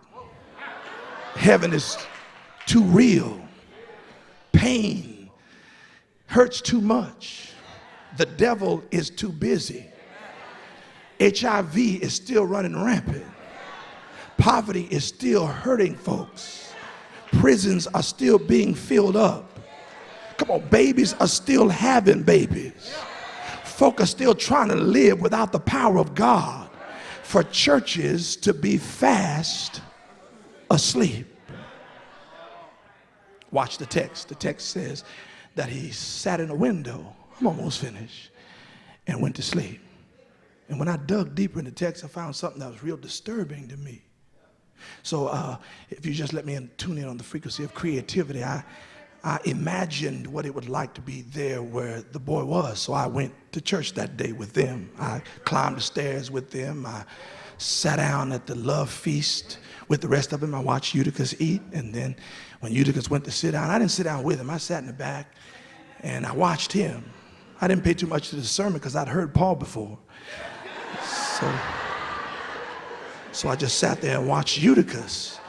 Heaven 1.37 1.73
is 1.73 1.97
too 2.67 2.83
real. 2.83 3.41
Pain 4.53 5.31
hurts 6.27 6.61
too 6.61 6.81
much. 6.81 7.51
The 8.17 8.27
devil 8.27 8.83
is 8.91 9.09
too 9.09 9.29
busy. 9.29 9.87
HIV 11.21 11.77
is 11.77 12.13
still 12.13 12.45
running 12.45 12.83
rampant. 12.83 13.25
Poverty 14.37 14.89
is 14.91 15.05
still 15.05 15.47
hurting 15.47 15.95
folks. 15.95 16.73
Prisons 17.39 17.87
are 17.89 18.03
still 18.03 18.39
being 18.39 18.75
filled 18.75 19.17
up. 19.17 19.61
Come 20.39 20.51
on, 20.51 20.69
babies 20.71 21.15
are 21.15 21.29
still 21.29 21.69
having 21.69 22.25
babies 22.25 22.93
folk 23.75 24.01
are 24.01 24.07
still 24.07 24.35
trying 24.35 24.69
to 24.69 24.77
live 24.77 25.21
without 25.21 25.51
the 25.51 25.59
power 25.59 25.99
of 25.99 26.15
God 26.15 26.71
for 27.25 27.43
churches 27.43 28.37
to 28.37 28.55
be 28.55 28.79
fast 28.79 29.83
asleep. 30.71 31.27
Watch 33.51 33.79
the 33.79 33.87
text. 33.87 34.29
The 34.29 34.37
text 34.37 34.71
says 34.71 35.05
that 35.57 35.69
he 35.69 35.91
sat 35.91 36.41
in 36.41 36.51
a 36.51 36.55
window, 36.55 37.15
I'm 37.41 37.47
almost 37.49 37.81
finished, 37.81 38.31
and 39.09 39.21
went 39.21 39.35
to 39.37 39.43
sleep. 39.43 39.81
And 40.69 40.79
when 40.79 40.89
I 40.89 40.97
dug 40.97 41.35
deeper 41.35 41.59
in 41.59 41.65
the 41.65 41.71
text, 41.71 42.05
I 42.05 42.09
found 42.09 42.35
something 42.37 42.61
that 42.61 42.71
was 42.71 42.83
real 42.83 42.97
disturbing 42.97 43.69
to 43.69 43.77
me. 43.77 44.05
So 45.03 45.27
uh, 45.27 45.57
if 45.91 46.07
you 46.07 46.13
just 46.13 46.33
let 46.33 46.47
me 46.47 46.55
in, 46.55 46.71
tune 46.77 46.99
in 46.99 47.09
on 47.09 47.17
the 47.17 47.25
frequency 47.25 47.65
of 47.65 47.75
creativity, 47.75 48.45
I, 48.45 48.65
I 49.25 49.41
imagined 49.47 50.27
what 50.27 50.45
it 50.45 50.55
would 50.55 50.69
like 50.69 50.93
to 50.95 51.01
be 51.01 51.23
there 51.23 51.63
where 51.63 52.03
the 52.13 52.19
boy 52.19 52.45
was. 52.45 52.79
So 52.79 52.93
I 52.93 53.07
went 53.07 53.33
to 53.53 53.61
church 53.63 53.95
that 53.95 54.19
day 54.19 54.33
with 54.33 54.53
them. 54.53 54.91
I 54.99 55.23
climbed 55.45 55.79
the 55.79 55.81
stairs 55.81 56.31
with 56.31 56.51
them. 56.51 56.85
I 56.85 57.05
sat 57.57 57.97
down 57.97 58.33
at 58.33 58.47
the 58.47 58.55
love 58.55 58.91
feast 58.91 59.59
with 59.89 60.03
the 60.03 60.09
rest 60.09 60.35
of 60.35 60.41
them. 60.41 60.55
I 60.55 60.61
watched 60.61 60.95
Eutychus 60.95 61.35
eat. 61.41 61.63
And 61.73 61.95
then 61.95 62.17
when 62.61 62.73
Eutychus 62.73 63.09
went 63.09 63.25
to 63.25 63.31
sit 63.31 63.53
down, 63.53 63.71
I 63.71 63.79
didn't 63.79 63.93
sit 63.93 64.05
down 64.05 64.25
with 64.25 64.39
him. 64.39 64.51
I 64.51 64.59
sat 64.59 64.81
in 64.81 64.87
the 64.87 64.93
back 64.93 65.35
and 66.01 66.27
I 66.27 66.33
watched 66.33 66.71
him. 66.71 67.03
I 67.63 67.67
didn't 67.67 67.83
pay 67.83 67.95
too 67.95 68.07
much 68.07 68.29
to 68.29 68.37
the 68.37 68.45
sermon 68.45 68.75
because 68.75 68.95
I'd 68.95 69.09
heard 69.09 69.33
Paul 69.33 69.55
before. 69.55 69.99
So, 71.03 71.51
so 73.33 73.49
I 73.49 73.57
just 73.57 73.79
sat 73.79 74.03
there 74.03 74.19
and 74.19 74.29
watched 74.29 74.59
Eutychus. 74.59 75.41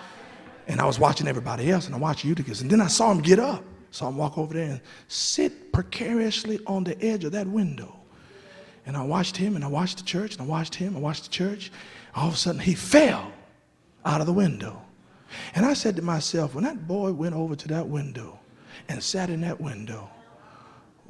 And 0.68 0.82
I 0.82 0.86
was 0.86 1.00
watching 1.00 1.28
everybody 1.28 1.70
else, 1.70 1.86
and 1.86 1.96
I 1.96 1.98
watched 1.98 2.26
Eutychus. 2.26 2.62
And 2.62 2.70
then 2.70 2.82
I 2.82 2.88
saw 2.88 3.12
him 3.12 3.22
get 3.22 3.40
up. 3.40 3.64
Saw 3.92 4.10
him 4.10 4.18
walk 4.18 4.38
over 4.38 4.54
there 4.54 4.72
and 4.72 4.82
sit 5.08 5.72
precariously 5.72 6.60
on 6.68 6.84
the 6.84 7.02
edge 7.02 7.24
of 7.24 7.32
that 7.32 7.48
window. 7.48 7.96
And 8.86 8.98
I 8.98 9.04
watched 9.04 9.38
him, 9.38 9.56
and 9.56 9.64
I 9.64 9.68
watched 9.68 10.00
the 10.00 10.04
church, 10.04 10.34
and 10.34 10.42
I 10.42 10.46
watched 10.46 10.76
him, 10.76 10.90
and 10.90 10.98
I 10.98 11.00
watched 11.00 11.24
the 11.24 11.30
church. 11.30 11.72
All 12.14 12.28
of 12.28 12.34
a 12.34 12.38
sudden, 12.38 12.60
he 12.60 12.76
fell 12.76 13.32
out 14.04 14.22
of 14.22 14.28
the 14.28 14.34
window. 14.34 14.82
And 15.54 15.66
I 15.66 15.74
said 15.74 15.96
to 15.96 16.02
myself, 16.02 16.56
when 16.56 16.64
that 16.64 16.88
boy 16.88 17.12
went 17.12 17.36
over 17.36 17.56
to 17.56 17.68
that 17.70 17.88
window 17.88 18.40
and 18.90 19.02
sat 19.02 19.30
in 19.30 19.42
that 19.42 19.60
window, 19.60 20.10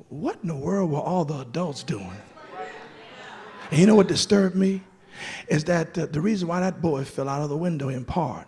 what 0.10 0.38
in 0.42 0.48
the 0.48 0.56
world 0.56 0.92
were 0.92 1.00
all 1.00 1.26
the 1.26 1.40
adults 1.40 1.84
doing? 1.84 2.18
And 3.72 3.80
you 3.80 3.88
know 3.88 3.96
what 3.96 4.08
disturbed 4.08 4.56
me? 4.56 4.82
Is 5.48 5.64
that 5.66 5.98
uh, 5.98 6.06
the 6.08 6.22
reason 6.22 6.48
why 6.48 6.60
that 6.60 6.82
boy 6.82 7.04
fell 7.04 7.30
out 7.30 7.42
of 7.42 7.50
the 7.50 7.58
window 7.58 7.90
in 7.90 8.06
part 8.06 8.48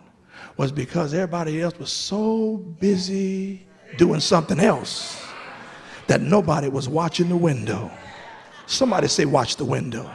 was 0.56 0.72
because 0.72 1.14
everybody 1.14 1.60
else 1.60 1.78
was 1.78 1.92
so 1.92 2.56
busy 2.80 3.66
doing 3.96 4.20
something 4.20 4.60
else 4.60 5.24
that 6.06 6.20
nobody 6.20 6.68
was 6.68 6.88
watching 6.88 7.28
the 7.28 7.36
window. 7.36 7.90
Somebody 8.66 9.08
say, 9.08 9.24
Watch 9.24 9.56
the 9.56 9.64
window. 9.64 10.10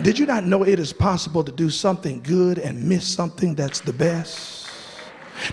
Did 0.00 0.18
you 0.18 0.26
not 0.26 0.44
know 0.44 0.62
it 0.62 0.78
is 0.78 0.92
possible 0.92 1.44
to 1.44 1.52
do 1.52 1.68
something 1.68 2.22
good 2.22 2.58
and 2.58 2.82
miss 2.88 3.06
something 3.06 3.54
that's 3.54 3.80
the 3.80 3.92
best? 3.92 4.51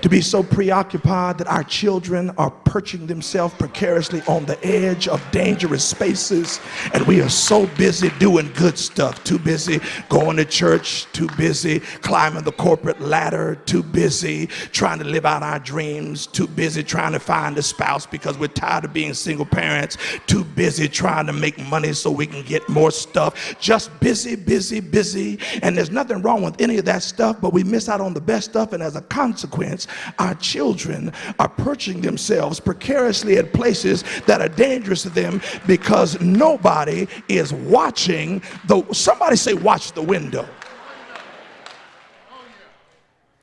To 0.02 0.10
be 0.10 0.22
so 0.22 0.44
preoccupied 0.44 1.38
that 1.38 1.48
our 1.48 1.64
children 1.64 2.30
are 2.32 2.52
perching 2.52 3.08
themselves 3.08 3.54
precariously 3.56 4.22
on 4.28 4.46
the 4.46 4.64
edge 4.66 5.08
of 5.08 5.24
dangerous 5.32 5.84
spaces 5.84 6.60
and 6.94 7.06
we 7.08 7.22
are 7.22 7.30
so 7.30 7.66
busy 7.78 8.10
doing 8.20 8.52
good 8.54 8.78
stuff. 8.78 9.24
Too 9.24 9.40
busy 9.40 9.80
going 10.08 10.38
to 10.38 10.46
church 10.46 11.12
too 11.14 11.28
busy 11.38 11.80
climbing 11.80 12.44
the 12.44 12.52
corporate 12.52 13.02
ladder 13.02 13.56
too 13.66 13.84
busy 13.84 14.48
trying 14.72 15.00
to 15.00 15.06
live 15.06 15.26
out 15.26 15.44
our 15.44 15.60
dreams 15.60 16.28
too 16.28 16.48
busy 16.48 16.84
trying 16.84 17.14
to 17.14 17.20
find 17.20 17.58
a 17.58 17.62
spouse 17.62 18.06
because 18.06 18.38
we're 18.38 18.48
tired 18.48 18.86
of 18.86 18.94
being 18.94 19.14
single 19.14 19.46
parents 19.46 19.98
too 20.28 20.44
busy 20.44 20.88
trying 20.88 21.26
to 21.26 21.34
make 21.34 21.58
money 21.70 21.94
so 21.94 22.12
we 22.12 22.28
can 22.28 22.44
get 22.44 22.68
more 22.70 22.92
stuff. 22.92 23.56
Just 23.60 23.98
busy 24.00 24.36
busy 24.36 24.80
busy 24.80 25.40
and 25.64 25.78
there's 25.78 25.92
nothing 25.92 26.22
wrong 26.22 26.44
with 26.44 26.60
any 26.62 26.78
of 26.78 26.86
that 26.86 27.04
stuff 27.04 27.40
but 27.42 27.54
we 27.54 27.64
miss 27.64 27.90
out 27.90 28.02
on 28.02 28.14
the 28.14 28.22
best 28.22 28.52
stuff 28.52 28.74
and 28.74 28.84
as 28.84 28.96
a 28.96 29.02
consequence 29.02 29.79
our 30.18 30.36
children 30.36 31.12
are 31.40 31.50
perching 31.50 32.02
themselves 32.02 32.60
precariously 32.60 33.38
at 33.38 33.54
places 33.54 34.04
that 34.26 34.42
are 34.42 34.50
dangerous 34.50 35.04
to 35.04 35.10
them 35.10 35.42
because 35.68 36.20
nobody 36.22 37.08
is 37.28 37.54
watching 37.54 38.42
the 38.68 38.84
somebody 38.94 39.36
say 39.36 39.54
watch 39.54 39.92
the 39.94 40.02
window. 40.02 40.48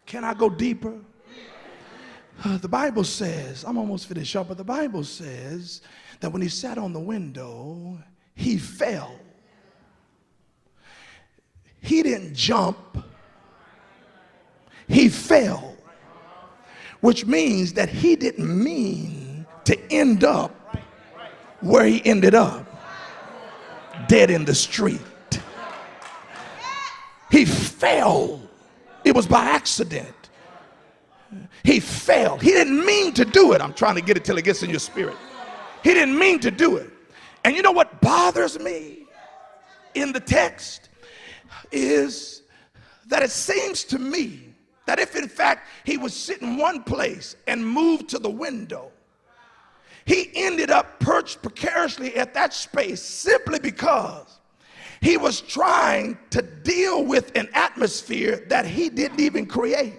Can 0.06 0.24
i 0.24 0.34
go 0.34 0.48
deeper? 0.48 0.94
Uh, 2.44 2.58
the 2.58 2.68
bible 2.68 3.02
says 3.02 3.64
i'm 3.64 3.78
almost 3.78 4.06
finished 4.06 4.36
up 4.36 4.48
but 4.48 4.58
the 4.58 4.64
bible 4.64 5.02
says 5.02 5.80
that 6.20 6.30
when 6.30 6.42
he 6.42 6.48
sat 6.48 6.76
on 6.76 6.92
the 6.92 7.00
window 7.00 7.98
he 8.36 8.58
fell. 8.58 9.18
He 11.80 12.02
didn't 12.02 12.34
jump. 12.34 12.76
He 14.86 15.08
fell 15.08 15.75
which 17.06 17.24
means 17.24 17.72
that 17.74 17.88
he 17.88 18.16
didn't 18.16 18.64
mean 18.64 19.46
to 19.62 19.78
end 19.92 20.24
up 20.24 20.50
where 21.60 21.84
he 21.84 22.04
ended 22.04 22.34
up 22.34 22.66
dead 24.08 24.28
in 24.28 24.44
the 24.44 24.52
street. 24.52 24.98
He 27.30 27.44
fell, 27.44 28.42
it 29.04 29.14
was 29.14 29.24
by 29.24 29.44
accident. 29.44 30.30
He 31.62 31.78
fell. 31.78 32.38
He 32.38 32.50
didn't 32.50 32.84
mean 32.84 33.12
to 33.12 33.24
do 33.24 33.52
it. 33.52 33.60
I'm 33.60 33.72
trying 33.72 33.94
to 33.94 34.02
get 34.02 34.16
it 34.16 34.24
till 34.24 34.36
it 34.38 34.44
gets 34.44 34.64
in 34.64 34.70
your 34.70 34.80
spirit. 34.80 35.16
He 35.84 35.94
didn't 35.94 36.18
mean 36.18 36.40
to 36.40 36.50
do 36.50 36.76
it. 36.76 36.90
And 37.44 37.54
you 37.54 37.62
know 37.62 37.70
what 37.70 38.00
bothers 38.00 38.58
me 38.58 39.06
in 39.94 40.10
the 40.10 40.18
text 40.18 40.88
is 41.70 42.42
that 43.06 43.22
it 43.22 43.30
seems 43.30 43.84
to 43.84 43.98
me 44.00 44.45
that 44.86 44.98
if 44.98 45.16
in 45.16 45.28
fact 45.28 45.68
he 45.84 45.96
was 45.96 46.14
sitting 46.14 46.56
one 46.56 46.82
place 46.82 47.36
and 47.46 47.64
moved 47.66 48.08
to 48.10 48.18
the 48.18 48.30
window, 48.30 48.90
he 50.04 50.30
ended 50.34 50.70
up 50.70 50.98
perched 51.00 51.42
precariously 51.42 52.16
at 52.16 52.32
that 52.34 52.54
space 52.54 53.02
simply 53.02 53.58
because 53.58 54.38
he 55.00 55.16
was 55.16 55.40
trying 55.40 56.16
to 56.30 56.40
deal 56.40 57.04
with 57.04 57.36
an 57.36 57.48
atmosphere 57.52 58.44
that 58.48 58.64
he 58.64 58.88
didn't 58.88 59.20
even 59.20 59.46
create. 59.46 59.94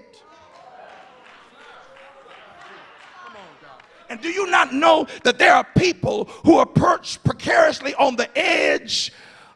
And 4.10 4.22
do 4.22 4.30
you 4.30 4.48
not 4.50 4.74
know 4.74 5.06
that 5.24 5.38
there 5.38 5.54
are 5.54 5.66
people 5.78 6.26
who 6.46 6.58
are 6.58 6.66
perched 6.66 7.24
precariously 7.26 7.94
on 7.96 8.16
the 8.16 8.30
edge 8.38 9.12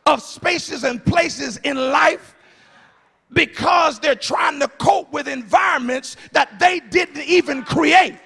of 0.05 0.21
spaces 0.21 0.83
and 0.83 1.03
places 1.05 1.57
in 1.57 1.77
life 1.77 2.35
because 3.33 3.99
they're 3.99 4.15
trying 4.15 4.59
to 4.59 4.67
cope 4.67 5.11
with 5.11 5.27
environments 5.27 6.17
that 6.31 6.59
they 6.59 6.79
didn't 6.79 7.23
even 7.23 7.63
create. 7.63 8.17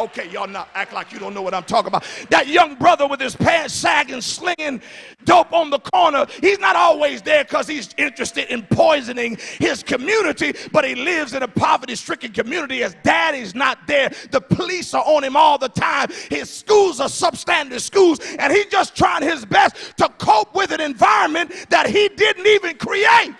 Okay, 0.00 0.30
y'all 0.30 0.48
not 0.48 0.70
act 0.74 0.94
like 0.94 1.12
you 1.12 1.18
don't 1.18 1.34
know 1.34 1.42
what 1.42 1.52
I'm 1.52 1.62
talking 1.62 1.88
about. 1.88 2.06
That 2.30 2.48
young 2.48 2.74
brother 2.74 3.06
with 3.06 3.20
his 3.20 3.36
pants 3.36 3.74
sagging, 3.74 4.22
slinging 4.22 4.80
dope 5.26 5.52
on 5.52 5.68
the 5.68 5.78
corner, 5.78 6.24
he's 6.40 6.58
not 6.58 6.74
always 6.74 7.20
there 7.20 7.44
because 7.44 7.68
he's 7.68 7.90
interested 7.98 8.50
in 8.50 8.62
poisoning 8.62 9.36
his 9.58 9.82
community, 9.82 10.54
but 10.72 10.86
he 10.86 10.94
lives 10.94 11.34
in 11.34 11.42
a 11.42 11.48
poverty 11.48 11.96
stricken 11.96 12.32
community. 12.32 12.78
His 12.78 12.96
daddy's 13.02 13.54
not 13.54 13.86
there. 13.86 14.10
The 14.30 14.40
police 14.40 14.94
are 14.94 15.04
on 15.04 15.22
him 15.22 15.36
all 15.36 15.58
the 15.58 15.68
time. 15.68 16.08
His 16.30 16.48
schools 16.48 16.98
are 16.98 17.08
substandard 17.08 17.80
schools, 17.80 18.20
and 18.38 18.50
he's 18.50 18.66
just 18.66 18.96
trying 18.96 19.22
his 19.22 19.44
best 19.44 19.98
to 19.98 20.08
cope 20.16 20.54
with 20.54 20.70
an 20.70 20.80
environment 20.80 21.52
that 21.68 21.86
he 21.86 22.08
didn't 22.08 22.46
even 22.46 22.78
create. 22.78 23.34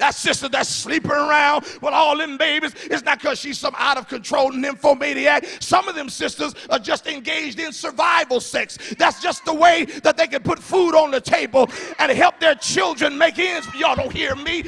That 0.00 0.14
sister 0.14 0.48
that's 0.48 0.70
sleeping 0.70 1.10
around 1.10 1.66
with 1.82 1.92
all 1.92 2.16
them 2.16 2.38
babies, 2.38 2.72
it's 2.84 3.04
not 3.04 3.20
because 3.20 3.38
she's 3.38 3.58
some 3.58 3.74
out 3.76 3.98
of 3.98 4.08
control 4.08 4.50
nymphomaniac. 4.50 5.44
Some 5.60 5.88
of 5.88 5.94
them 5.94 6.08
sisters 6.08 6.54
are 6.70 6.78
just 6.78 7.06
engaged 7.06 7.60
in 7.60 7.70
survival 7.70 8.40
sex. 8.40 8.78
That's 8.98 9.20
just 9.20 9.44
the 9.44 9.52
way 9.52 9.84
that 9.84 10.16
they 10.16 10.26
can 10.26 10.42
put 10.42 10.58
food 10.58 10.94
on 10.94 11.10
the 11.10 11.20
table 11.20 11.68
and 11.98 12.10
help 12.12 12.40
their 12.40 12.54
children 12.54 13.18
make 13.18 13.38
ends. 13.38 13.68
Y'all 13.74 13.94
don't 13.94 14.10
hear 14.10 14.34
me. 14.34 14.64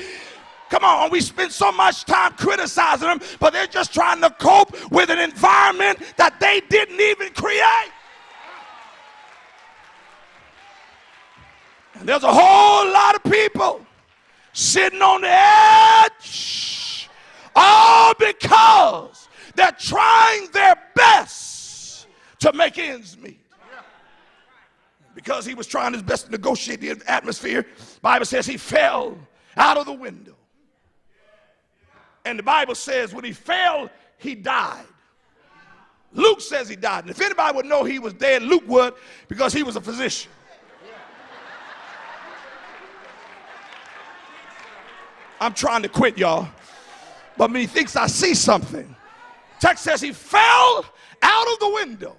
Come 0.69 0.85
on, 0.85 1.11
we 1.11 1.23
spend 1.23 1.51
so 1.51 1.73
much 1.73 2.05
time 2.05 2.33
criticizing 2.33 3.09
them, 3.09 3.21
but 3.41 3.55
they're 3.55 3.67
just 3.67 3.95
trying 3.95 4.21
to 4.21 4.29
cope 4.29 4.93
with 4.93 5.09
an 5.09 5.19
environment 5.19 5.99
that 6.19 6.41
they 6.41 6.61
didn't 6.69 7.01
even 7.01 7.33
create. 7.33 7.91
And 11.95 12.07
there's 12.07 12.23
a 12.23 12.33
whole 12.33 12.93
lot 12.93 13.15
of 13.15 13.23
people 13.33 13.87
sitting 14.53 15.03
on 15.03 15.23
the 15.23 15.31
edge, 15.31 17.09
all 17.55 18.15
because 18.19 19.29
they're 19.55 19.77
trying 19.79 20.49
their 20.53 20.77
best 20.95 22.07
to 22.41 22.53
make 22.53 22.79
ends 22.79 23.17
meet. 23.17 23.39
Because 25.15 25.45
he 25.45 25.55
was 25.55 25.67
trying 25.67 25.93
his 25.93 26.03
best 26.03 26.27
to 26.27 26.31
negotiate 26.31 26.81
the 26.81 26.99
atmosphere, 27.07 27.67
Bible 28.01 28.25
says 28.25 28.47
he 28.47 28.57
fell 28.57 29.17
out 29.57 29.77
of 29.77 29.87
the 29.87 29.93
window. 29.93 30.35
And 32.25 32.39
the 32.39 32.43
Bible 32.43 32.75
says 32.75 33.13
when 33.13 33.25
he 33.25 33.33
fell, 33.33 33.91
he 34.19 34.35
died. 34.35 34.87
Luke 36.15 36.41
says 36.41 36.69
he 36.69 36.77
died. 36.77 37.05
And 37.05 37.11
if 37.11 37.21
anybody 37.21 37.57
would 37.57 37.67
know 37.67 37.85
he 37.85 37.99
was 37.99 38.13
dead, 38.15 38.43
Luke 38.43 38.65
would 38.69 38.95
because 39.29 39.53
he 39.53 39.63
was 39.63 39.77
a 39.77 39.81
physician. 39.81 40.31
I'm 45.43 45.55
trying 45.55 45.83
to 45.83 45.89
quit, 45.89 46.17
y'all. 46.17 46.49
But 47.37 47.51
he 47.51 47.67
thinks 47.67 47.97
I 47.97 48.07
see 48.07 48.33
something. 48.33 48.95
Text 49.59 49.83
says 49.83 50.01
he 50.01 50.13
fell 50.13 50.85
out 51.21 51.53
of 51.53 51.59
the 51.59 51.71
window. 51.75 52.17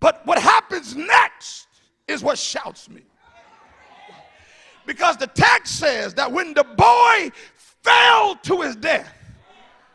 But 0.00 0.26
what 0.26 0.38
happens 0.38 0.96
next 0.96 1.66
is 2.08 2.22
what 2.22 2.38
shouts 2.38 2.88
me. 2.88 3.02
Because 4.86 5.18
the 5.18 5.26
text 5.26 5.78
says 5.78 6.14
that 6.14 6.32
when 6.32 6.54
the 6.54 6.64
boy 6.64 7.30
fell 7.56 8.36
to 8.36 8.62
his 8.62 8.74
death, 8.74 9.12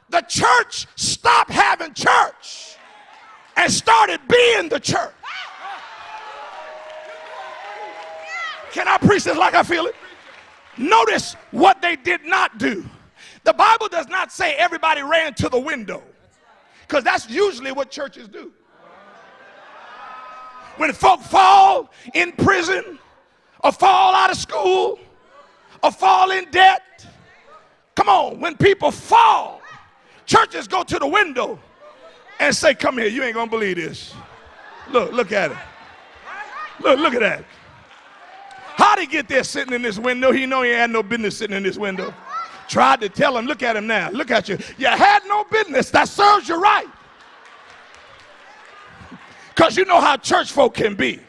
the 0.10 0.22
church 0.22 0.86
stopped 0.96 1.50
having 1.50 1.94
church 1.94 2.78
and 3.56 3.72
started 3.72 4.22
being 4.30 4.70
the 4.70 4.80
church. 4.80 5.14
Can 8.72 8.88
I 8.88 8.98
preach 9.00 9.24
this 9.24 9.36
like 9.36 9.56
I 9.56 9.64
feel 9.64 9.88
it? 9.88 9.96
Notice 10.78 11.36
what 11.52 11.82
they 11.82 11.96
did 11.96 12.26
not 12.26 12.58
do. 12.58 12.86
The 13.44 13.54
Bible 13.54 13.88
does 13.88 14.08
not 14.08 14.32
say 14.32 14.56
everybody 14.56 15.02
ran 15.02 15.34
to 15.36 15.50
the 15.50 15.60
window, 15.60 16.04
because 16.82 17.04
that's 17.04 17.30
usually 17.30 17.72
what 17.72 17.90
churches 17.90 18.28
do. 18.28 18.52
When 20.78 20.94
folk 20.94 21.22
fall 21.22 21.92
in 22.14 22.32
prison, 22.34 23.00
or 23.64 23.72
fall 23.72 24.14
out 24.14 24.30
of 24.30 24.38
school, 24.38 25.00
or 25.84 25.92
fall 25.92 26.32
in 26.32 26.50
debt, 26.52 27.08
come 27.96 28.10
on, 28.10 28.40
when 28.40 28.56
people 28.56 28.92
fall, 28.92 29.62
churches 30.26 30.68
go 30.68 30.84
to 30.84 31.00
the 31.00 31.08
window 31.08 31.60
and 32.40 32.56
say, 32.56 32.76
Come 32.76 32.98
here, 32.98 33.08
you 33.08 33.24
ain't 33.24 33.34
gonna 33.34 33.50
believe 33.50 33.78
this. 33.78 34.14
Look, 34.92 35.12
look 35.12 35.32
at 35.32 35.52
it. 35.52 35.58
Look, 36.80 37.00
look 37.00 37.14
at 37.16 37.22
that. 37.22 37.44
How'd 38.78 39.00
he 39.00 39.08
get 39.08 39.28
there 39.28 39.44
sitting 39.44 39.74
in 39.74 39.82
this 39.82 39.98
window? 39.98 40.32
He 40.32 40.46
know 40.46 40.62
he 40.62 40.70
had 40.70 40.92
no 40.92 41.02
business 41.02 41.36
sitting 41.36 41.58
in 41.58 41.64
this 41.64 41.80
window. 41.80 42.14
Tried 42.68 43.02
to 43.02 43.10
tell 43.10 43.36
him, 43.36 43.48
look 43.48 43.64
at 43.64 43.76
him 43.76 43.88
now. 43.88 44.12
Look 44.12 44.30
at 44.30 44.48
you. 44.48 44.60
You 44.78 44.86
had 44.86 45.24
no 45.26 45.46
business. 45.46 45.90
That 45.90 46.08
serves 46.08 46.48
you 46.48 46.62
right. 46.62 46.86
Because 49.56 49.76
you 49.76 49.86
know 49.86 50.00
how 50.00 50.18
church 50.18 50.52
folk 50.52 50.76
can 50.76 50.94
be. 50.94 51.20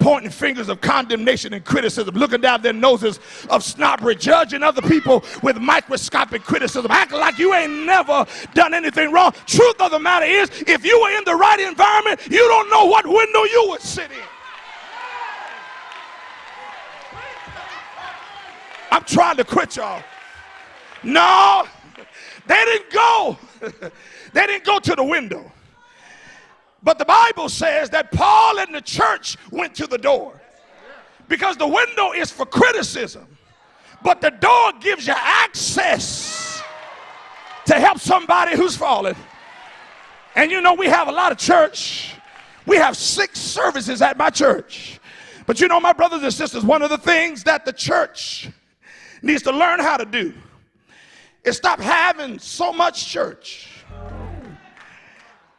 Pointing 0.00 0.32
fingers 0.32 0.68
of 0.68 0.80
condemnation 0.80 1.54
and 1.54 1.64
criticism, 1.64 2.16
looking 2.16 2.40
down 2.40 2.62
their 2.62 2.72
noses 2.72 3.20
of 3.48 3.62
snobbery, 3.62 4.16
judging 4.16 4.64
other 4.64 4.82
people 4.82 5.24
with 5.44 5.56
microscopic 5.58 6.42
criticism, 6.42 6.90
acting 6.90 7.20
like 7.20 7.38
you 7.38 7.54
ain't 7.54 7.86
never 7.86 8.26
done 8.54 8.74
anything 8.74 9.12
wrong. 9.12 9.32
Truth 9.46 9.80
of 9.80 9.92
the 9.92 10.00
matter 10.00 10.26
is, 10.26 10.50
if 10.66 10.84
you 10.84 11.00
were 11.00 11.16
in 11.16 11.22
the 11.24 11.36
right 11.36 11.60
environment, 11.60 12.20
you 12.28 12.40
don't 12.48 12.68
know 12.70 12.86
what 12.86 13.06
window 13.06 13.44
you 13.44 13.66
would 13.68 13.82
sit 13.82 14.10
in. 14.10 14.27
I'm 18.90 19.04
trying 19.04 19.36
to 19.36 19.44
quit 19.44 19.76
y'all. 19.76 20.02
No, 21.02 21.66
they 22.46 22.64
didn't 22.64 22.90
go. 22.90 23.38
they 24.32 24.46
didn't 24.46 24.64
go 24.64 24.78
to 24.78 24.94
the 24.94 25.04
window. 25.04 25.50
But 26.82 26.98
the 26.98 27.04
Bible 27.04 27.48
says 27.48 27.90
that 27.90 28.12
Paul 28.12 28.58
and 28.60 28.74
the 28.74 28.80
church 28.80 29.36
went 29.50 29.74
to 29.76 29.86
the 29.86 29.98
door 29.98 30.40
because 31.28 31.56
the 31.56 31.66
window 31.66 32.12
is 32.12 32.30
for 32.30 32.46
criticism, 32.46 33.26
but 34.02 34.20
the 34.20 34.30
door 34.30 34.72
gives 34.80 35.06
you 35.06 35.14
access 35.16 36.62
to 37.66 37.74
help 37.74 37.98
somebody 37.98 38.56
who's 38.56 38.76
fallen. 38.76 39.16
And 40.34 40.50
you 40.50 40.60
know, 40.60 40.74
we 40.74 40.86
have 40.86 41.08
a 41.08 41.12
lot 41.12 41.32
of 41.32 41.38
church. 41.38 42.14
We 42.64 42.76
have 42.76 42.96
six 42.96 43.40
services 43.40 44.00
at 44.00 44.16
my 44.16 44.30
church. 44.30 45.00
But 45.46 45.60
you 45.60 45.68
know, 45.68 45.80
my 45.80 45.92
brothers 45.92 46.22
and 46.22 46.32
sisters, 46.32 46.64
one 46.64 46.82
of 46.82 46.90
the 46.90 46.98
things 46.98 47.42
that 47.44 47.64
the 47.64 47.72
church 47.72 48.48
needs 49.22 49.42
to 49.42 49.52
learn 49.52 49.80
how 49.80 49.96
to 49.96 50.04
do 50.04 50.32
is 51.44 51.56
stop 51.56 51.80
having 51.80 52.38
so 52.38 52.72
much 52.72 53.06
church 53.06 53.84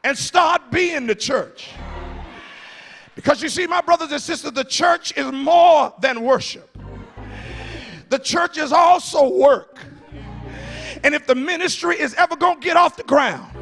and 0.03 0.17
start 0.17 0.71
being 0.71 1.07
the 1.07 1.15
church. 1.15 1.71
Because 3.15 3.41
you 3.41 3.49
see, 3.49 3.67
my 3.67 3.81
brothers 3.81 4.11
and 4.11 4.21
sisters, 4.21 4.51
the 4.51 4.63
church 4.63 5.15
is 5.17 5.31
more 5.31 5.93
than 5.99 6.21
worship, 6.21 6.77
the 8.09 8.19
church 8.19 8.57
is 8.57 8.71
also 8.71 9.29
work. 9.29 9.79
And 11.03 11.15
if 11.15 11.27
the 11.27 11.35
ministry 11.35 11.99
is 11.99 12.13
ever 12.15 12.35
going 12.35 12.59
to 12.59 12.65
get 12.65 12.75
off 12.75 12.97
the 12.97 13.03
ground, 13.03 13.55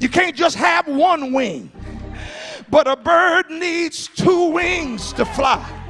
you 0.00 0.08
can't 0.08 0.36
just 0.36 0.56
have 0.56 0.86
one 0.86 1.32
wing, 1.32 1.72
but 2.70 2.86
a 2.86 2.96
bird 2.96 3.50
needs 3.50 4.08
two 4.08 4.50
wings 4.50 5.12
to 5.14 5.24
fly. 5.24 5.81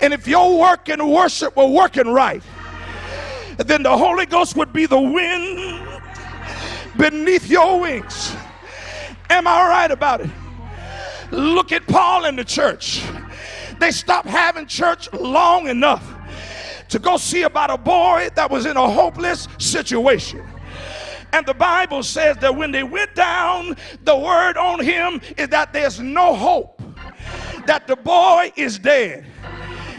And 0.00 0.14
if 0.14 0.26
your 0.26 0.58
work 0.58 0.88
and 0.88 1.10
worship 1.10 1.56
were 1.56 1.66
working 1.66 2.08
right, 2.08 2.42
then 3.58 3.82
the 3.82 3.96
Holy 3.96 4.26
Ghost 4.26 4.56
would 4.56 4.72
be 4.72 4.86
the 4.86 5.00
wind 5.00 6.02
beneath 6.96 7.48
your 7.48 7.80
wings. 7.80 8.34
Am 9.28 9.46
I 9.46 9.68
right 9.68 9.90
about 9.90 10.22
it? 10.22 10.30
Look 11.30 11.70
at 11.70 11.86
Paul 11.86 12.24
and 12.24 12.38
the 12.38 12.44
church. 12.44 13.02
They 13.78 13.90
stopped 13.90 14.28
having 14.28 14.66
church 14.66 15.12
long 15.12 15.68
enough 15.68 16.14
to 16.88 16.98
go 16.98 17.16
see 17.16 17.42
about 17.42 17.70
a 17.70 17.78
boy 17.78 18.28
that 18.34 18.50
was 18.50 18.66
in 18.66 18.76
a 18.76 18.90
hopeless 18.90 19.46
situation. 19.58 20.42
And 21.32 21.46
the 21.46 21.54
Bible 21.54 22.02
says 22.02 22.36
that 22.38 22.56
when 22.56 22.72
they 22.72 22.82
went 22.82 23.14
down, 23.14 23.76
the 24.02 24.16
word 24.16 24.56
on 24.56 24.80
him 24.80 25.20
is 25.36 25.48
that 25.48 25.72
there's 25.72 26.00
no 26.00 26.34
hope, 26.34 26.82
that 27.66 27.86
the 27.86 27.94
boy 27.94 28.52
is 28.56 28.78
dead. 28.78 29.24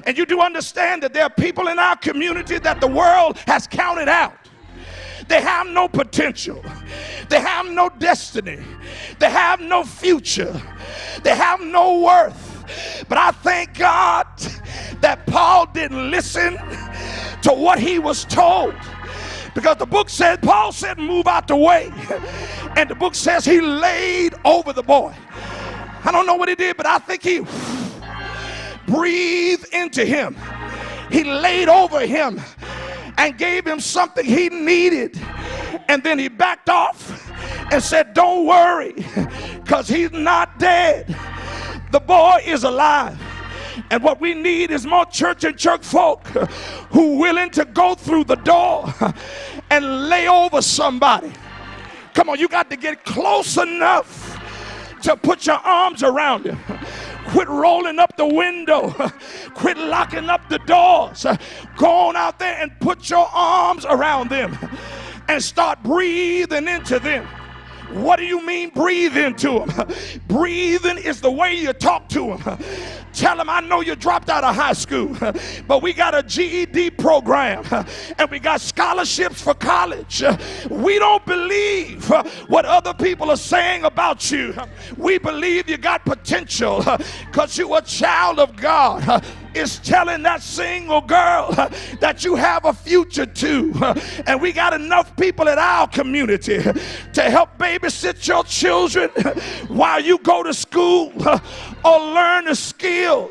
And 0.06 0.18
you 0.18 0.26
do 0.26 0.42
understand 0.42 1.04
that 1.04 1.14
there 1.14 1.24
are 1.24 1.30
people 1.30 1.68
in 1.68 1.80
our 1.80 1.96
community 1.96 2.60
that 2.60 2.82
the 2.82 2.88
world 2.88 3.38
has 3.48 3.68
counted 3.68 4.08
out. 4.08 4.36
They 5.28 5.42
have 5.42 5.68
no 5.68 5.88
potential. 5.88 6.64
They 7.30 7.40
have 7.40 7.68
no 7.68 7.90
destiny. 7.90 8.60
They 9.20 9.30
have 9.30 9.62
no 9.62 9.84
future. 9.84 10.60
They 11.24 11.36
have 11.36 11.62
no 11.62 12.02
worth. 12.02 13.06
But 13.08 13.18
I 13.18 13.32
thank 13.32 13.78
God 13.78 14.26
that 15.02 15.26
Paul 15.28 15.68
didn't 15.68 16.12
listen 16.12 16.58
to 17.44 17.54
what 17.54 17.80
he 17.80 18.00
was 18.00 18.26
told. 18.26 18.76
Because 19.54 19.78
the 19.78 19.86
book 19.86 20.10
said, 20.10 20.42
Paul 20.42 20.72
said, 20.72 20.98
move 20.98 21.28
out 21.28 21.48
the 21.48 21.56
way. 21.56 21.92
And 22.78 22.90
the 22.90 22.96
book 22.96 23.16
says 23.16 23.44
he 23.44 23.60
laid 23.60 24.34
over 24.46 24.74
the 24.74 24.84
boy. 24.84 25.14
I 26.04 26.12
don't 26.12 26.26
know 26.26 26.36
what 26.36 26.50
he 26.50 26.56
did, 26.56 26.78
but 26.78 26.86
I 26.86 26.98
think 27.00 27.22
he 27.22 27.42
breathed 28.92 29.66
into 29.74 30.06
him. 30.06 30.36
He 31.10 31.24
laid 31.24 31.70
over 31.70 32.06
him 32.06 32.40
and 33.18 33.38
gave 33.38 33.66
him 33.66 33.80
something 33.80 34.26
he 34.26 34.50
needed. 34.50 35.20
And 35.88 36.04
then 36.04 36.20
he 36.20 36.28
backed 36.28 36.70
off 36.70 37.30
and 37.72 37.82
said, 37.82 38.14
Don't 38.14 38.46
worry, 38.46 38.94
because 39.64 39.88
he's 39.88 40.12
not 40.12 40.60
dead. 40.60 41.16
The 41.92 42.00
boy 42.00 42.42
is 42.46 42.64
alive. 42.64 43.20
And 43.90 44.04
what 44.04 44.22
we 44.22 44.34
need 44.34 44.72
is 44.72 44.86
more 44.86 45.06
church 45.06 45.44
and 45.44 45.58
church 45.58 45.84
folk 45.84 46.26
who 46.92 47.18
willing 47.18 47.50
to 47.52 47.66
go 47.66 47.96
through 47.96 48.26
the 48.26 48.36
door 48.36 48.94
and 49.70 50.10
lay 50.10 50.28
over 50.28 50.62
somebody. 50.62 51.32
Come 52.14 52.30
on, 52.30 52.40
you 52.40 52.48
got 52.48 52.70
to 52.70 52.76
get 52.76 53.04
close 53.06 53.58
enough 53.58 54.38
to 55.04 55.18
put 55.18 55.46
your 55.46 55.58
arms 55.58 56.04
around 56.04 56.46
him. 56.46 56.60
Quit 57.28 57.48
rolling 57.48 58.00
up 58.00 58.16
the 58.18 58.26
window. 58.26 58.90
Quit 59.54 59.78
locking 59.78 60.30
up 60.30 60.48
the 60.50 60.60
doors. 60.60 61.26
Go 61.78 61.92
on 61.92 62.16
out 62.16 62.40
there 62.40 62.58
and 62.62 62.72
put 62.80 63.10
your 63.10 63.28
arms 63.34 63.86
around 63.86 64.30
them 64.30 64.58
and 65.28 65.44
start 65.44 65.82
breathing 65.84 66.68
into 66.68 67.00
them. 67.00 67.28
What 67.94 68.20
do 68.20 68.26
you 68.26 68.46
mean 68.46 68.70
breathe 68.70 69.18
into 69.18 69.60
them? 69.60 69.88
Breathing 70.28 70.98
is 70.98 71.22
the 71.22 71.32
way 71.32 71.56
you 71.56 71.74
talk 71.74 72.08
to 72.10 72.38
them. 72.38 72.58
Tell 73.14 73.36
them, 73.36 73.50
I 73.50 73.60
know 73.60 73.82
you 73.82 73.96
dropped 73.96 74.30
out 74.30 74.46
of 74.46 74.56
high 74.56 74.74
school, 74.74 75.18
but 75.68 75.82
we 75.82 75.92
got 75.92 76.16
a 76.16 76.24
GED 76.24 76.92
program 76.92 77.66
and 78.18 78.32
we 78.32 78.40
got 78.40 78.62
scholarships 78.62 79.42
for 79.42 79.54
college. 79.54 80.24
We 80.70 80.98
don't 80.98 81.26
believe 81.26 82.10
what 82.48 82.66
other 82.66 82.94
people 82.94 83.30
are 83.30 83.38
saying 83.38 83.84
about 83.84 84.32
you. 84.32 84.56
We 84.98 85.18
believe 85.18 85.70
you 85.70 85.78
got 85.78 86.06
potential 86.06 86.86
because 87.28 87.58
you're 87.58 87.78
a 87.78 87.82
child 87.82 88.40
of 88.40 88.56
God 88.56 89.24
is 89.54 89.80
telling 89.80 90.24
that 90.24 90.42
single 90.42 91.02
girl 91.02 91.52
that 92.00 92.24
you 92.24 92.36
have 92.36 92.66
a 92.66 92.74
future 92.74 93.26
too. 93.26 93.74
And 94.26 94.42
we 94.42 94.52
got 94.52 94.74
enough 94.74 95.16
people 95.18 95.48
in 95.48 95.58
our 95.58 95.88
community 95.88 96.62
to 97.14 97.22
help 97.22 97.58
babysit 97.58 98.28
your 98.28 98.44
children 98.44 99.10
while 99.68 100.00
you 100.00 100.18
go 100.20 100.44
to 100.44 100.54
school 100.54 101.12
or 101.84 102.00
learn 102.00 102.48
a 102.48 102.56
skill. 102.56 103.28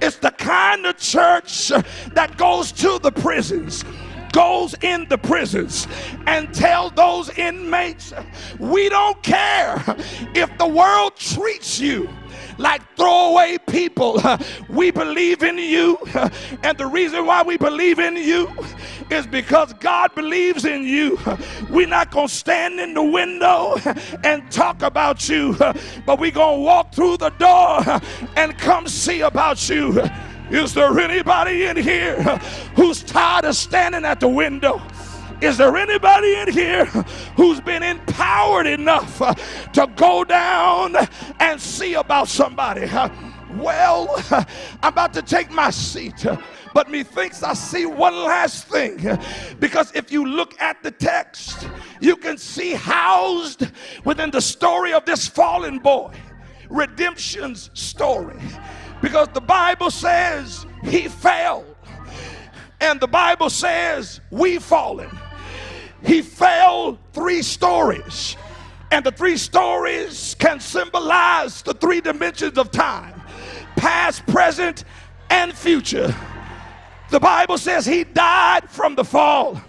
It's 0.00 0.16
the 0.16 0.30
kind 0.30 0.86
of 0.86 0.98
church 0.98 1.68
that 1.68 2.36
goes 2.36 2.72
to 2.72 2.98
the 2.98 3.12
prisons 3.12 3.84
goes 4.32 4.74
in 4.82 5.08
the 5.08 5.18
prisons 5.18 5.86
and 6.26 6.52
tell 6.54 6.90
those 6.90 7.30
inmates 7.36 8.12
we 8.58 8.88
don't 8.88 9.20
care 9.22 9.82
if 10.34 10.56
the 10.58 10.66
world 10.66 11.16
treats 11.16 11.80
you 11.80 12.08
like 12.60 12.82
throwaway 12.96 13.58
people. 13.66 14.20
We 14.68 14.90
believe 14.90 15.42
in 15.42 15.58
you. 15.58 15.98
And 16.62 16.76
the 16.76 16.86
reason 16.86 17.26
why 17.26 17.42
we 17.42 17.56
believe 17.56 17.98
in 17.98 18.16
you 18.16 18.50
is 19.10 19.26
because 19.26 19.72
God 19.74 20.14
believes 20.14 20.64
in 20.64 20.84
you. 20.84 21.18
We're 21.70 21.88
not 21.88 22.10
going 22.10 22.28
to 22.28 22.34
stand 22.34 22.78
in 22.78 22.94
the 22.94 23.02
window 23.02 23.76
and 24.22 24.50
talk 24.50 24.82
about 24.82 25.28
you, 25.28 25.56
but 26.06 26.18
we're 26.18 26.30
going 26.30 26.58
to 26.58 26.64
walk 26.64 26.94
through 26.94 27.16
the 27.16 27.30
door 27.30 27.82
and 28.36 28.56
come 28.58 28.86
see 28.88 29.20
about 29.22 29.68
you. 29.68 30.02
Is 30.50 30.74
there 30.74 30.98
anybody 30.98 31.64
in 31.66 31.76
here 31.76 32.20
who's 32.74 33.02
tired 33.02 33.44
of 33.44 33.56
standing 33.56 34.04
at 34.04 34.20
the 34.20 34.28
window? 34.28 34.82
Is 35.40 35.56
there 35.56 35.76
anybody 35.76 36.34
in 36.34 36.52
here 36.52 36.84
who's 37.36 37.60
been 37.60 37.82
empowered 37.82 38.66
enough 38.66 39.22
uh, 39.22 39.34
to 39.72 39.86
go 39.96 40.24
down 40.24 40.96
and 41.38 41.60
see 41.60 41.94
about 41.94 42.28
somebody? 42.28 42.84
Uh, 42.84 43.08
well, 43.52 44.22
I'm 44.82 44.92
about 44.92 45.12
to 45.14 45.22
take 45.22 45.50
my 45.50 45.70
seat 45.70 46.26
but 46.72 46.90
methinks 46.90 47.42
I 47.42 47.54
see 47.54 47.86
one 47.86 48.14
last 48.14 48.66
thing. 48.68 49.18
Because 49.58 49.92
if 49.94 50.12
you 50.12 50.26
look 50.26 50.60
at 50.60 50.82
the 50.82 50.90
text, 50.90 51.68
you 52.00 52.16
can 52.16 52.38
see 52.38 52.72
housed 52.72 53.66
within 54.04 54.30
the 54.30 54.40
story 54.40 54.92
of 54.92 55.04
this 55.04 55.26
fallen 55.26 55.78
boy, 55.78 56.14
redemption's 56.68 57.70
story. 57.74 58.38
Because 59.02 59.28
the 59.28 59.40
Bible 59.40 59.90
says 59.90 60.66
he 60.84 61.08
fell, 61.08 61.64
and 62.80 63.00
the 63.00 63.08
Bible 63.08 63.50
says 63.50 64.20
we've 64.30 64.62
fallen. 64.62 65.10
He 66.04 66.22
fell 66.22 66.98
three 67.12 67.42
stories. 67.42 68.36
And 68.92 69.04
the 69.04 69.12
three 69.12 69.36
stories 69.36 70.34
can 70.38 70.58
symbolize 70.58 71.62
the 71.62 71.74
three 71.74 72.00
dimensions 72.00 72.58
of 72.58 72.70
time 72.70 73.20
past, 73.76 74.26
present, 74.26 74.84
and 75.30 75.54
future. 75.54 76.14
The 77.10 77.20
Bible 77.20 77.56
says 77.56 77.86
he 77.86 78.04
died 78.04 78.68
from 78.68 78.94
the 78.94 79.04
fall. 79.04 79.60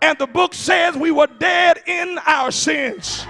And 0.00 0.18
the 0.18 0.26
book 0.26 0.54
says 0.54 0.96
we 0.96 1.10
were 1.10 1.28
dead 1.38 1.80
in 1.86 2.18
our 2.26 2.50
sins. 2.50 3.26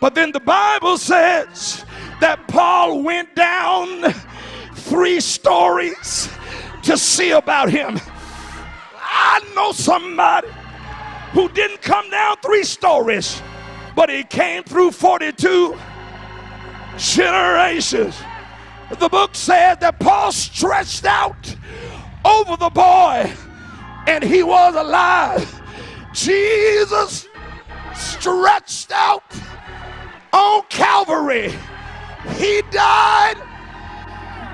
But 0.00 0.14
then 0.14 0.32
the 0.32 0.40
Bible 0.40 0.98
says 0.98 1.84
that 2.20 2.46
Paul 2.48 3.02
went 3.02 3.34
down 3.34 4.12
three 4.74 5.20
stories 5.20 6.28
to 6.82 6.96
see 6.96 7.32
about 7.32 7.70
him. 7.70 7.98
I 8.96 9.40
know 9.54 9.72
somebody 9.72 10.48
who 11.34 11.48
didn't 11.48 11.82
come 11.82 12.08
down 12.10 12.36
three 12.40 12.62
stories, 12.62 13.42
but 13.96 14.08
he 14.08 14.22
came 14.22 14.62
through 14.62 14.92
42 14.92 15.76
generations. 16.96 18.16
The 19.00 19.08
book 19.08 19.34
said 19.34 19.80
that 19.80 19.98
Paul 19.98 20.30
stretched 20.30 21.04
out 21.04 21.56
over 22.24 22.56
the 22.56 22.70
boy 22.70 23.32
and 24.06 24.22
he 24.22 24.44
was 24.44 24.76
alive. 24.76 25.60
Jesus 26.12 27.26
stretched 27.96 28.92
out 28.92 29.24
on 30.32 30.62
Calvary, 30.68 31.52
he 32.36 32.62
died. 32.70 33.34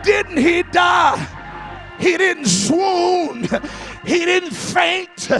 Didn't 0.02 0.38
he 0.38 0.62
die? 0.62 1.26
He 1.98 2.16
didn't 2.16 2.46
swoon. 2.46 3.46
He 4.04 4.24
didn't 4.24 4.52
faint. 4.54 5.30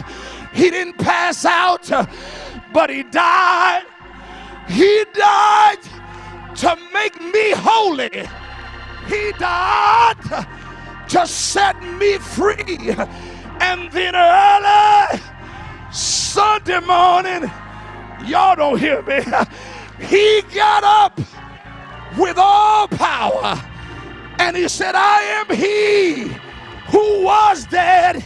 He 0.53 0.71
didn't 0.71 0.99
pass 0.99 1.45
out, 1.45 1.89
but 2.73 2.91
he 2.91 3.03
died. 3.05 3.85
He 4.69 5.05
died 5.15 5.79
to 6.57 6.77
make 6.93 7.21
me 7.21 7.53
holy. 7.53 8.27
He 9.07 9.33
died 9.39 10.17
to 11.09 11.27
set 11.27 11.83
me 11.83 12.19
free. 12.19 12.95
And 13.61 13.91
then 13.93 14.15
early 14.15 15.21
Sunday 15.93 16.81
morning, 16.81 17.51
y'all 18.25 18.57
don't 18.57 18.79
hear 18.79 19.03
me. 19.03 19.21
He 19.99 20.43
got 20.55 20.85
up 20.85 21.21
with 22.17 22.39
all 22.39 22.89
power 22.89 23.61
and 24.39 24.57
he 24.57 24.69
said, 24.69 24.95
I 24.95 25.21
am 25.23 25.57
he 25.57 26.33
who 26.91 27.25
was 27.25 27.67
dead, 27.67 28.25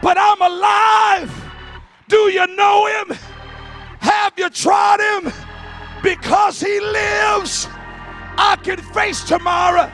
but 0.00 0.16
I'm 0.18 0.40
alive. 0.40 1.41
Do 2.12 2.28
you 2.28 2.46
know 2.48 2.84
him? 2.84 3.16
Have 4.00 4.34
you 4.36 4.50
tried 4.50 5.00
him? 5.00 5.32
Because 6.02 6.60
he 6.60 6.78
lives, 6.78 7.66
I 8.36 8.58
can 8.62 8.76
face 8.76 9.24
tomorrow. 9.24 9.90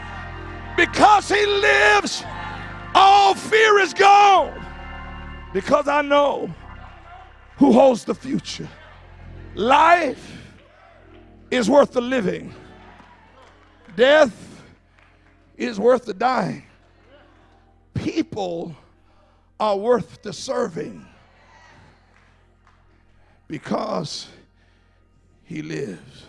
Because 0.77 1.29
he 1.29 1.47
lives, 1.47 2.25
all 2.93 3.37
fear 3.37 3.79
is 3.79 3.95
gone. 3.95 4.66
Because 5.53 5.87
I 5.87 6.03
know 6.03 6.53
who 7.57 7.71
holds 7.71 8.05
the 8.05 8.16
future. 8.16 8.69
Life 9.55 10.43
is 11.53 11.71
worth 11.71 11.93
the 11.93 12.01
living, 12.01 12.53
death 13.95 14.61
is 15.57 15.79
worth 15.79 16.05
the 16.05 16.14
dying. 16.14 16.64
People 17.95 18.75
are 19.61 19.77
worth 19.77 20.21
the 20.23 20.33
serving 20.33 21.07
because 23.49 24.28
he 25.44 25.62
lives. 25.62 26.26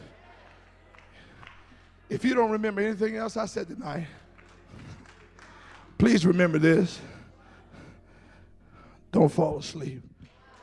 If 2.09 2.25
you 2.25 2.33
don't 2.33 2.49
remember 2.49 2.81
anything 2.81 3.17
else 3.17 3.37
I 3.37 3.45
said 3.45 3.67
tonight, 3.67 4.07
please 5.97 6.25
remember 6.25 6.57
this. 6.57 6.99
Don't 9.11 9.29
fall 9.29 9.59
asleep. 9.59 10.01